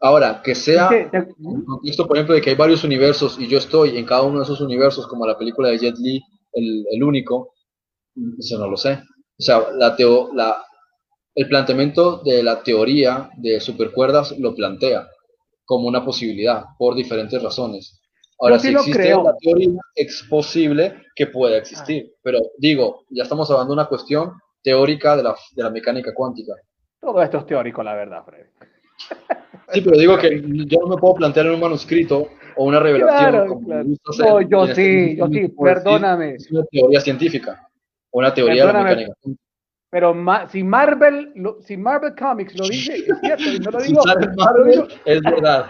Ahora, 0.00 0.42
que 0.42 0.54
sea 0.54 0.90
un 1.38 1.64
contexto, 1.64 2.06
por 2.06 2.16
ejemplo, 2.16 2.34
de 2.34 2.40
que 2.40 2.50
hay 2.50 2.56
varios 2.56 2.84
universos 2.84 3.38
y 3.40 3.48
yo 3.48 3.58
estoy 3.58 3.96
en 3.96 4.04
cada 4.04 4.22
uno 4.22 4.38
de 4.38 4.44
esos 4.44 4.60
universos, 4.60 5.06
como 5.06 5.26
la 5.26 5.36
película 5.36 5.70
de 5.70 5.78
Jet 5.78 5.96
Li, 5.98 6.22
el, 6.52 7.02
único, 7.02 7.54
eso 8.38 8.58
no 8.58 8.68
lo 8.68 8.76
sé. 8.76 9.00
O 9.38 9.42
sea, 9.42 9.66
la, 9.72 9.96
la, 10.34 10.64
el 11.36 11.48
planteamiento 11.48 12.22
de 12.24 12.42
la 12.42 12.62
teoría 12.62 13.30
de 13.36 13.60
supercuerdas 13.60 14.36
lo 14.38 14.54
plantea 14.54 15.06
como 15.66 15.86
una 15.86 16.02
posibilidad 16.02 16.64
por 16.78 16.94
diferentes 16.94 17.40
razones. 17.42 18.00
Ahora, 18.38 18.58
si 18.58 18.68
existe 18.68 19.10
la 19.10 19.36
teoría, 19.38 19.78
es 19.94 20.26
posible 20.30 20.94
que 21.14 21.26
pueda 21.26 21.58
existir, 21.58 22.06
ah. 22.08 22.18
pero 22.22 22.38
digo, 22.58 23.04
ya 23.10 23.24
estamos 23.24 23.50
hablando 23.50 23.74
de 23.74 23.80
una 23.80 23.88
cuestión 23.88 24.32
teórica 24.62 25.16
de 25.16 25.22
la, 25.22 25.36
de 25.54 25.62
la 25.62 25.70
mecánica 25.70 26.14
cuántica. 26.14 26.54
Todo 27.00 27.22
esto 27.22 27.38
es 27.38 27.46
teórico, 27.46 27.82
la 27.82 27.94
verdad, 27.94 28.24
Fred. 28.24 28.46
Sí, 29.72 29.80
pero 29.80 29.98
digo 29.98 30.16
que 30.16 30.40
yo 30.40 30.78
no 30.82 30.94
me 30.94 30.96
puedo 30.96 31.14
plantear 31.16 31.46
en 31.46 31.54
un 31.54 31.60
manuscrito 31.60 32.28
o 32.54 32.64
una 32.64 32.78
revelación. 32.78 33.66
no, 33.66 34.40
yo 34.42 34.66
sí, 34.68 35.16
yo 35.16 35.26
sí, 35.26 35.48
perdóname. 35.48 36.36
Es 36.36 36.48
una 36.52 36.62
teoría 36.70 37.00
científica, 37.00 37.68
una 38.12 38.32
teoría 38.32 38.64
de 38.64 38.72
la 38.72 38.82
mecánica 38.84 39.12
pero 39.90 40.14
si 40.48 40.64
Marvel, 40.64 41.32
si 41.60 41.76
Marvel 41.76 42.14
Comics 42.14 42.58
lo 42.58 42.66
dice, 42.68 42.96
es 42.96 43.20
cierto, 43.20 43.44
y 43.44 43.58
no 43.60 43.70
lo 43.70 43.78
digo, 44.64 44.88
es 45.04 45.22
verdad. 45.22 45.66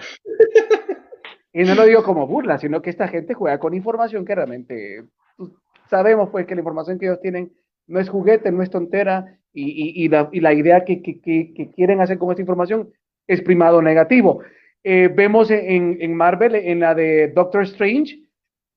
Y 1.52 1.64
no 1.64 1.74
lo 1.74 1.84
digo 1.84 2.02
como 2.02 2.26
burla, 2.26 2.58
sino 2.58 2.82
que 2.82 2.90
esta 2.90 3.08
gente 3.08 3.34
juega 3.34 3.58
con 3.58 3.74
información 3.74 4.24
que 4.24 4.34
realmente 4.34 5.04
pues, 5.36 5.50
sabemos 5.88 6.28
pues 6.30 6.46
que 6.46 6.54
la 6.54 6.60
información 6.60 6.98
que 6.98 7.06
ellos 7.06 7.20
tienen 7.20 7.52
no 7.86 8.00
es 8.00 8.08
juguete, 8.08 8.52
no 8.52 8.62
es 8.62 8.70
tontera, 8.70 9.38
y, 9.52 10.04
y, 10.04 10.08
la, 10.08 10.28
y 10.32 10.40
la, 10.40 10.52
idea 10.52 10.84
que, 10.84 11.00
que, 11.00 11.18
que, 11.20 11.70
quieren 11.74 12.02
hacer 12.02 12.18
con 12.18 12.30
esta 12.30 12.42
información 12.42 12.90
es 13.26 13.40
primado 13.40 13.80
negativo. 13.80 14.42
Eh, 14.84 15.08
vemos 15.08 15.50
en, 15.50 15.96
en, 15.98 16.14
Marvel, 16.14 16.54
en 16.56 16.80
la 16.80 16.94
de 16.94 17.28
Doctor 17.28 17.62
Strange, 17.62 18.20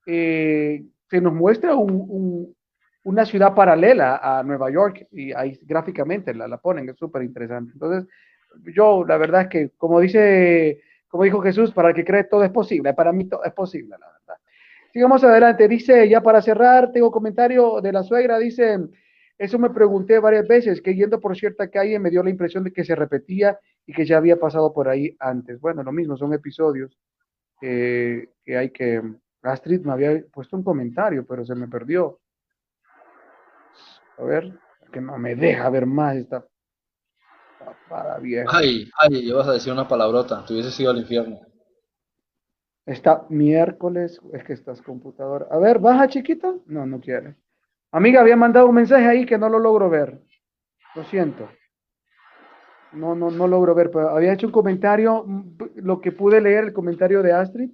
eh, 0.05 0.83
se 1.09 1.21
nos 1.21 1.33
muestra 1.33 1.75
un, 1.75 2.55
una 3.03 3.25
ciudad 3.25 3.55
paralela 3.55 4.19
a 4.21 4.43
Nueva 4.43 4.69
York 4.69 5.07
y 5.11 5.31
ahí 5.33 5.57
gráficamente 5.63 6.33
la, 6.33 6.47
la 6.47 6.57
ponen, 6.57 6.89
es 6.89 6.97
súper 6.97 7.23
interesante. 7.23 7.71
Entonces, 7.73 8.09
yo 8.75 9.05
la 9.05 9.17
verdad 9.17 9.43
es 9.43 9.47
que, 9.47 9.69
como 9.77 9.99
dice, 9.99 10.81
como 11.07 11.23
dijo 11.23 11.41
Jesús, 11.41 11.71
para 11.71 11.89
el 11.89 11.95
que 11.95 12.05
cree 12.05 12.25
todo 12.25 12.43
es 12.43 12.51
posible, 12.51 12.93
para 12.93 13.11
mí 13.11 13.25
todo 13.25 13.43
es 13.43 13.53
posible, 13.53 13.95
la 13.99 14.07
verdad. 14.07 14.35
Sigamos 14.91 15.23
adelante, 15.23 15.67
dice, 15.67 16.09
ya 16.09 16.21
para 16.21 16.41
cerrar, 16.41 16.91
tengo 16.91 17.11
comentario 17.11 17.79
de 17.79 17.91
la 17.91 18.03
suegra, 18.03 18.39
dice, 18.39 18.79
eso 19.37 19.59
me 19.59 19.69
pregunté 19.69 20.19
varias 20.19 20.47
veces, 20.47 20.81
que 20.81 20.95
yendo 20.95 21.19
por 21.19 21.37
cierta 21.37 21.69
calle 21.69 21.99
me 21.99 22.09
dio 22.09 22.23
la 22.23 22.29
impresión 22.29 22.63
de 22.63 22.73
que 22.73 22.83
se 22.83 22.95
repetía 22.95 23.59
y 23.85 23.93
que 23.93 24.05
ya 24.05 24.17
había 24.17 24.39
pasado 24.39 24.73
por 24.73 24.89
ahí 24.89 25.15
antes. 25.19 25.59
Bueno, 25.59 25.83
lo 25.83 25.91
mismo, 25.91 26.17
son 26.17 26.33
episodios 26.33 26.97
que 27.59 28.29
hay 28.47 28.69
que... 28.71 29.01
Astrid 29.41 29.81
me 29.85 29.93
había 29.93 30.21
puesto 30.33 30.57
un 30.57 30.63
comentario, 30.63 31.25
pero 31.25 31.45
se 31.45 31.55
me 31.55 31.67
perdió. 31.67 32.19
A 34.19 34.23
ver, 34.23 34.51
que 34.91 34.99
no 34.99 35.17
me 35.17 35.35
deja 35.35 35.69
ver 35.69 35.85
más 35.85 36.17
esta 36.17 36.45
papada 37.57 38.19
vieja. 38.19 38.49
Ay, 38.51 38.89
ay, 38.99 39.31
vas 39.31 39.47
a 39.47 39.53
decir 39.53 39.71
una 39.71 39.87
palabrota, 39.87 40.43
te 40.45 40.53
hubiese 40.53 40.83
ido 40.83 40.91
al 40.91 40.97
infierno. 40.97 41.39
Está 42.85 43.25
miércoles, 43.29 44.19
es 44.33 44.43
que 44.43 44.53
estás 44.53 44.81
computadora. 44.81 45.47
A 45.51 45.57
ver, 45.57 45.79
baja 45.79 46.07
chiquita. 46.07 46.53
No, 46.65 46.85
no 46.85 46.99
quiere. 46.99 47.35
Amiga, 47.91 48.21
había 48.21 48.35
mandado 48.35 48.67
un 48.67 48.75
mensaje 48.75 49.05
ahí 49.05 49.25
que 49.25 49.37
no 49.37 49.47
lo 49.47 49.59
logro 49.59 49.89
ver. 49.89 50.19
Lo 50.95 51.03
siento. 51.05 51.49
No, 52.91 53.15
no, 53.15 53.29
no 53.29 53.47
logro 53.47 53.75
ver, 53.75 53.91
pero 53.91 54.09
había 54.09 54.33
hecho 54.33 54.47
un 54.47 54.51
comentario, 54.51 55.25
lo 55.75 56.01
que 56.01 56.11
pude 56.11 56.41
leer, 56.41 56.65
el 56.65 56.73
comentario 56.73 57.21
de 57.21 57.31
Astrid. 57.31 57.69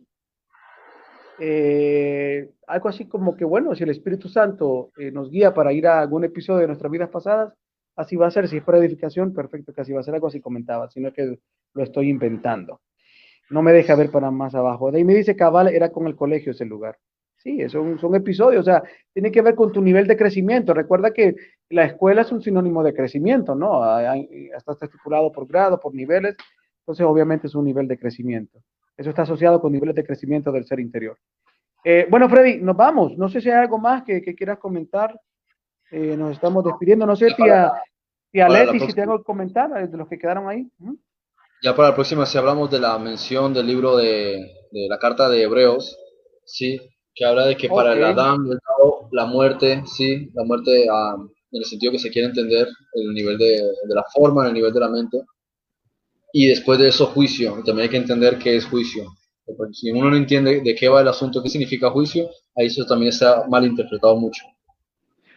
Eh, 1.40 2.50
algo 2.68 2.90
así 2.90 3.06
como 3.06 3.36
que, 3.36 3.46
bueno, 3.46 3.76
si 3.76 3.84
el 3.84 3.90
Espíritu 3.90 4.30
Santo 4.30 4.92
eh, 4.98 5.12
nos 5.12 5.30
guía 5.30 5.54
para 5.54 5.74
ir 5.74 5.88
a 5.88 6.00
algún 6.00 6.24
episodio 6.24 6.62
de 6.62 6.68
nuestras 6.68 6.92
vidas 6.92 7.10
pasadas, 7.10 7.54
así 7.96 8.16
va 8.16 8.28
a 8.28 8.32
ser. 8.32 8.48
Si 8.48 8.58
es 8.58 8.64
para 8.64 8.78
edificación, 8.78 9.34
perfecto, 9.34 9.74
que 9.74 9.82
así 9.82 9.94
va 9.94 10.00
a 10.00 10.04
ser 10.04 10.16
algo 10.16 10.28
así 10.28 10.40
comentaba, 10.40 10.90
sino 10.90 11.12
que 11.12 11.38
lo 11.74 11.84
estoy 11.84 12.10
inventando. 12.10 12.82
No 13.50 13.62
me 13.62 13.74
deja 13.74 13.96
ver 13.96 14.10
para 14.10 14.32
más 14.32 14.56
abajo. 14.56 14.92
De 14.92 14.98
ahí 14.98 15.04
me 15.04 15.14
dice 15.14 15.36
Cabal, 15.36 15.68
era 15.68 15.92
con 15.92 16.08
el 16.08 16.16
colegio 16.16 16.52
ese 16.52 16.66
lugar. 16.66 16.98
Sí, 17.38 17.70
son, 17.70 18.00
son 18.00 18.16
episodios, 18.16 18.62
o 18.62 18.64
sea, 18.64 18.82
tiene 19.14 19.32
que 19.32 19.44
ver 19.44 19.54
con 19.54 19.72
tu 19.72 19.80
nivel 19.80 20.08
de 20.08 20.18
crecimiento. 20.18 20.74
Recuerda 20.74 21.12
que 21.12 21.36
la 21.70 21.86
escuela 21.86 22.22
es 22.22 22.32
un 22.32 22.42
sinónimo 22.42 22.82
de 22.84 22.96
crecimiento, 22.96 23.54
¿no? 23.54 23.84
Hasta 23.84 24.72
está 24.72 24.86
estipulado 24.86 25.32
por 25.32 25.46
grado, 25.48 25.80
por 25.80 25.94
niveles, 25.94 26.36
entonces 26.80 27.06
obviamente 27.06 27.46
es 27.46 27.54
un 27.54 27.66
nivel 27.66 27.88
de 27.88 28.00
crecimiento. 28.00 28.64
Eso 28.98 29.10
está 29.10 29.24
asociado 29.24 29.60
con 29.60 29.72
niveles 29.72 29.96
de 29.96 30.06
crecimiento 30.06 30.52
del 30.52 30.66
ser 30.66 30.80
interior. 30.80 31.18
Eh, 31.84 32.08
bueno, 32.10 32.30
Freddy, 32.30 32.58
nos 32.62 32.76
vamos. 32.76 33.18
No 33.18 33.30
sé 33.30 33.42
si 33.42 33.50
hay 33.50 33.58
algo 33.58 33.78
más 33.78 34.04
que, 34.04 34.22
quieras 34.36 34.58
comentar. 34.58 35.20
Eh, 35.92 36.16
nos 36.18 36.32
estamos 36.32 36.64
despidiendo. 36.64 37.06
No 37.06 37.16
sé, 37.16 37.28
tía, 37.36 37.72
tía 38.32 38.50
Leti, 38.50 38.80
si 38.80 38.94
tengo 38.94 39.18
que 39.18 39.24
comentar 39.24 39.70
eh, 39.78 39.88
de 39.88 39.98
los 39.98 40.08
que 40.08 40.18
quedaron 40.18 40.50
ahí. 40.50 40.68
Ya 41.62 41.76
para 41.76 41.90
la 41.90 41.96
próxima, 41.96 42.26
si 42.26 42.38
hablamos 42.38 42.72
de 42.72 42.80
la 42.80 42.98
mención 42.98 43.54
del 43.54 43.68
libro 43.68 43.98
de, 43.98 44.52
de 44.72 44.88
la 44.90 44.98
carta 44.98 45.30
de 45.30 45.44
Hebreos, 45.44 45.98
sí, 46.44 46.80
que 47.14 47.26
habla 47.26 47.46
de 47.46 47.56
que 47.56 47.70
para 47.70 47.94
el 47.94 48.04
Adán, 48.04 48.40
la 49.12 49.26
muerte, 49.26 49.84
sí, 49.86 50.30
la 50.34 50.44
muerte 50.44 50.88
ah, 50.92 51.16
en 51.18 51.60
el 51.62 51.66
sentido 51.66 51.92
que 51.92 52.00
se 52.00 52.12
quiere 52.12 52.28
entender, 52.28 52.68
el 52.94 53.14
nivel 53.14 53.38
de, 53.38 53.62
de, 53.62 53.96
la 53.96 54.04
forma, 54.14 54.44
en 54.44 54.50
el 54.50 54.54
nivel 54.56 54.74
de 54.74 54.80
la 54.80 54.90
mente, 54.90 55.22
y 56.38 56.48
después 56.48 56.78
de 56.80 56.90
eso 56.90 57.06
juicio, 57.06 57.54
también 57.66 57.84
hay 57.84 57.90
que 57.90 57.96
entender 57.96 58.38
qué 58.38 58.58
es 58.58 58.66
juicio. 58.66 59.06
si 59.72 59.90
uno 59.90 60.10
no 60.10 60.18
entiende 60.18 60.60
de 60.60 60.76
qué 60.76 60.90
va 60.90 61.00
el 61.00 61.08
asunto, 61.08 61.42
qué 61.42 61.48
significa 61.48 61.90
juicio, 61.92 62.28
ahí 62.58 62.66
eso 62.66 62.86
también 62.86 63.08
está 63.08 63.48
mal 63.48 63.66
interpretado 63.66 64.18
mucho. 64.18 64.44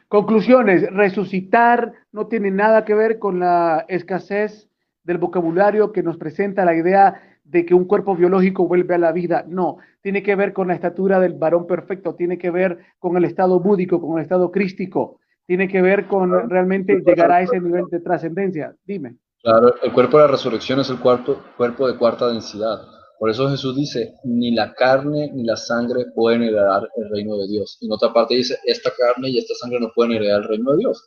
Conclusiones, 0.08 0.90
resucitar 0.90 1.92
no 2.10 2.26
tiene 2.26 2.50
nada 2.50 2.84
que 2.84 2.94
ver 2.94 3.20
con 3.20 3.38
la 3.38 3.84
escasez 3.86 4.68
del 5.04 5.18
vocabulario 5.18 5.92
que 5.92 6.02
nos 6.02 6.16
presenta 6.16 6.64
la 6.64 6.74
idea 6.74 7.38
de 7.44 7.64
que 7.64 7.74
un 7.74 7.84
cuerpo 7.84 8.16
biológico 8.16 8.66
vuelve 8.66 8.96
a 8.96 8.98
la 8.98 9.12
vida. 9.12 9.44
No, 9.46 9.76
tiene 10.00 10.24
que 10.24 10.34
ver 10.34 10.52
con 10.52 10.66
la 10.66 10.74
estatura 10.74 11.20
del 11.20 11.34
varón 11.34 11.68
perfecto, 11.68 12.16
tiene 12.16 12.38
que 12.38 12.50
ver 12.50 12.76
con 12.98 13.16
el 13.16 13.24
estado 13.24 13.60
búdico, 13.60 14.00
con 14.00 14.18
el 14.18 14.24
estado 14.24 14.50
crístico, 14.50 15.20
tiene 15.46 15.68
que 15.68 15.80
ver 15.80 16.08
con 16.08 16.50
realmente 16.50 17.00
llegar 17.06 17.30
a 17.30 17.40
ese 17.40 17.60
nivel 17.60 17.84
de 17.88 18.00
trascendencia. 18.00 18.74
Dime. 18.84 19.14
Claro, 19.48 19.74
el 19.82 19.92
cuerpo 19.94 20.18
de 20.18 20.24
la 20.24 20.30
resurrección 20.30 20.78
es 20.80 20.90
el 20.90 20.98
cuerpo, 20.98 21.42
cuerpo 21.56 21.88
de 21.88 21.96
cuarta 21.96 22.28
densidad. 22.28 22.82
Por 23.18 23.30
eso 23.30 23.48
Jesús 23.48 23.74
dice, 23.74 24.12
ni 24.24 24.50
la 24.50 24.74
carne 24.74 25.30
ni 25.32 25.42
la 25.42 25.56
sangre 25.56 26.04
pueden 26.14 26.42
heredar 26.42 26.86
el 26.96 27.08
reino 27.08 27.38
de 27.38 27.48
Dios. 27.48 27.78
Y 27.80 27.86
en 27.86 27.92
otra 27.92 28.12
parte 28.12 28.34
dice, 28.34 28.58
esta 28.66 28.90
carne 28.94 29.30
y 29.30 29.38
esta 29.38 29.54
sangre 29.54 29.80
no 29.80 29.90
pueden 29.94 30.12
heredar 30.12 30.42
el 30.42 30.48
reino 30.48 30.72
de 30.72 30.80
Dios. 30.80 31.02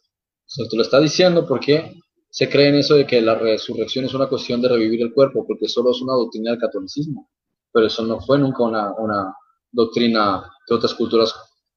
O 0.58 0.68
te 0.68 0.76
lo 0.76 0.82
está 0.82 1.00
diciendo 1.00 1.46
porque 1.48 2.00
se 2.32 2.50
cree 2.50 2.70
en 2.70 2.76
eso 2.78 2.96
de 2.96 3.06
que 3.06 3.22
la 3.22 3.36
resurrección 3.36 4.06
es 4.06 4.14
una 4.16 4.28
cuestión 4.28 4.60
de 4.60 4.70
revivir 4.70 5.04
el 5.04 5.14
cuerpo, 5.14 5.46
porque 5.46 5.68
solo 5.68 5.92
es 5.92 6.02
una 6.02 6.14
doctrina 6.14 6.50
del 6.50 6.60
catolicismo, 6.60 7.30
pero 7.72 7.86
eso 7.86 8.04
no 8.08 8.20
fue 8.22 8.40
nunca 8.40 8.64
una, 8.64 8.92
una 8.94 9.36
doctrina 9.72 10.52
que 10.66 10.74
otras 10.74 10.96
culturas 10.96 11.36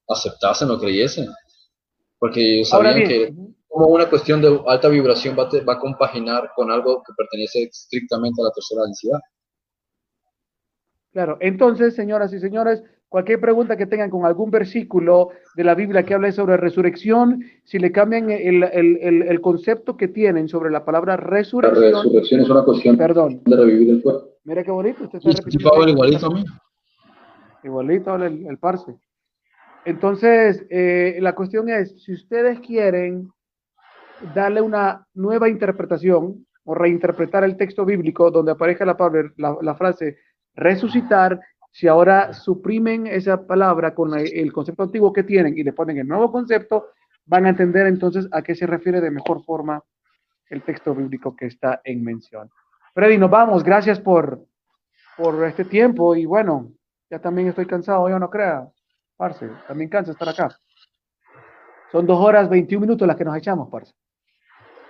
aceptasen 0.08 0.70
o 0.70 0.78
creyesen, 0.78 1.28
porque 2.18 2.54
ellos 2.54 2.70
sabían 2.70 3.06
que 3.06 3.34
como 3.74 3.88
una 3.88 4.08
cuestión 4.08 4.40
de 4.40 4.60
alta 4.68 4.88
vibración 4.88 5.36
va, 5.36 5.48
va 5.68 5.72
a 5.72 5.78
compaginar 5.80 6.52
con 6.54 6.70
algo 6.70 7.02
que 7.02 7.12
pertenece 7.16 7.64
estrictamente 7.64 8.40
a 8.40 8.44
la 8.44 8.50
tercera 8.52 8.82
densidad. 8.84 9.18
Claro, 11.12 11.38
entonces, 11.40 11.94
señoras 11.94 12.32
y 12.32 12.38
señores, 12.38 12.84
Cualquier 13.14 13.38
pregunta 13.38 13.76
que 13.76 13.86
tengan 13.86 14.10
con 14.10 14.26
algún 14.26 14.50
versículo 14.50 15.28
de 15.54 15.62
la 15.62 15.76
Biblia 15.76 16.02
que 16.02 16.14
hable 16.14 16.32
sobre 16.32 16.56
resurrección, 16.56 17.44
si 17.62 17.78
le 17.78 17.92
cambian 17.92 18.28
el, 18.28 19.40
concepto 19.40 19.96
que 19.96 20.08
tienen 20.08 20.48
sobre 20.48 20.72
la 20.72 20.84
palabra 20.84 21.16
resurrección. 21.16 21.92
La 21.92 22.02
resurrección 22.02 22.40
es 22.40 22.50
una 22.50 22.64
cuestión 22.64 22.96
perdón. 22.96 23.40
de 23.44 23.56
revivir 23.56 23.90
el 23.90 24.02
cuerpo. 24.02 24.30
Mira 24.42 24.64
qué 24.64 24.72
bonito. 24.72 25.04
Usted 25.04 25.20
está 25.20 25.88
igualito 25.88 26.26
a 26.26 26.30
mí. 26.34 26.44
Igualito 27.62 28.16
el, 28.16 28.46
el 28.48 28.58
parse. 28.58 28.96
Entonces, 29.84 30.66
eh, 30.68 31.18
la 31.20 31.36
cuestión 31.36 31.68
es, 31.68 32.02
si 32.02 32.14
ustedes 32.14 32.58
quieren 32.58 33.28
darle 34.34 34.60
una 34.60 35.06
nueva 35.14 35.48
interpretación 35.48 36.46
o 36.64 36.74
reinterpretar 36.74 37.44
el 37.44 37.56
texto 37.56 37.84
bíblico 37.84 38.30
donde 38.30 38.52
aparezca 38.52 38.84
la, 38.84 38.96
la, 39.36 39.56
la 39.60 39.74
frase 39.74 40.18
resucitar, 40.54 41.40
si 41.70 41.88
ahora 41.88 42.32
suprimen 42.32 43.06
esa 43.06 43.46
palabra 43.46 43.94
con 43.94 44.16
el 44.16 44.52
concepto 44.52 44.84
antiguo 44.84 45.12
que 45.12 45.24
tienen 45.24 45.58
y 45.58 45.64
le 45.64 45.72
ponen 45.72 45.98
el 45.98 46.06
nuevo 46.06 46.30
concepto, 46.30 46.90
van 47.26 47.46
a 47.46 47.48
entender 47.48 47.86
entonces 47.86 48.28
a 48.30 48.42
qué 48.42 48.54
se 48.54 48.66
refiere 48.66 49.00
de 49.00 49.10
mejor 49.10 49.44
forma 49.44 49.82
el 50.50 50.62
texto 50.62 50.94
bíblico 50.94 51.34
que 51.34 51.46
está 51.46 51.80
en 51.84 52.04
mención. 52.04 52.48
Freddy, 52.94 53.18
nos 53.18 53.30
vamos. 53.30 53.64
Gracias 53.64 53.98
por, 53.98 54.46
por 55.16 55.44
este 55.44 55.64
tiempo 55.64 56.14
y 56.14 56.26
bueno, 56.26 56.70
ya 57.10 57.18
también 57.18 57.48
estoy 57.48 57.66
cansado, 57.66 58.08
yo 58.08 58.18
no 58.18 58.30
crea. 58.30 58.68
Parce, 59.16 59.48
también 59.66 59.90
cansa 59.90 60.12
estar 60.12 60.28
acá. 60.28 60.56
Son 61.90 62.06
dos 62.06 62.18
horas 62.18 62.48
21 62.48 62.80
minutos 62.80 63.06
las 63.06 63.16
que 63.16 63.24
nos 63.24 63.36
echamos, 63.36 63.68
parce. 63.68 63.92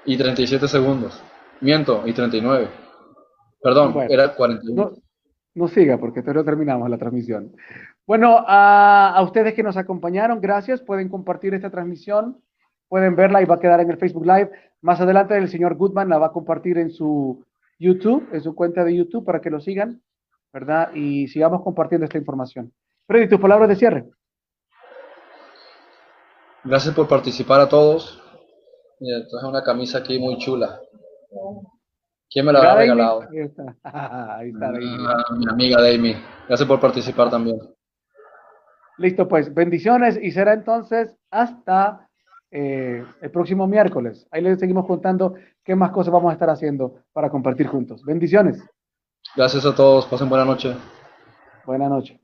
Y 0.07 0.17
37 0.17 0.69
segundos. 0.69 1.23
Miento, 1.61 2.03
y 2.07 2.13
39. 2.13 2.69
Perdón, 3.63 3.95
era 4.09 4.35
41 4.35 5.05
no 5.55 5.69
siga 5.69 5.99
porque 5.99 6.21
todavía 6.21 6.45
terminamos 6.45 6.91
la 6.91 6.99
transmisión. 6.99 7.53
Bueno, 8.07 8.45
a, 8.47 9.21
ustedes 9.25 9.55
que 9.55 9.63
nos 9.63 9.77
acompañaron, 9.77 10.41
gracias. 10.41 10.83
Pueden 10.83 11.09
compartir 11.09 11.55
esta 11.55 11.71
transmisión, 11.71 12.39
pueden 12.89 13.17
verla 13.17 13.41
y 13.41 13.47
va 13.47 13.55
a 13.55 13.61
quedar 13.61 13.81
en 13.81 13.91
el 13.91 13.97
Facebook 13.97 14.27
Live. 14.27 14.51
Más 14.83 15.01
adelante 15.01 15.37
el 15.37 15.49
señor 15.49 15.77
Goodman 15.77 16.09
la 16.09 16.19
va 16.19 16.27
a 16.27 16.33
compartir 16.33 16.79
en 16.79 16.91
su 16.91 17.45
YouTube, 17.79 18.29
en 18.33 18.43
su 18.43 18.55
cuenta 18.55 18.85
de 18.85 18.97
YouTube 18.97 19.25
para 19.25 19.41
que 19.41 19.51
lo 19.51 19.61
sigan, 19.61 20.03
¿verdad? 20.53 20.93
Y 20.95 21.29
sigamos 21.29 21.63
compartiendo 21.63 22.05
esta 22.05 22.19
información. 22.19 22.73
Freddy, 23.07 23.29
tus 23.29 23.41
palabras 23.41 23.69
de 23.69 23.77
cierre. 23.77 24.05
Gracias 26.65 26.95
por 26.95 27.09
participar 27.09 27.61
a 27.61 27.69
todos. 27.69 28.24
Mira, 29.01 29.27
traje 29.29 29.47
una 29.47 29.63
camisa 29.63 29.99
aquí 29.99 30.19
muy 30.19 30.39
chula. 30.39 30.81
¿Quién 32.31 32.47
me 32.47 32.53
la 32.53 32.73
ha 32.73 32.77
regalado? 32.77 33.23
Ahí 33.23 33.39
está. 33.39 33.77
Ahí 34.39 34.51
está 34.51 34.69
ah, 34.69 35.35
mi 35.37 35.47
amiga 35.49 35.81
Damie. 35.81 36.17
Gracias 36.49 36.69
por 36.69 36.81
participar 36.81 37.31
también. 37.31 37.61
Listo, 38.99 39.27
pues 39.29 39.53
bendiciones 39.53 40.19
y 40.21 40.31
será 40.31 40.53
entonces 40.53 41.17
hasta 41.31 42.09
eh, 42.51 43.05
el 43.21 43.31
próximo 43.31 43.67
miércoles. 43.67 44.27
Ahí 44.31 44.43
les 44.43 44.59
seguimos 44.59 44.87
contando 44.87 45.35
qué 45.65 45.75
más 45.75 45.91
cosas 45.91 46.13
vamos 46.13 46.31
a 46.31 46.35
estar 46.35 46.51
haciendo 46.51 47.03
para 47.13 47.31
compartir 47.31 47.67
juntos. 47.67 48.05
Bendiciones. 48.05 48.63
Gracias 49.37 49.67
a 49.67 49.75
todos. 49.75 50.07
Pasen 50.07 50.29
buena 50.29 50.45
noche. 50.45 50.75
Buena 51.67 51.89
noche. 51.89 52.24